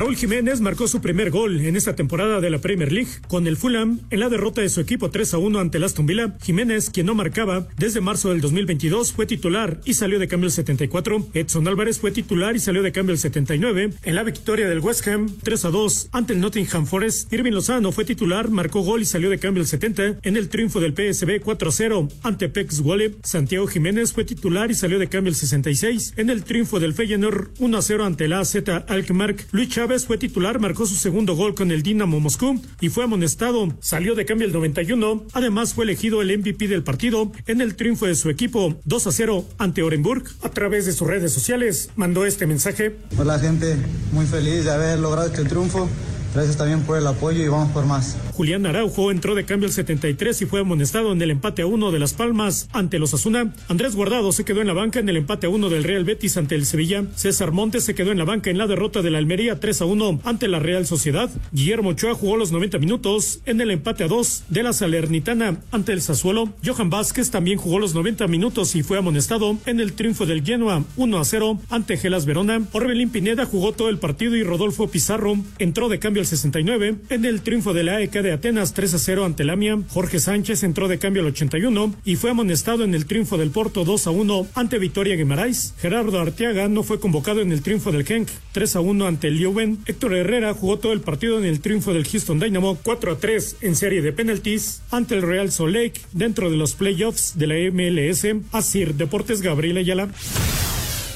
Raúl 0.00 0.16
Jiménez 0.16 0.62
marcó 0.62 0.88
su 0.88 1.02
primer 1.02 1.30
gol 1.30 1.60
en 1.60 1.76
esta 1.76 1.94
temporada 1.94 2.40
de 2.40 2.48
la 2.48 2.56
Premier 2.58 2.90
League 2.90 3.10
con 3.28 3.46
el 3.46 3.58
Fulham 3.58 4.00
en 4.08 4.20
la 4.20 4.30
derrota 4.30 4.62
de 4.62 4.70
su 4.70 4.80
equipo 4.80 5.10
3 5.10 5.34
a 5.34 5.36
1 5.36 5.58
ante 5.58 5.76
el 5.76 5.84
Aston 5.84 6.06
Villa. 6.06 6.38
Jiménez, 6.42 6.88
quien 6.88 7.04
no 7.04 7.14
marcaba 7.14 7.68
desde 7.76 8.00
marzo 8.00 8.30
del 8.30 8.40
2022, 8.40 9.12
fue 9.12 9.26
titular 9.26 9.82
y 9.84 9.92
salió 9.92 10.18
de 10.18 10.26
cambio 10.26 10.46
el 10.46 10.52
74. 10.52 11.28
Edson 11.34 11.68
Álvarez 11.68 11.98
fue 11.98 12.12
titular 12.12 12.56
y 12.56 12.60
salió 12.60 12.82
de 12.82 12.92
cambio 12.92 13.12
el 13.12 13.18
79. 13.18 13.90
En 14.02 14.14
la 14.14 14.22
victoria 14.22 14.70
del 14.70 14.78
West 14.78 15.06
Ham 15.06 15.36
3 15.42 15.66
a 15.66 15.68
2 15.68 16.08
ante 16.12 16.32
el 16.32 16.40
Nottingham 16.40 16.86
Forest, 16.86 17.30
Irving 17.30 17.52
Lozano 17.52 17.92
fue 17.92 18.06
titular, 18.06 18.48
marcó 18.48 18.80
gol 18.80 19.02
y 19.02 19.04
salió 19.04 19.28
de 19.28 19.38
cambio 19.38 19.60
el 19.60 19.68
70. 19.68 20.20
En 20.22 20.38
el 20.38 20.48
triunfo 20.48 20.80
del 20.80 20.94
PSB 20.94 21.42
4 21.42 21.68
a 21.68 21.72
0 21.72 22.08
ante 22.22 22.48
Pex 22.48 22.80
Wole, 22.80 23.16
Santiago 23.22 23.66
Jiménez 23.66 24.14
fue 24.14 24.24
titular 24.24 24.70
y 24.70 24.74
salió 24.74 24.98
de 24.98 25.10
cambio 25.10 25.28
el 25.28 25.36
66. 25.36 26.14
En 26.16 26.30
el 26.30 26.42
triunfo 26.42 26.80
del 26.80 26.94
Feyenoord 26.94 27.50
1 27.58 27.76
a 27.76 27.82
0 27.82 28.06
ante 28.06 28.24
el 28.24 28.32
AZ 28.32 28.56
Alkmaar, 28.88 29.36
Luis 29.52 29.68
Chávez 29.68 29.89
fue 29.98 30.18
titular, 30.18 30.60
marcó 30.60 30.86
su 30.86 30.94
segundo 30.94 31.34
gol 31.34 31.56
con 31.56 31.72
el 31.72 31.82
Dinamo 31.82 32.20
Moscú 32.20 32.62
y 32.80 32.90
fue 32.90 33.04
amonestado. 33.04 33.74
Salió 33.80 34.14
de 34.14 34.24
cambio 34.24 34.46
el 34.46 34.52
91. 34.52 35.24
Además, 35.32 35.74
fue 35.74 35.84
elegido 35.84 36.22
el 36.22 36.38
MVP 36.38 36.68
del 36.68 36.84
partido 36.84 37.32
en 37.46 37.60
el 37.60 37.74
triunfo 37.74 38.06
de 38.06 38.14
su 38.14 38.30
equipo 38.30 38.76
2 38.84 39.06
a 39.08 39.12
0 39.12 39.44
ante 39.58 39.82
Orenburg. 39.82 40.24
A 40.42 40.50
través 40.50 40.86
de 40.86 40.92
sus 40.92 41.08
redes 41.08 41.32
sociales 41.32 41.90
mandó 41.96 42.24
este 42.24 42.46
mensaje. 42.46 42.96
Hola 43.18 43.40
gente, 43.40 43.76
muy 44.12 44.26
feliz 44.26 44.64
de 44.64 44.70
haber 44.70 45.00
logrado 45.00 45.26
este 45.26 45.44
triunfo. 45.44 45.88
Gracias 46.32 46.56
también 46.56 46.82
por 46.82 46.96
el 46.96 47.06
apoyo 47.06 47.42
y 47.42 47.48
vamos 47.48 47.72
por 47.72 47.86
más. 47.86 48.16
Julián 48.34 48.64
Araujo 48.64 49.10
entró 49.10 49.34
de 49.34 49.44
cambio 49.44 49.66
el 49.66 49.72
73 49.72 50.42
y 50.42 50.46
fue 50.46 50.60
amonestado 50.60 51.12
en 51.12 51.20
el 51.20 51.30
empate 51.30 51.62
a 51.62 51.66
uno 51.66 51.90
de 51.90 51.98
Las 51.98 52.14
Palmas 52.14 52.68
ante 52.72 52.98
los 53.00 53.12
Asuna. 53.12 53.52
Andrés 53.68 53.96
Guardado 53.96 54.30
se 54.30 54.44
quedó 54.44 54.60
en 54.60 54.68
la 54.68 54.72
banca 54.72 55.00
en 55.00 55.08
el 55.08 55.16
empate 55.16 55.46
a 55.46 55.50
uno 55.50 55.68
del 55.68 55.82
Real 55.82 56.04
Betis 56.04 56.36
ante 56.36 56.54
el 56.54 56.66
Sevilla. 56.66 57.04
César 57.16 57.50
Montes 57.50 57.84
se 57.84 57.94
quedó 57.94 58.12
en 58.12 58.18
la 58.18 58.24
banca 58.24 58.48
en 58.48 58.58
la 58.58 58.68
derrota 58.68 59.02
de 59.02 59.10
la 59.10 59.18
Almería 59.18 59.58
3 59.58 59.82
a 59.82 59.84
1 59.86 60.20
ante 60.24 60.46
la 60.46 60.60
Real 60.60 60.86
Sociedad. 60.86 61.30
Guillermo 61.52 61.90
Ochoa 61.90 62.14
jugó 62.14 62.36
los 62.36 62.52
90 62.52 62.78
minutos 62.78 63.40
en 63.44 63.60
el 63.60 63.72
empate 63.72 64.04
a 64.04 64.08
2 64.08 64.44
de 64.48 64.62
la 64.62 64.72
Salernitana 64.72 65.56
ante 65.72 65.92
el 65.92 66.00
Sassuolo. 66.00 66.50
Johan 66.64 66.90
Vázquez 66.90 67.30
también 67.30 67.58
jugó 67.58 67.80
los 67.80 67.94
90 67.94 68.28
minutos 68.28 68.76
y 68.76 68.82
fue 68.84 68.98
amonestado 68.98 69.58
en 69.66 69.80
el 69.80 69.94
triunfo 69.94 70.26
del 70.26 70.44
Genoa 70.44 70.84
1 70.96 71.18
a 71.18 71.24
0 71.24 71.60
ante 71.70 71.96
Gelas 71.96 72.24
Verona. 72.24 72.62
Orbelín 72.72 73.10
Pineda 73.10 73.46
jugó 73.46 73.72
todo 73.72 73.88
el 73.88 73.98
partido 73.98 74.36
y 74.36 74.44
Rodolfo 74.44 74.88
Pizarro 74.88 75.36
entró 75.58 75.88
de 75.88 75.98
cambio 75.98 76.19
el 76.20 76.26
69 76.26 76.96
en 77.08 77.24
el 77.24 77.42
triunfo 77.42 77.74
de 77.74 77.82
la 77.82 77.96
AEK 77.96 78.12
de 78.22 78.32
Atenas 78.32 78.74
3 78.74 78.94
a 78.94 78.98
0 78.98 79.24
ante 79.24 79.44
Lamia. 79.44 79.78
Jorge 79.88 80.20
Sánchez 80.20 80.62
entró 80.62 80.88
de 80.88 80.98
cambio 80.98 81.22
al 81.22 81.28
81 81.28 81.94
y 82.04 82.16
fue 82.16 82.30
amonestado 82.30 82.84
en 82.84 82.94
el 82.94 83.06
triunfo 83.06 83.38
del 83.38 83.50
Porto 83.50 83.84
2 83.84 84.06
a 84.06 84.10
1 84.10 84.46
ante 84.54 84.78
Victoria 84.78 85.16
Guimarães. 85.16 85.74
Gerardo 85.78 86.20
Arteaga 86.20 86.68
no 86.68 86.82
fue 86.82 87.00
convocado 87.00 87.40
en 87.40 87.52
el 87.52 87.62
triunfo 87.62 87.92
del 87.92 88.04
Genk 88.04 88.28
3 88.52 88.76
a 88.76 88.80
1 88.80 89.06
ante 89.06 89.30
Leuven. 89.30 89.78
Héctor 89.86 90.14
Herrera 90.14 90.54
jugó 90.54 90.78
todo 90.78 90.92
el 90.92 91.00
partido 91.00 91.38
en 91.38 91.44
el 91.44 91.60
triunfo 91.60 91.92
del 91.92 92.06
Houston 92.06 92.38
Dynamo 92.38 92.78
4 92.82 93.12
a 93.12 93.18
3 93.18 93.56
en 93.62 93.76
serie 93.76 94.02
de 94.02 94.12
penalties 94.12 94.82
ante 94.90 95.14
el 95.14 95.22
Real 95.22 95.50
Salt 95.50 95.74
Lake 95.74 96.00
dentro 96.12 96.50
de 96.50 96.56
los 96.56 96.74
playoffs 96.74 97.38
de 97.38 97.46
la 97.46 97.54
MLS. 97.72 98.26
Asir 98.52 98.94
Deportes 98.94 99.42
Gabriel 99.42 99.78
Ayala. 99.78 100.10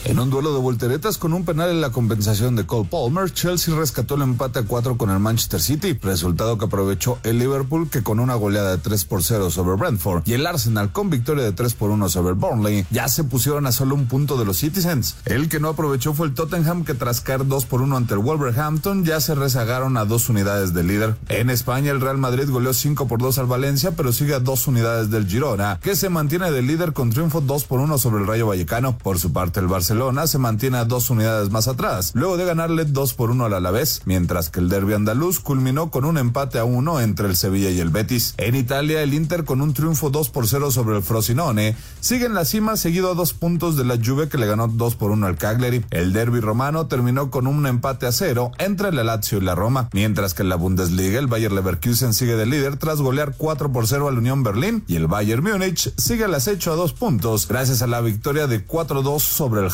En 0.07 0.21
un 0.21 0.29
duelo 0.29 0.53
de 0.53 0.61
volteretas 0.61 1.17
con 1.17 1.33
un 1.33 1.47
penal 1.47 1.71
en 1.71 1.81
la 1.81 1.89
compensación 1.89 2.57
de 2.57 2.67
Cole 2.67 2.87
Palmer, 2.91 3.33
Chelsea 3.33 3.75
rescató 3.75 4.17
el 4.17 4.23
empate 4.23 4.59
a 4.59 4.63
4 4.65 4.99
con 4.99 5.09
el 5.09 5.19
Manchester 5.19 5.63
City, 5.63 5.99
resultado 6.03 6.59
que 6.59 6.67
aprovechó 6.67 7.19
el 7.23 7.39
Liverpool 7.39 7.89
que 7.89 8.03
con 8.03 8.21
una 8.21 8.35
goleada 8.35 8.73
de 8.73 8.79
3 8.79 9.03
por 9.07 9.23
0 9.23 9.51
sobre 9.51 9.77
Brentford 9.77 10.25
y 10.27 10.35
el 10.35 10.47
Arsenal 10.47 10.93
con 10.93 11.09
victoria 11.09 11.43
de 11.43 11.53
3 11.53 11.73
por 11.73 11.89
1 11.89 12.11
sobre 12.11 12.35
Burnley 12.35 12.85
ya 12.91 13.09
se 13.09 13.25
pusieron 13.25 13.67
a 13.67 13.73
solo 13.73 13.95
un 13.95 14.05
punto 14.05 14.37
de 14.37 14.45
los 14.45 14.59
Citizens. 14.59 15.17
El 15.25 15.49
que 15.49 15.59
no 15.59 15.71
aprovechó 15.71 16.13
fue 16.13 16.27
el 16.27 16.35
Tottenham 16.35 16.85
que 16.85 16.93
tras 16.93 17.23
caer 17.23 17.47
2 17.47 17.65
por 17.65 17.81
1 17.81 17.97
ante 17.97 18.13
el 18.13 18.21
Wolverhampton 18.21 19.07
ya 19.07 19.23
se 19.23 19.35
rezagaron 19.35 19.97
a 19.97 20.05
dos 20.05 20.29
unidades 20.29 20.75
del 20.75 20.89
líder. 20.89 21.17
En 21.31 21.49
España 21.49 21.91
el 21.93 22.03
Real 22.03 22.19
Madrid 22.19 22.51
goleó 22.51 22.75
5 22.75 23.09
por 23.09 23.21
2 23.21 23.39
al 23.39 23.47
Valencia 23.47 23.93
pero 23.93 24.13
sigue 24.13 24.35
a 24.35 24.41
dos 24.41 24.67
unidades 24.67 25.09
del 25.09 25.27
Girona 25.27 25.81
que 25.83 25.97
se 25.97 26.11
mantiene 26.11 26.51
de 26.51 26.61
líder 26.61 26.93
con 26.93 27.09
triunfo 27.09 27.41
2 27.41 27.65
por 27.65 27.81
1 27.81 27.97
sobre 27.97 28.21
el 28.21 28.27
Rayo 28.27 28.49
Vallecano. 28.49 28.99
Por 28.99 29.19
su 29.19 29.33
parte 29.33 29.61
el 29.61 29.67
Barcelona 29.67 29.94
Barcelona 29.95 30.27
se 30.27 30.39
mantiene 30.39 30.79
a 30.79 30.85
dos 30.85 31.09
unidades 31.09 31.53
más 31.53 31.69
atrás, 31.69 32.11
luego 32.15 32.37
de 32.37 32.45
ganarle 32.45 32.85
2 32.85 33.15
por 33.15 33.31
1 33.31 33.45
al 33.45 33.55
Alavés, 33.55 34.03
mientras 34.07 34.51
que 34.51 34.59
el 34.59 34.69
derby 34.69 34.95
andaluz 34.95 35.39
culminó 35.39 35.93
con 35.93 36.05
un 36.05 36.19
empate 36.19 36.59
a 36.59 36.65
1 36.65 37.01
entre 37.01 37.29
el 37.29 37.37
Sevilla 37.37 37.71
y 37.71 37.79
el 37.79 37.91
Betis. 37.91 38.35
En 38.37 38.57
Italia, 38.57 39.03
el 39.03 39.15
Inter 39.15 39.45
con 39.45 39.61
un 39.61 39.73
triunfo 39.73 40.11
2 40.11 40.31
por 40.31 40.49
0 40.49 40.73
sobre 40.73 40.97
el 40.97 41.05
Frosinone 41.05 41.77
sigue 42.01 42.27
en 42.27 42.35
la 42.35 42.45
cima 42.45 42.77
seguido 42.77 43.13
a 43.13 43.15
dos 43.15 43.35
puntos 43.35 43.77
de 43.77 43.85
la 43.85 43.97
Juve 43.97 44.29
que 44.29 44.37
le 44.37 44.49
ganó 44.49 44.67
2 44.67 44.97
por 44.97 45.13
1 45.13 45.29
al 45.29 45.37
Cagliari. 45.37 45.85
El 45.91 46.13
derby 46.13 46.41
romano 46.41 46.89
terminó 46.89 47.31
con 47.31 47.47
un 47.47 47.65
empate 47.65 48.07
a 48.07 48.13
0 48.13 48.51
entre 48.59 48.91
la 48.91 49.05
Lazio 49.05 49.39
y 49.39 49.43
la 49.43 49.55
Roma, 49.55 49.91
mientras 49.93 50.35
que 50.35 50.43
en 50.43 50.49
la 50.49 50.57
Bundesliga 50.57 51.21
el 51.21 51.29
Bayer 51.29 51.53
Leverkusen 51.53 52.15
sigue 52.15 52.35
de 52.35 52.47
líder 52.47 52.79
tras 52.79 53.01
golear 53.01 53.37
4 53.39 53.71
por 53.71 53.87
0 53.87 54.09
al 54.09 54.19
Unión 54.19 54.43
Berlín 54.43 54.83
y 54.89 54.97
el 54.97 55.07
Bayern 55.07 55.45
Múnich 55.45 55.95
sigue 55.97 56.25
al 56.25 56.35
acecho 56.35 56.73
a 56.73 56.77
dos 56.77 56.95
puntos 56.95 57.47
gracias 57.47 57.81
a 57.81 57.87
la 57.87 58.01
victoria 58.01 58.49
de 58.49 58.67
4-2 58.67 59.21
sobre 59.21 59.61
el 59.61 59.71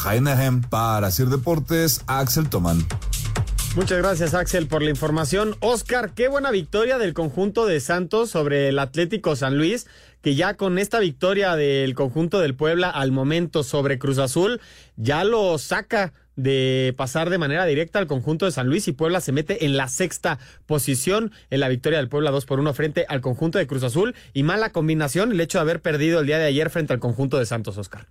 Para 0.70 1.12
Sir 1.12 1.28
Deportes, 1.28 2.02
Axel 2.08 2.48
Tomán. 2.48 2.84
Muchas 3.76 3.98
gracias 3.98 4.34
Axel 4.34 4.66
por 4.66 4.82
la 4.82 4.90
información. 4.90 5.54
Oscar, 5.60 6.14
qué 6.14 6.26
buena 6.26 6.50
victoria 6.50 6.98
del 6.98 7.14
conjunto 7.14 7.64
de 7.64 7.78
Santos 7.78 8.28
sobre 8.28 8.68
el 8.68 8.80
Atlético 8.80 9.36
San 9.36 9.56
Luis, 9.56 9.86
que 10.20 10.34
ya 10.34 10.54
con 10.54 10.78
esta 10.78 10.98
victoria 10.98 11.54
del 11.54 11.94
conjunto 11.94 12.40
del 12.40 12.56
Puebla 12.56 12.90
al 12.90 13.12
momento 13.12 13.62
sobre 13.62 14.00
Cruz 14.00 14.18
Azul, 14.18 14.60
ya 14.96 15.22
lo 15.22 15.56
saca 15.58 16.12
de 16.34 16.92
pasar 16.96 17.30
de 17.30 17.38
manera 17.38 17.64
directa 17.64 18.00
al 18.00 18.08
conjunto 18.08 18.46
de 18.46 18.50
San 18.50 18.66
Luis 18.66 18.88
y 18.88 18.92
Puebla 18.92 19.20
se 19.20 19.30
mete 19.30 19.64
en 19.64 19.76
la 19.76 19.86
sexta 19.86 20.40
posición 20.66 21.30
en 21.50 21.60
la 21.60 21.68
victoria 21.68 22.00
del 22.00 22.08
Puebla 22.08 22.32
2 22.32 22.46
por 22.46 22.58
1 22.58 22.74
frente 22.74 23.06
al 23.08 23.20
conjunto 23.20 23.58
de 23.58 23.68
Cruz 23.68 23.84
Azul 23.84 24.16
y 24.32 24.42
mala 24.42 24.70
combinación 24.70 25.30
el 25.30 25.40
hecho 25.40 25.58
de 25.58 25.62
haber 25.62 25.80
perdido 25.80 26.18
el 26.18 26.26
día 26.26 26.38
de 26.38 26.46
ayer 26.46 26.68
frente 26.68 26.92
al 26.92 26.98
conjunto 26.98 27.38
de 27.38 27.46
Santos 27.46 27.78
Oscar. 27.78 28.08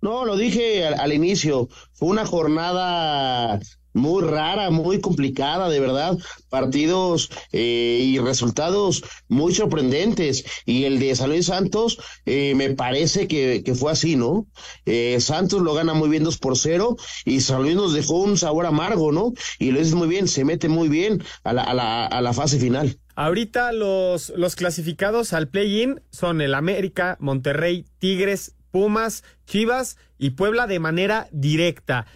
No, 0.00 0.24
lo 0.24 0.36
dije 0.36 0.86
al, 0.86 0.98
al, 0.98 1.12
inicio, 1.12 1.68
fue 1.92 2.08
una 2.08 2.24
jornada 2.24 3.60
muy 3.92 4.22
rara, 4.22 4.70
muy 4.70 5.00
complicada, 5.00 5.68
de 5.68 5.80
verdad, 5.80 6.16
partidos 6.48 7.30
eh, 7.52 8.00
y 8.02 8.18
resultados 8.18 9.02
muy 9.28 9.54
sorprendentes. 9.54 10.44
Y 10.64 10.84
el 10.84 10.98
de 10.98 11.14
San 11.14 11.30
Luis 11.30 11.46
Santos, 11.46 11.98
eh, 12.26 12.54
me 12.54 12.70
parece 12.70 13.26
que, 13.26 13.62
que, 13.64 13.74
fue 13.74 13.92
así, 13.92 14.16
¿no? 14.16 14.46
Eh, 14.86 15.18
Santos 15.20 15.62
lo 15.62 15.74
gana 15.74 15.94
muy 15.94 16.08
bien 16.08 16.24
2 16.24 16.38
por 16.38 16.56
0 16.56 16.96
y 17.24 17.40
San 17.40 17.62
Luis 17.62 17.76
nos 17.76 17.92
dejó 17.92 18.18
un 18.18 18.36
sabor 18.36 18.66
amargo, 18.66 19.12
¿no? 19.12 19.32
Y 19.58 19.70
lo 19.70 19.78
dices 19.78 19.94
muy 19.94 20.08
bien, 20.08 20.28
se 20.28 20.44
mete 20.44 20.68
muy 20.68 20.88
bien 20.88 21.22
a 21.44 21.52
la, 21.52 21.62
a 21.62 21.74
la, 21.74 22.06
a 22.06 22.20
la 22.20 22.32
fase 22.32 22.58
final. 22.58 22.98
Ahorita 23.16 23.72
los, 23.72 24.30
los 24.30 24.56
clasificados 24.56 25.32
al 25.32 25.48
play-in 25.48 26.00
son 26.10 26.40
el 26.40 26.54
América, 26.54 27.18
Monterrey, 27.20 27.84
Tigres, 27.98 28.54
Pumas, 28.70 29.24
Chivas 29.46 29.96
y 30.18 30.30
Puebla 30.30 30.66
de 30.66 30.78
manera 30.78 31.28
directa. 31.32 32.06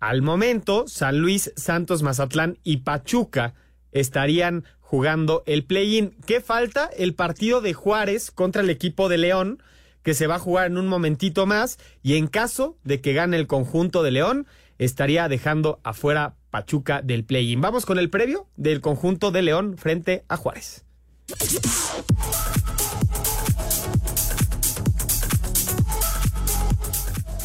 Al 0.00 0.22
momento, 0.22 0.86
San 0.88 1.18
Luis, 1.18 1.52
Santos, 1.56 2.02
Mazatlán 2.02 2.58
y 2.62 2.78
Pachuca 2.78 3.54
estarían 3.92 4.64
jugando 4.80 5.42
el 5.46 5.64
play-in. 5.64 6.14
¿Qué 6.26 6.40
falta? 6.40 6.88
El 6.96 7.14
partido 7.14 7.60
de 7.60 7.74
Juárez 7.74 8.30
contra 8.30 8.62
el 8.62 8.70
equipo 8.70 9.08
de 9.08 9.18
León, 9.18 9.62
que 10.02 10.14
se 10.14 10.26
va 10.26 10.36
a 10.36 10.40
jugar 10.40 10.66
en 10.66 10.78
un 10.78 10.86
momentito 10.86 11.46
más, 11.46 11.78
y 12.02 12.16
en 12.16 12.28
caso 12.28 12.76
de 12.84 13.00
que 13.00 13.12
gane 13.12 13.36
el 13.36 13.46
conjunto 13.46 14.02
de 14.02 14.12
León, 14.12 14.46
estaría 14.78 15.28
dejando 15.28 15.80
afuera 15.82 16.36
Pachuca 16.50 17.02
del 17.02 17.24
play-in. 17.24 17.60
Vamos 17.60 17.84
con 17.84 17.98
el 17.98 18.10
previo 18.10 18.46
del 18.56 18.80
conjunto 18.80 19.30
de 19.30 19.42
León 19.42 19.76
frente 19.76 20.24
a 20.28 20.36
Juárez. 20.36 20.84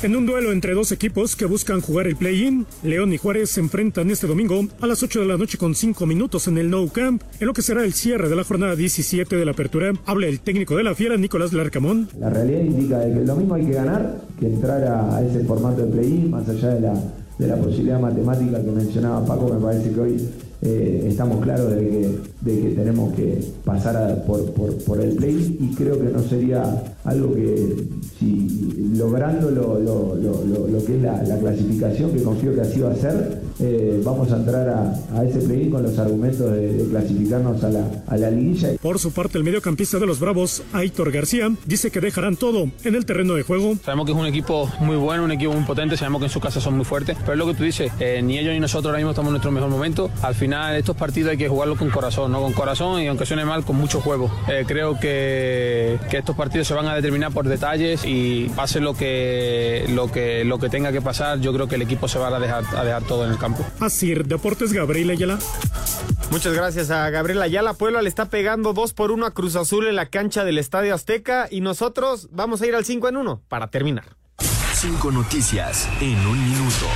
En 0.03 0.15
un 0.15 0.25
duelo 0.25 0.51
entre 0.51 0.73
dos 0.73 0.91
equipos 0.91 1.35
que 1.35 1.45
buscan 1.45 1.79
jugar 1.79 2.07
el 2.07 2.15
play-in, 2.15 2.65
León 2.81 3.13
y 3.13 3.19
Juárez 3.19 3.51
se 3.51 3.59
enfrentan 3.59 4.09
este 4.09 4.25
domingo 4.25 4.65
a 4.79 4.87
las 4.87 5.03
8 5.03 5.19
de 5.19 5.27
la 5.27 5.37
noche 5.37 5.59
con 5.59 5.75
5 5.75 6.07
minutos 6.07 6.47
en 6.47 6.57
el 6.57 6.71
No 6.71 6.87
Camp, 6.87 7.21
en 7.39 7.45
lo 7.45 7.53
que 7.53 7.61
será 7.61 7.83
el 7.83 7.93
cierre 7.93 8.27
de 8.27 8.35
la 8.35 8.43
jornada 8.43 8.75
17 8.75 9.35
de 9.35 9.45
la 9.45 9.51
apertura. 9.51 9.93
Habla 10.07 10.25
el 10.25 10.39
técnico 10.39 10.75
de 10.75 10.81
la 10.81 10.95
Fiera, 10.95 11.17
Nicolás 11.17 11.53
Larcamón. 11.53 12.09
La 12.19 12.31
realidad 12.31 12.61
indica 12.61 12.99
que 12.99 13.23
lo 13.23 13.35
mismo 13.35 13.53
hay 13.53 13.65
que 13.67 13.73
ganar 13.73 14.21
que 14.39 14.47
entrar 14.47 14.83
a, 14.83 15.21
ese 15.23 15.43
formato 15.43 15.85
de 15.85 15.91
play-in, 15.91 16.31
más 16.31 16.49
allá 16.49 16.69
de 16.69 16.81
la, 16.81 16.93
de 17.37 17.47
la 17.47 17.57
posibilidad 17.57 17.99
matemática 17.99 18.59
que 18.59 18.71
mencionaba 18.71 19.23
Paco, 19.23 19.53
me 19.53 19.63
parece 19.63 19.91
que 19.91 19.99
hoy 19.99 20.29
eh, 20.63 21.07
estamos 21.07 21.43
claros 21.43 21.71
de 21.71 21.89
que, 21.89 22.19
de 22.41 22.61
que 22.61 22.69
tenemos 22.75 23.13
que 23.15 23.43
pasar 23.65 24.23
por, 24.25 24.53
por, 24.53 25.01
el 25.01 25.15
play 25.15 25.57
y 25.59 25.73
creo 25.73 25.97
que 25.97 26.09
no 26.11 26.21
sería 26.21 26.61
algo 27.03 27.33
que 27.33 27.83
si 28.19 28.91
logrando 28.95 29.49
lo, 29.49 29.79
lo, 29.79 30.15
lo, 30.15 30.67
lo 30.67 30.85
que 30.85 30.97
es 30.97 31.01
la, 31.01 31.39
clasificación, 31.39 32.11
que 32.11 32.21
confío 32.21 32.53
que 32.53 32.61
así 32.61 32.79
va 32.79 32.91
a 32.91 32.95
ser, 32.95 33.41
eh, 33.59 34.01
vamos 34.03 34.31
a 34.31 34.37
entrar 34.37 34.69
a, 34.69 35.23
ese 35.25 35.39
play 35.39 35.69
con 35.69 35.81
los 35.81 35.97
argumentos 35.97 36.51
de, 36.51 36.85
clasificarnos 36.91 37.63
a 37.63 37.69
la, 37.69 38.03
a 38.05 38.17
la 38.17 38.29
liguilla. 38.29 38.69
Por 38.79 38.99
su 38.99 39.11
parte, 39.11 39.39
el 39.39 39.43
mediocampista 39.43 39.97
de 39.97 40.05
los 40.05 40.19
Bravos, 40.19 40.61
Aitor 40.73 41.11
García, 41.11 41.51
dice 41.65 41.89
que 41.89 42.01
dejarán 42.01 42.35
todo 42.35 42.69
en 42.83 42.95
el 42.95 43.05
terreno 43.05 43.33
de 43.33 43.41
juego. 43.41 43.75
Sabemos 43.83 44.05
que 44.05 44.11
es 44.11 44.17
un 44.17 44.27
equipo 44.27 44.69
muy 44.81 44.97
bueno, 44.97 45.23
un 45.23 45.31
equipo 45.31 45.53
muy 45.53 45.63
potente, 45.63 45.97
sabemos 45.97 46.19
que 46.19 46.25
en 46.25 46.31
su 46.31 46.39
casa 46.39 46.61
son 46.61 46.75
muy 46.75 46.85
fuertes, 46.85 47.17
pero 47.21 47.33
es 47.33 47.39
lo 47.39 47.47
que 47.47 47.55
tú 47.55 47.63
dices, 47.63 47.91
eh, 47.99 48.21
ni 48.23 48.37
ellos 48.37 48.53
ni 48.53 48.59
nosotros 48.59 48.85
ahora 48.85 48.99
mismo 48.99 49.11
estamos 49.11 49.29
en 49.29 49.33
nuestro 49.33 49.51
mejor 49.51 49.69
momento. 49.69 50.11
Al 50.21 50.35
final 50.35 50.50
estos 50.53 50.95
partidos 50.95 51.31
hay 51.31 51.37
que 51.37 51.47
jugarlos 51.47 51.77
con 51.77 51.89
corazón, 51.89 52.31
¿no? 52.31 52.41
Con 52.41 52.53
corazón 52.53 53.01
y 53.01 53.07
aunque 53.07 53.25
suene 53.25 53.45
mal, 53.45 53.63
con 53.63 53.75
mucho 53.75 54.01
juego. 54.01 54.31
Eh, 54.47 54.65
creo 54.67 54.99
que, 54.99 55.99
que, 56.09 56.17
estos 56.17 56.35
partidos 56.35 56.67
se 56.67 56.73
van 56.73 56.87
a 56.87 56.95
determinar 56.95 57.31
por 57.31 57.47
detalles 57.47 58.03
y 58.05 58.49
pase 58.55 58.79
lo 58.79 58.93
que, 58.93 59.85
lo 59.89 60.11
que, 60.11 60.43
lo 60.43 60.59
que 60.59 60.69
tenga 60.69 60.91
que 60.91 61.01
pasar, 61.01 61.39
yo 61.39 61.53
creo 61.53 61.67
que 61.67 61.75
el 61.75 61.81
equipo 61.81 62.07
se 62.07 62.19
va 62.19 62.27
a 62.27 62.39
dejar, 62.39 62.63
a 62.75 62.83
dejar 62.83 63.03
todo 63.03 63.25
en 63.25 63.31
el 63.31 63.37
campo. 63.37 63.65
Así, 63.79 64.13
Deportes 64.13 64.73
Gabriel 64.73 65.09
Ayala. 65.09 65.39
Muchas 66.31 66.53
gracias 66.53 66.91
a 66.91 67.09
Gabriel 67.09 67.41
Ayala. 67.41 67.73
Puebla 67.73 68.01
le 68.01 68.09
está 68.09 68.29
pegando 68.29 68.73
2 68.73 68.93
por 68.93 69.11
1 69.11 69.25
a 69.25 69.31
Cruz 69.31 69.55
Azul 69.55 69.87
en 69.87 69.95
la 69.95 70.05
cancha 70.07 70.43
del 70.43 70.57
Estadio 70.57 70.95
Azteca 70.95 71.47
y 71.51 71.61
nosotros 71.61 72.29
vamos 72.31 72.61
a 72.61 72.67
ir 72.67 72.75
al 72.75 72.85
5 72.85 73.09
en 73.09 73.17
1 73.17 73.41
para 73.47 73.67
terminar. 73.67 74.05
Cinco 74.73 75.11
noticias 75.11 75.87
en 75.99 76.17
un 76.25 76.43
minuto. 76.43 76.87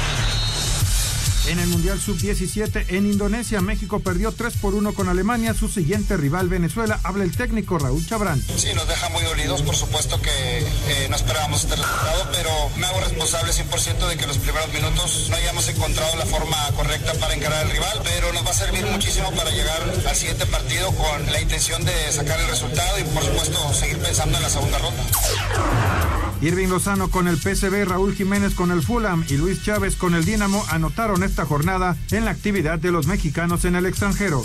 En 1.47 1.59
el 1.59 1.67
Mundial 1.67 2.01
Sub-17 2.01 2.85
en 2.89 3.05
Indonesia, 3.05 3.61
México 3.61 3.99
perdió 3.99 4.31
3 4.31 4.55
por 4.57 4.73
1 4.73 4.93
con 4.93 5.09
Alemania. 5.09 5.53
Su 5.53 5.69
siguiente 5.69 6.17
rival, 6.17 6.49
Venezuela, 6.49 6.99
habla 7.03 7.23
el 7.23 7.37
técnico 7.37 7.77
Raúl 7.77 8.03
Chabrán. 8.05 8.41
Sí, 8.57 8.73
nos 8.73 8.87
deja 8.87 9.09
muy 9.09 9.21
dolidos. 9.21 9.61
Por 9.61 9.75
supuesto 9.75 10.19
que 10.21 10.31
eh, 10.31 11.07
no 11.07 11.15
esperábamos 11.15 11.63
este 11.63 11.75
resultado, 11.75 12.29
pero 12.31 12.49
me 12.77 12.87
hago 12.87 12.99
responsable 12.99 13.51
100% 13.51 14.07
de 14.07 14.17
que 14.17 14.25
los 14.25 14.39
primeros 14.39 14.73
minutos 14.73 15.27
no 15.29 15.35
hayamos 15.35 15.67
encontrado 15.67 16.15
la 16.17 16.25
forma 16.25 16.57
correcta 16.75 17.13
para 17.13 17.35
encarar 17.35 17.65
al 17.65 17.71
rival, 17.71 18.01
pero 18.03 18.33
nos 18.33 18.43
va 18.43 18.49
a 18.49 18.55
servir 18.55 18.83
muchísimo 18.87 19.31
para 19.33 19.51
llegar 19.51 19.83
al 20.07 20.15
siguiente 20.15 20.47
partido 20.47 20.91
con 20.93 21.31
la 21.31 21.39
intención 21.39 21.85
de 21.85 22.11
sacar 22.11 22.39
el 22.39 22.47
resultado 22.47 22.97
y, 22.97 23.03
por 23.03 23.23
supuesto, 23.23 23.73
seguir 23.73 23.99
pensando 23.99 24.37
en 24.37 24.43
la 24.43 24.49
segunda 24.49 24.79
ronda. 24.79 26.24
Irving 26.41 26.67
Lozano 26.67 27.09
con 27.09 27.27
el 27.27 27.37
PCB, 27.37 27.85
Raúl 27.85 28.13
Jiménez 28.13 28.53
con 28.53 28.71
el 28.71 28.81
Fulham 28.81 29.23
y 29.29 29.37
Luis 29.37 29.63
Chávez 29.63 29.95
con 29.95 30.15
el 30.15 30.25
Dinamo 30.25 30.63
anotaron 30.69 31.23
esta 31.23 31.45
jornada 31.45 31.95
en 32.11 32.25
la 32.25 32.31
actividad 32.31 32.79
de 32.79 32.91
los 32.91 33.07
mexicanos 33.07 33.65
en 33.65 33.75
el 33.75 33.85
extranjero. 33.85 34.41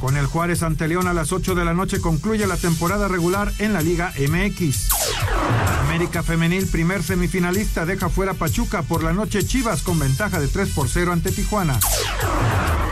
Con 0.00 0.16
el 0.16 0.26
Juárez 0.26 0.62
ante 0.62 0.88
León 0.88 1.06
a 1.08 1.12
las 1.12 1.30
8 1.30 1.54
de 1.54 1.64
la 1.64 1.74
noche 1.74 2.00
concluye 2.00 2.46
la 2.46 2.56
temporada 2.56 3.06
regular 3.06 3.52
en 3.58 3.74
la 3.74 3.82
Liga 3.82 4.12
MX. 4.18 4.88
América 5.82 6.22
Femenil, 6.22 6.66
primer 6.66 7.02
semifinalista, 7.02 7.84
deja 7.84 8.08
fuera 8.08 8.32
Pachuca 8.34 8.82
por 8.82 9.02
la 9.02 9.12
noche 9.12 9.44
Chivas 9.44 9.82
con 9.82 9.98
ventaja 9.98 10.40
de 10.40 10.48
3 10.48 10.70
por 10.70 10.88
0 10.88 11.12
ante 11.12 11.32
Tijuana. 11.32 11.78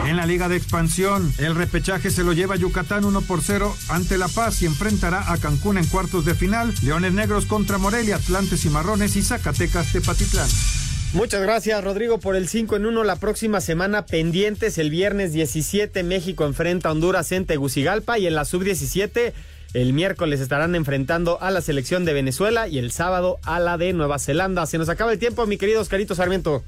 En 0.07 0.17
la 0.17 0.27
Liga 0.27 0.49
de 0.49 0.57
Expansión, 0.57 1.33
el 1.39 1.55
repechaje 1.55 2.11
se 2.11 2.25
lo 2.25 2.33
lleva 2.33 2.57
Yucatán 2.57 3.05
1 3.05 3.21
por 3.23 3.43
0 3.43 3.75
ante 3.89 4.19
La 4.19 4.29
Paz 4.29 4.63
y 4.63 4.67
enfrentará 4.67 5.33
a 5.33 5.39
Cancún 5.39 5.79
en 5.79 5.87
cuartos 5.87 6.25
de 6.25 6.35
final. 6.35 6.75
Leones 6.83 7.13
Negros 7.13 7.47
contra 7.47 7.79
Morelia, 7.79 8.17
Atlantes 8.17 8.65
y 8.65 8.71
Marrones 8.71 9.17
y 9.17 9.23
Zacatecas 9.23 9.93
Tepatitlán. 9.93 10.49
Muchas 11.15 11.41
gracias, 11.41 11.83
Rodrigo, 11.83 12.19
por 12.19 12.37
el 12.37 12.49
5 12.49 12.77
en 12.77 12.85
1. 12.85 13.03
La 13.03 13.17
próxima 13.17 13.63
semana 13.63 14.05
pendientes, 14.05 14.77
el 14.77 14.91
viernes 14.91 15.33
17, 15.33 16.03
México 16.03 16.45
enfrenta 16.45 16.91
a 16.91 16.93
Honduras 16.93 17.33
en 17.33 17.47
Tegucigalpa 17.47 18.19
y 18.19 18.27
en 18.27 18.35
la 18.35 18.45
sub-17. 18.45 19.33
El 19.73 19.95
miércoles 19.95 20.41
estarán 20.41 20.75
enfrentando 20.75 21.41
a 21.41 21.51
la 21.51 21.63
selección 21.63 22.05
de 22.05 22.13
Venezuela 22.13 22.69
y 22.69 22.79
el 22.79 22.93
sábado 22.93 23.39
a 23.45 23.59
la 23.59 23.79
de 23.79 23.95
Nueva 23.95 24.19
Zelanda. 24.19 24.67
Se 24.67 24.77
nos 24.77 24.91
acaba 24.91 25.11
el 25.11 25.19
tiempo, 25.19 25.47
mi 25.47 25.57
querido 25.57 25.81
Oscarito 25.81 26.15
Sarmiento. 26.15 26.63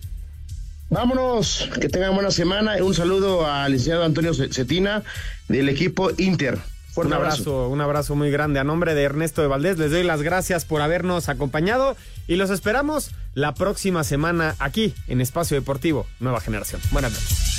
Vámonos, 0.89 1.69
que 1.79 1.91
tengan 1.91 2.15
buena 2.15 2.31
semana. 2.31 2.83
Un 2.83 2.95
saludo 2.95 3.47
al 3.47 3.73
licenciado 3.73 4.05
Antonio 4.05 4.33
Cetina 4.33 5.03
del 5.49 5.69
equipo 5.69 6.11
Inter 6.17 6.59
un 6.97 7.13
abrazo. 7.13 7.69
un 7.69 7.81
abrazo 7.81 8.15
muy 8.15 8.31
grande. 8.31 8.61
A 8.61 8.65
nombre 8.65 8.95
de 8.95 9.03
Ernesto 9.03 9.43
de 9.43 9.49
Valdés, 9.49 9.79
les 9.79 9.91
doy 9.91 10.03
las 10.03 10.23
gracias 10.23 10.65
por 10.65 10.83
habernos 10.83 11.29
acompañado 11.29 11.97
y 12.27 12.37
los 12.37 12.51
esperamos 12.51 13.11
la 13.35 13.55
próxima 13.55 14.05
semana 14.05 14.55
aquí 14.59 14.95
en 15.07 15.21
Espacio 15.21 15.57
Deportivo 15.57 16.07
Nueva 16.19 16.41
Generación. 16.41 16.81
Buenas 16.91 17.13
noches. 17.13 17.51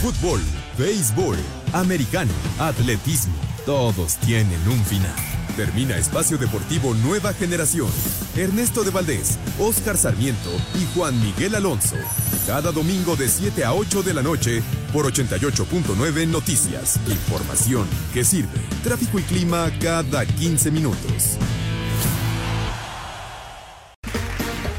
Fútbol, 0.00 0.40
béisbol, 0.76 1.36
americano, 1.72 2.32
atletismo, 2.58 3.34
todos 3.64 4.16
tienen 4.16 4.60
un 4.68 4.84
final. 4.84 5.31
Termina 5.56 5.96
Espacio 5.96 6.38
Deportivo 6.38 6.94
Nueva 6.94 7.32
Generación. 7.34 7.88
Ernesto 8.36 8.84
de 8.84 8.90
Valdés, 8.90 9.38
Oscar 9.58 9.96
Sarmiento 9.96 10.50
y 10.74 10.86
Juan 10.94 11.20
Miguel 11.22 11.54
Alonso. 11.54 11.96
Cada 12.46 12.72
domingo 12.72 13.16
de 13.16 13.28
7 13.28 13.64
a 13.64 13.74
8 13.74 14.02
de 14.02 14.14
la 14.14 14.22
noche 14.22 14.62
por 14.92 15.04
88.9 15.06 16.26
Noticias. 16.26 16.98
Información 17.06 17.86
que 18.14 18.24
sirve. 18.24 18.58
Tráfico 18.82 19.18
y 19.18 19.22
clima 19.22 19.70
cada 19.80 20.24
15 20.24 20.70
minutos. 20.70 21.36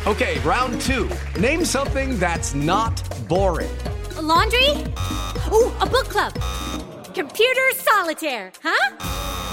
Okay, 0.06 0.38
round 0.44 0.82
two. 0.82 1.08
Name 1.40 1.64
something 1.64 2.20
that's 2.20 2.54
not 2.54 3.02
boring. 3.30 3.70
laundry? 4.22 4.70
Ooh, 5.52 5.72
a 5.80 5.86
book 5.86 6.10
club. 6.10 6.34
Computer 7.14 7.72
solitaire, 7.76 8.52
huh? 8.64 9.53